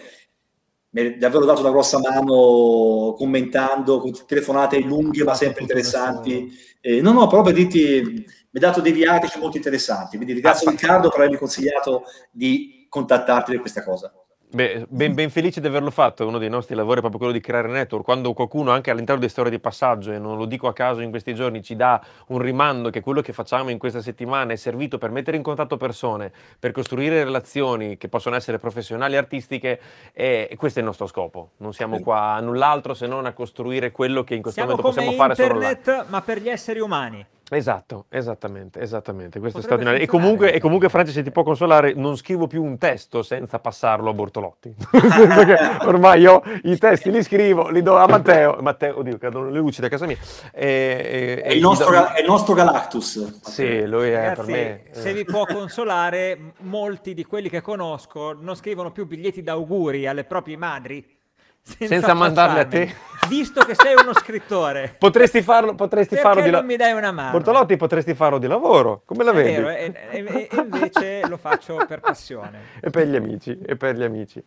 [0.91, 6.51] mi ha davvero dato una grossa mano commentando, con telefonate lunghe ma sempre interessanti.
[6.81, 10.17] Eh, no, no, proprio per dirti, mi ha dato dei viatici molto interessanti.
[10.17, 14.13] Quindi ringrazio ah, Riccardo per avermi consigliato di contattarti per questa cosa.
[14.53, 17.39] Beh, ben, ben, felice di averlo fatto, uno dei nostri lavori è proprio quello di
[17.39, 20.73] creare network, quando qualcuno anche all'interno di storie di passaggio, e non lo dico a
[20.73, 24.51] caso in questi giorni, ci dà un rimando che quello che facciamo in questa settimana
[24.51, 29.79] è servito per mettere in contatto persone, per costruire relazioni che possono essere professionali artistiche,
[30.11, 31.51] e questo è il nostro scopo.
[31.57, 34.89] Non siamo qua a null'altro se non a costruire quello che in questo siamo momento
[34.93, 36.05] possiamo fare internet, solo là.
[36.09, 37.25] ma per gli esseri umani.
[37.53, 39.39] Esatto, esattamente, esattamente.
[39.41, 40.01] Questo è straordinario.
[40.01, 40.87] E comunque, e comunque.
[40.87, 44.73] Franci, se ti può consolare, non scrivo più un testo senza passarlo a Bortolotti.
[45.83, 48.57] Ormai io i testi li scrivo, li do a Matteo.
[48.61, 50.15] Matteo, oddio, cadono le luci da casa mia.
[50.53, 53.41] E, e- È il nostro, do- è il nostro Galactus.
[53.41, 54.83] Sì, lui è per Ragazzi, me.
[54.91, 55.13] se eh.
[55.13, 60.55] vi può consolare, molti di quelli che conosco non scrivono più biglietti d'auguri alle proprie
[60.55, 61.19] madri
[61.63, 62.95] senza, Senza mandarli a te.
[63.29, 66.91] Visto che sei uno scrittore, Potresti farlo, potresti perché farlo di non la- mi dai
[66.91, 67.31] una mano?
[67.31, 69.51] Bortolotti potresti farlo di lavoro, come la È vedi?
[69.51, 72.59] vero, e, e- e invece lo faccio per passione.
[72.81, 74.43] E per gli amici, e per gli amici.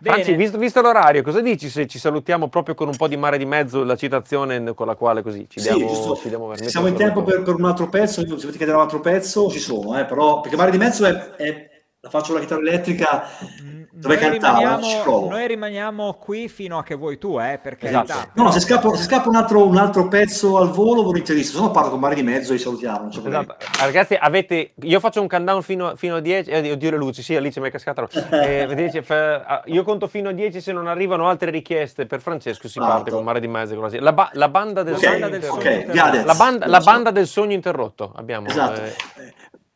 [0.00, 3.36] Franci, visto, visto l'orario, cosa dici se ci salutiamo proprio con un po' di mare
[3.36, 6.16] di mezzo, la citazione con la quale così ci Sì, diamo, giusto.
[6.16, 8.22] ci diamo veramente Siamo in tempo per, per un altro pezzo.
[8.22, 11.12] Se volete chiedere un altro pezzo, ci sono, eh, però perché Mare di Mezzo è,
[11.36, 11.68] è-
[12.04, 13.24] la faccio la chitarra elettrica
[13.62, 15.28] Mm, dove Noi cantava, ci rimaniamo, provo.
[15.30, 18.06] noi rimaniamo qui fino a che vuoi tu, eh, per Esatto.
[18.12, 18.30] carità.
[18.34, 21.58] No, no, se scappa, se scappa un, altro, un altro pezzo al volo, volentierissimo.
[21.60, 23.08] Se no parlo con Mare di Mezzo e ci salutiamo.
[23.08, 23.56] Esatto.
[23.80, 27.22] Ah, Ragazzi, avete, io faccio un countdown fino, fino a 10, eh, oddio le luci,
[27.22, 28.06] sì, Alice mi è cascata.
[28.30, 28.66] Eh,
[29.46, 32.94] ah, io conto fino a 10, se non arrivano altre richieste per Francesco si parte
[32.94, 33.14] Parto.
[33.14, 33.76] con Mare di Mezzo.
[33.76, 33.98] così.
[34.00, 36.26] La, ba- la banda del sogno del interrotto.
[36.26, 38.48] La banda, la banda del sogno interrotto abbiamo.
[38.48, 38.82] Esatto.
[38.82, 38.94] eh,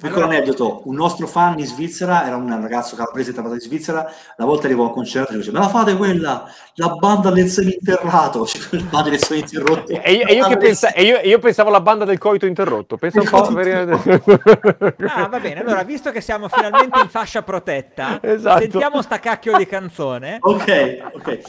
[0.01, 4.07] Eh, Piccolo aneddoto, un nostro fan in Svizzera, era un ragazzo calabrese trattato in Svizzera,
[4.37, 6.45] una volta arrivò a un concerto e dice, me la fate quella,
[6.75, 9.91] la banda del seminterrato, cioè, la banda del seminterrotto.
[10.01, 12.47] E io, e io che pensa- e io, e io pensavo alla banda del coito
[12.47, 12.97] interrotto.
[12.97, 13.53] Pensa un po'.
[13.53, 15.63] per- Ah, va bene.
[15.63, 18.61] Allora, visto che siamo finalmente in fascia protetta, Esatto.
[18.61, 20.37] sentiamo sta cacchio di canzone.
[20.41, 21.27] Ok, ok.
[21.29, 21.43] E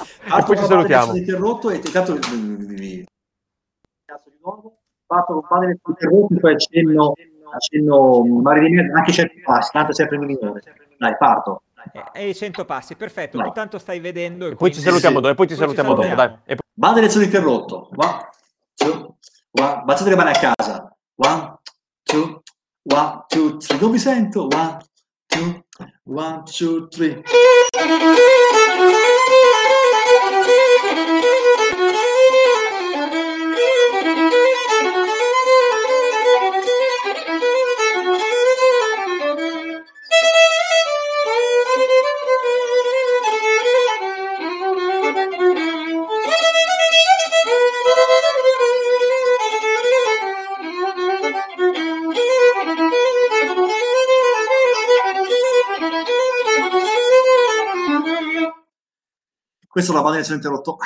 [0.44, 1.16] poi ci salutiamo.
[1.16, 2.26] Interrotto e intanto Cazzo
[4.32, 4.74] di nuovo.
[5.06, 7.14] Fatto con padre del interrotto, poi accenno,
[7.54, 10.62] accenno mare di mezzo, anche 100 passi, tanto sempre in minore.
[10.98, 11.64] Dai, parto.
[12.14, 13.38] E, e i 100 passi, perfetto.
[13.38, 13.48] Vai.
[13.48, 14.48] Tu tanto stai vedendo.
[14.48, 16.02] e E poi ci salutiamo dopo, e poi ci Poi ci salutiamo dopo.
[16.08, 16.30] salutiamo.
[16.46, 16.54] Dai.
[16.54, 17.90] E poi- Banda del interrotto.
[17.96, 18.26] One,
[18.76, 19.16] two,
[19.52, 19.82] one.
[19.86, 20.96] Baciate le mani a casa.
[21.16, 21.58] One,
[22.04, 22.42] two,
[22.84, 23.80] one, two, three.
[23.80, 24.48] Non mi sento.
[24.54, 24.78] One,
[25.28, 25.64] two,
[26.04, 27.22] one, two, three.
[59.70, 60.78] Questa è la del interrotto.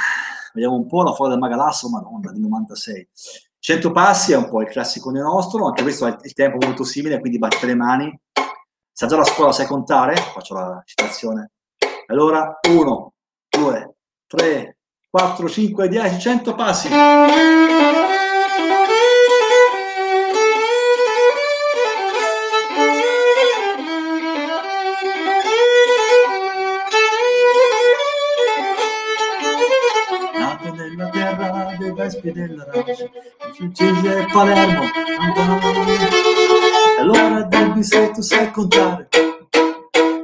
[0.53, 3.07] Vediamo un po' la folla del Magalasso, madonna, di 96.
[3.59, 7.21] 100 passi è un po' il classico nostro, anche questo ha il tempo molto simile,
[7.21, 8.19] quindi batte le mani.
[8.91, 11.51] Se già la scuola sai contare, faccio la citazione.
[12.07, 13.13] Allora, 1,
[13.47, 13.95] 2,
[14.27, 14.77] 3,
[15.09, 16.89] 4, 5, 10, 100 passi.
[32.31, 33.11] Della race,
[33.53, 34.83] Sicilia e Palermo.
[36.99, 39.09] Allora dimmi se tu sai contare,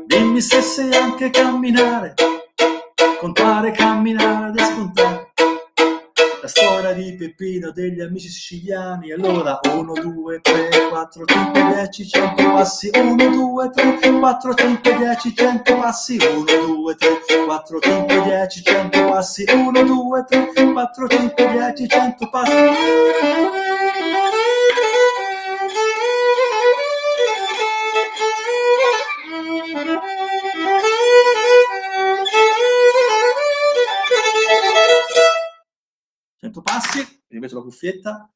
[0.05, 2.13] dimmi se sai anche camminare,
[3.19, 4.38] contare, camminare.
[6.59, 12.43] La storia di Peppino degli amici siciliani, allora 1, 2, 3, 4, 5, 10, 100
[12.51, 18.61] passi, 1, 2, 3, 4, 5, 10, 100 passi, 1, 2, 3, 4, 5, 10,
[18.61, 23.78] 100 passi, 1, 2, 3, 4, 5, 10, 100 passi.
[37.39, 38.31] Passi, rimetto la cuffietta.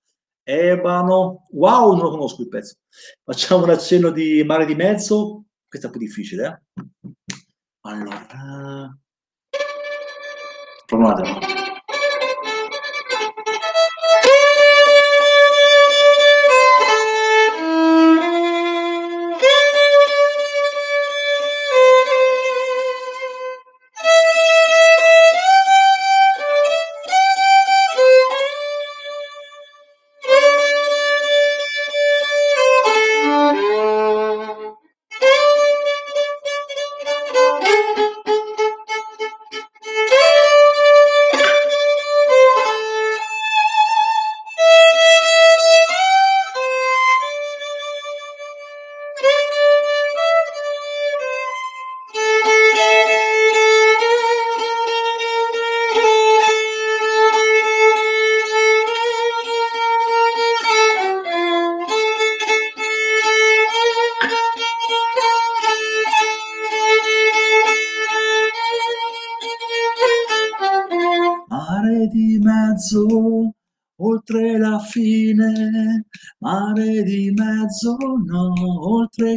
[0.46, 2.76] Ebano, wow, non lo conosco il pezzo.
[3.24, 5.46] Facciamo un accenno di mare di mezzo.
[5.68, 6.82] Questo è po' difficile, eh?
[7.86, 8.90] Allora, eh,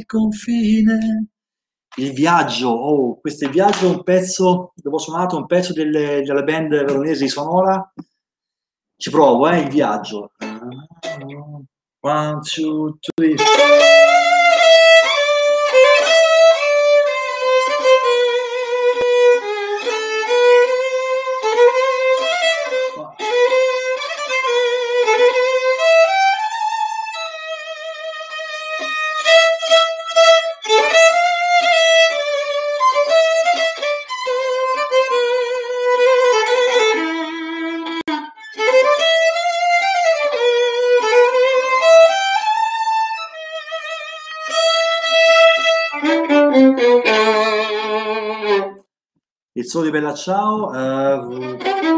[0.07, 1.29] confine.
[1.97, 6.43] Il viaggio, oh, questo è il viaggio, un pezzo, dopo suonato, un pezzo delle, della
[6.43, 7.93] band veronese di Sonora.
[8.97, 10.33] Ci provo, eh, il viaggio.
[12.01, 13.35] One, two, three.
[49.67, 50.73] Solo di Bella Ciao.
[50.73, 51.96] eh,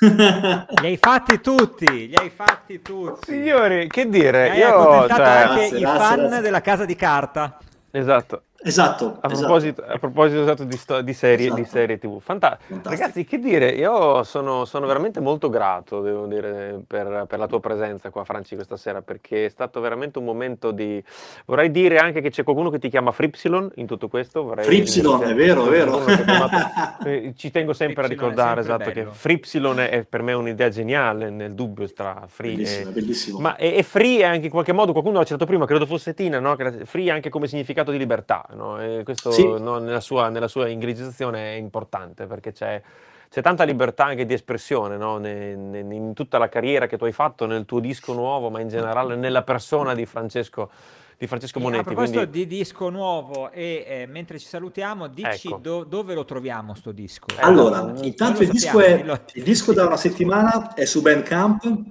[0.00, 3.32] Li hai fatti tutti, li hai fatti tutti.
[3.32, 4.68] Signori, che dire, Hai io...
[4.68, 6.40] accontentato cioè, anche Grazie, i grazie, fan grazie.
[6.40, 7.58] della casa di carta.
[7.90, 8.42] Esatto.
[8.62, 9.18] Esatto.
[9.20, 9.38] A esatto.
[9.38, 11.76] proposito, a proposito esatto, di, sto- di serie, di Esatto.
[11.76, 12.88] serie TV, Fanta- Fantastico.
[12.88, 17.60] ragazzi, che dire, io sono, sono veramente molto grato, devo dire, per, per la tua
[17.60, 21.02] presenza qua, Franci, questa sera, perché è stato veramente un momento di...
[21.46, 24.42] Vorrei dire anche che c'è qualcuno che ti chiama Fripsilon in tutto questo.
[24.42, 26.04] Vorrei Fripsilon, è vero, è vero.
[26.04, 29.12] che chiamato- eh, Ci tengo sempre a Fripsilon è ricordare sempre esatto, che bello.
[29.14, 32.92] Fripsilon è, è per me un'idea geniale, nel dubbio tra free Bellissimo, e...
[32.92, 33.38] bellissimo.
[33.40, 36.14] Ma e, e free è anche in qualche modo, qualcuno l'ha citato prima, credo fosse
[36.14, 36.56] Tina, no?
[36.56, 38.80] Che free anche come significato di libertà, no?
[38.80, 39.42] E questo Sì.
[39.46, 42.80] no, nella, sua, nella sua inglicizzazione è importante perché c'è,
[43.30, 45.18] c'è tanta libertà anche di espressione no?
[45.18, 48.60] Ne- ne- in tutta la carriera che tu hai fatto, nel tuo disco nuovo, ma
[48.60, 50.70] in generale nella persona di Francesco,
[51.18, 51.80] di Francesco E Monetti.
[51.80, 55.58] a proposito quindi- di disco nuovo e eh, mentre ci salutiamo, dici Ecco.
[55.60, 57.26] do- dove lo troviamo sto disco?
[57.40, 59.04] Allora, non intanto il disco, è,
[59.34, 61.82] il disco da una settimana è su Bandcamp,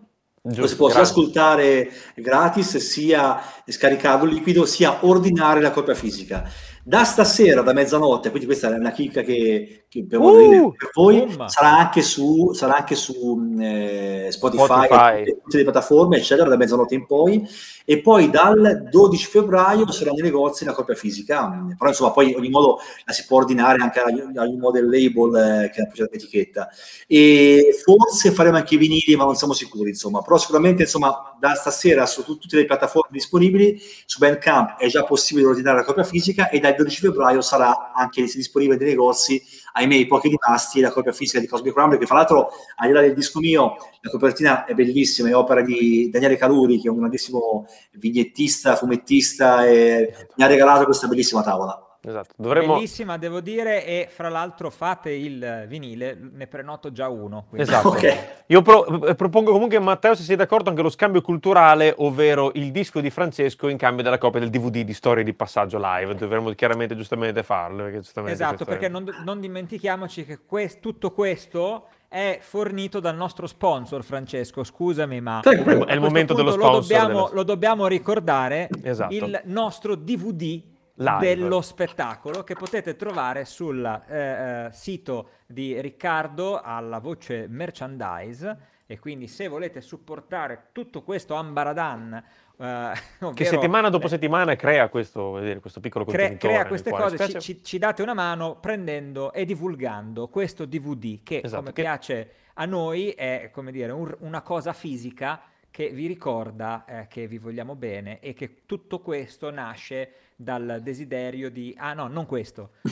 [0.47, 6.49] lo si Giusto, può sia ascoltare gratis, sia scaricarlo liquido, sia ordinare la copia fisica.
[6.83, 10.25] Da stasera, da mezzanotte, quindi questa è una chicca che, che dire
[10.57, 15.21] Uh, per voi, sarà anche su, sarà anche su eh, Spotify, Spotify.
[15.23, 17.47] e tutte le piattaforme, eccetera, da mezzanotte in poi.
[17.85, 21.65] E poi dal 12 febbraio sarà nei negozi la copia fisica.
[21.77, 24.89] Però insomma, poi in ogni modo la si può ordinare anche a ogni modo del
[24.89, 26.69] label eh, che ha appoggiato l'etichetta
[27.07, 31.53] e forse faremo anche i vinili ma non siamo sicuri insomma però sicuramente insomma da
[31.55, 36.03] stasera su tut- tutte le piattaforme disponibili su Bandcamp è già possibile ordinare la copia
[36.03, 39.41] fisica e dal 12 febbraio sarà anche disponibile nei negozi
[39.73, 42.93] ahimè i pochi rimasti la copia fisica di Cosmic Rumble che fra l'altro al di
[42.93, 46.91] là del disco mio la copertina è bellissima è opera di Daniele Caluri che è
[46.91, 52.75] un grandissimo vignettista fumettista e mi ha regalato questa bellissima tavola Esatto, dovremmo...
[52.75, 57.45] Bellissima, devo dire, e fra l'altro fate il vinile, ne prenoto già uno.
[57.49, 57.89] quindi- Esatto.
[57.89, 62.51] ok Io pro- eh, propongo comunque, Matteo, se sei d'accordo, anche lo scambio culturale, ovvero
[62.53, 66.15] il disco di Francesco in cambio della copia del DVD di Storie di Passaggio Live.
[66.15, 67.83] Dovremmo chiaramente giustamente farlo.
[67.83, 73.17] Perché giustamente Esatto, è- perché non, non dimentichiamoci che quest- tutto questo è fornito dal
[73.17, 74.63] nostro sponsor, Francesco.
[74.63, 75.41] Scusami, ma.
[75.41, 75.49] È
[75.93, 79.13] il momento dello punto lo sponsor dobbiamo, dello- lo dobbiamo ricordare, Esatto.
[79.13, 80.61] il nostro DVD
[80.99, 81.19] Live.
[81.19, 88.57] dello spettacolo che potete trovare sul eh, eh, sito di Riccardo alla voce merchandise
[88.87, 92.23] e quindi se volete supportare tutto questo ambaradan
[92.57, 92.91] eh,
[93.33, 96.53] Che settimana dopo settimana crea questo, dire, questo piccolo contenitore.
[96.53, 101.21] crea queste cose, ci, spiace- ci- ci date una mano prendendo e divulgando questo DVD
[101.21, 105.89] che Esatto, come che- piace a noi è come dire un- una cosa fisica che
[105.89, 111.73] vi ricorda eh, che vi vogliamo bene e che tutto questo nasce dal desiderio di
[111.75, 112.73] ah no non questo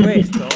[0.00, 0.46] questo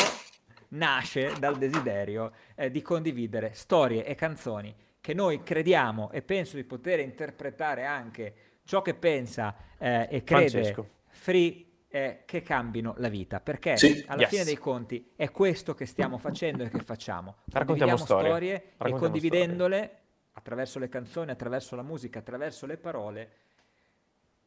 [0.68, 6.62] nasce dal desiderio eh, di condividere storie e canzoni che noi crediamo e penso di
[6.64, 10.88] poter interpretare anche ciò che pensa eh, e crede Francesco.
[11.08, 14.04] Free eh, che cambino la vita, perché Sì.
[14.08, 14.30] alla Yes.
[14.30, 17.36] fine dei conti è questo che stiamo facendo e che facciamo.
[17.52, 18.28] Raccontiamo storie.
[18.28, 19.96] storie e Raccontiamo condividendole
[20.32, 23.30] attraverso le canzoni, attraverso la musica, attraverso le parole,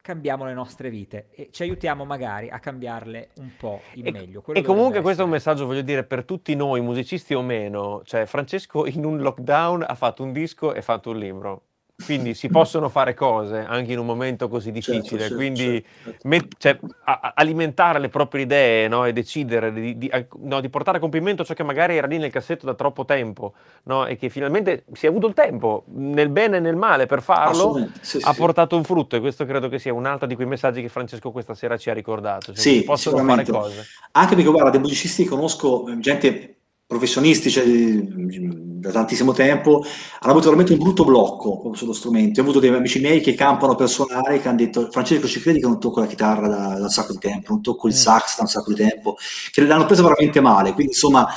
[0.02, 4.42] cambiamo le nostre vite e ci aiutiamo magari a cambiarle un po' in E, meglio.
[4.42, 8.02] Quello e comunque questo è un messaggio, voglio dire, per tutti noi, musicisti o meno.
[8.04, 11.62] Cioè, Francesco in un lockdown ha fatto un disco e fatto un libro.
[12.04, 15.20] Quindi si possono fare cose anche in un momento così difficile.
[15.20, 16.28] certo, Quindi certo.
[16.28, 19.04] met- cioè, a- alimentare le proprie idee no?
[19.04, 22.18] e decidere di, di- a- no, di portare a compimento ciò che magari era lì
[22.18, 23.52] nel cassetto da troppo tempo
[23.84, 24.06] no?
[24.06, 27.88] e che finalmente si è avuto il tempo, nel bene e nel male, per farlo,
[28.00, 28.36] sì, ha sì.
[28.38, 31.30] portato un frutto e questo credo che sia un altro di quei messaggi che Francesco
[31.30, 32.52] questa sera ci ha ricordato.
[32.52, 33.84] Cioè, Sì, si possono fare cose.
[34.12, 36.54] Anche perché, guarda, dei musicisti conosco, eh, gente
[36.90, 39.84] professionisti, cioè, da tantissimo tempo,
[40.18, 42.40] hanno avuto veramente un brutto blocco sullo strumento.
[42.40, 45.60] Ho avuto dei amici miei che campano per suonare, che hanno detto, Francesco, ci credi
[45.60, 47.96] che non tocco la chitarra da, da un sacco di tempo, non tocco il Mm.
[47.96, 49.16] sax da un sacco di tempo,
[49.52, 50.72] che l'hanno presa veramente male.
[50.72, 51.28] Quindi, insomma,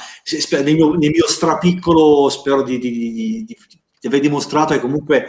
[0.64, 3.58] nel mio, nel mio strapiccolo spero di, di- di- di-
[4.00, 5.28] di aver dimostrato che comunque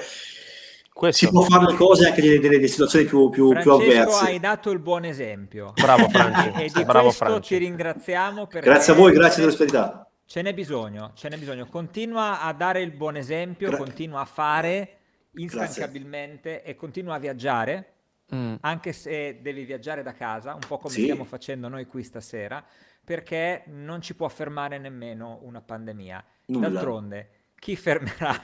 [0.90, 1.26] Questo.
[1.26, 4.24] si può fare le cose anche nelle, nelle situazioni più, più, più Francesco, avverse.
[4.24, 5.72] hai dato il buon esempio.
[5.74, 7.48] Bravo Franci, e di bravo questo Franci.
[7.48, 10.08] ti ringraziamo Grazie a voi, grazie dell'ospitalità.
[10.34, 11.64] Ce n'è bisogno, ce n'è bisogno.
[11.66, 14.96] Continua a dare il buon esempio, Gra- continua a fare
[15.34, 17.90] instancabilmente e continua a viaggiare,
[18.34, 18.54] Mm.
[18.62, 21.02] anche se devi viaggiare da casa, un po' come Sì.
[21.02, 22.64] stiamo facendo noi qui stasera,
[23.04, 26.24] perché non ci può fermare nemmeno una pandemia.
[26.46, 26.68] Nulla.
[26.68, 28.34] D'altronde, chi fermerà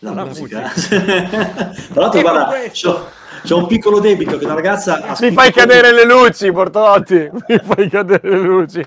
[0.00, 0.70] La, la musica.
[0.74, 3.06] Tra l'altro, guarda, c'ho,
[3.44, 7.30] c'ho un piccolo debito che una ragazza ha Mi fai cadere le luci, Portotti!
[7.48, 8.82] Mi fai cadere le luci.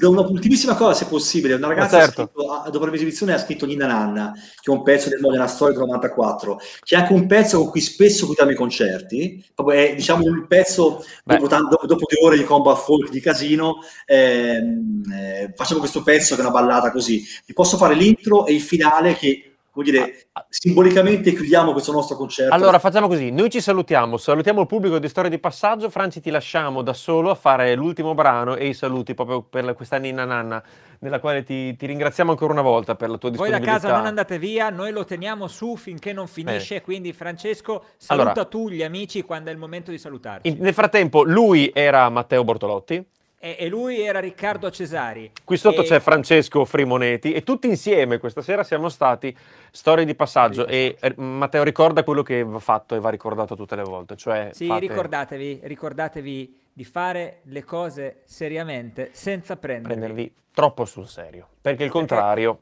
[0.00, 1.54] una ultimissima cosa, se possibile.
[1.54, 2.22] Una ragazza certo.
[2.22, 5.20] ha scritto, dopo la mia esibizione ha scritto Nina Nanna, che è un pezzo del
[5.20, 9.44] Modena Story del 94, che è anche un pezzo con cui spesso guidiamo i concerti.
[9.54, 13.76] Proprio è diciamo il pezzo dopo, dopo- dopo due ore di combat folk di casino.
[14.06, 17.24] ehm, eh, facciamo questo pezzo che è una ballata così.
[17.46, 19.48] Vi posso fare l'intro e il finale che
[19.78, 22.52] vuol dire simbolicamente chiudiamo questo nostro concerto.
[22.52, 26.30] Allora facciamo così, noi ci salutiamo, salutiamo il pubblico di Storia di Passaggio, Franci ti
[26.30, 30.60] lasciamo da solo a fare l'ultimo brano e i saluti proprio per questa Ninna Nanna,
[31.00, 33.86] nella quale ti, ti ringraziamo ancora una volta per la tua Voi da disponibilità.
[33.86, 38.44] casa non andate via, noi lo teniamo su finché non finisce, quindi Francesco saluta Allora.
[38.46, 40.48] tu gli amici quando è il momento di salutarci.
[40.48, 43.04] In- nel frattempo lui era Matteo Bortolotti,
[43.40, 45.30] E, lui era Riccardo Cesari.
[45.44, 49.36] qui sotto E- c'è Francesco Frimoneti e tutti insieme questa sera siamo stati
[49.70, 53.10] Storie di Passaggio Storie di e eh, Matteo ricorda quello che va fatto e va
[53.10, 59.56] ricordato tutte le volte, cioè Sì, fate- ricordatevi, ricordatevi di fare le cose seriamente senza
[59.56, 59.96] prendervi.
[59.98, 62.60] prendervi troppo sul serio, perché il contrario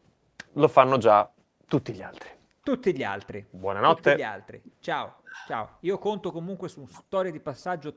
[0.52, 1.30] lo fanno già
[1.66, 2.28] tutti gli altri.
[2.62, 3.44] Tutti gli altri.
[3.48, 4.10] Buonanotte.
[4.10, 4.62] Tutti gli altri.
[4.80, 5.16] Ciao,
[5.46, 5.76] ciao.
[5.80, 7.96] Io conto comunque su storia di passaggio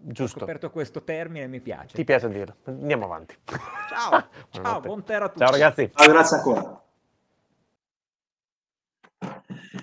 [0.00, 0.08] ter.
[0.08, 0.38] Ho Giusto.
[0.38, 1.94] scoperto questo termine e mi piace.
[1.94, 2.56] Ti piace dirlo?
[2.64, 3.36] Andiamo avanti.
[3.44, 5.40] Ciao, ciao, buon ter a tutti.
[5.40, 5.90] Ciao ragazzi.
[5.94, 6.82] Ah, grazie ancora.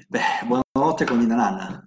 [0.09, 1.86] Beh, buonanotte con Nina Nanna.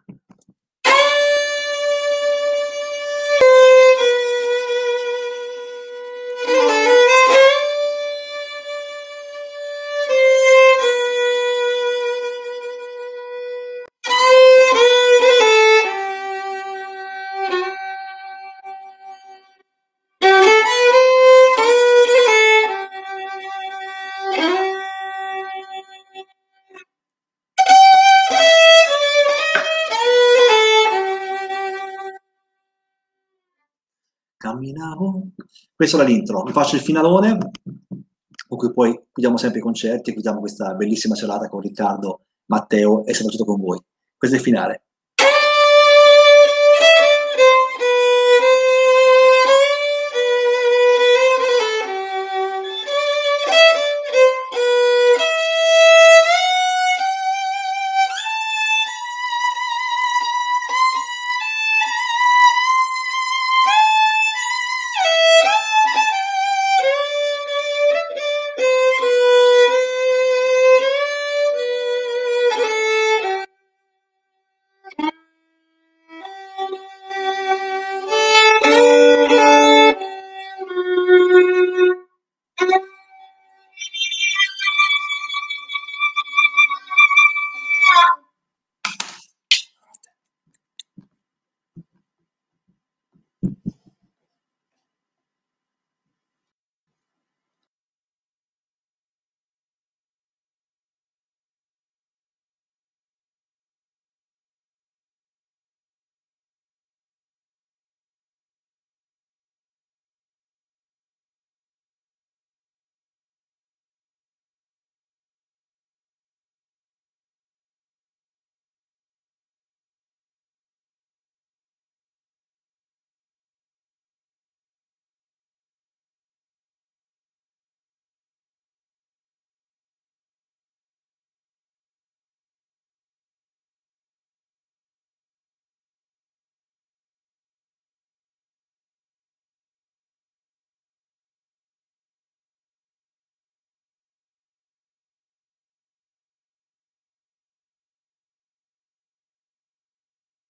[35.90, 36.44] Questo era.
[36.44, 37.36] Vi faccio il finalone,
[38.46, 43.12] con cui poi chiudiamo sempre i concerti, chiudiamo questa bellissima serata con Riccardo, Matteo e
[43.12, 43.80] soprattutto con voi.
[44.16, 44.82] Questo è il finale.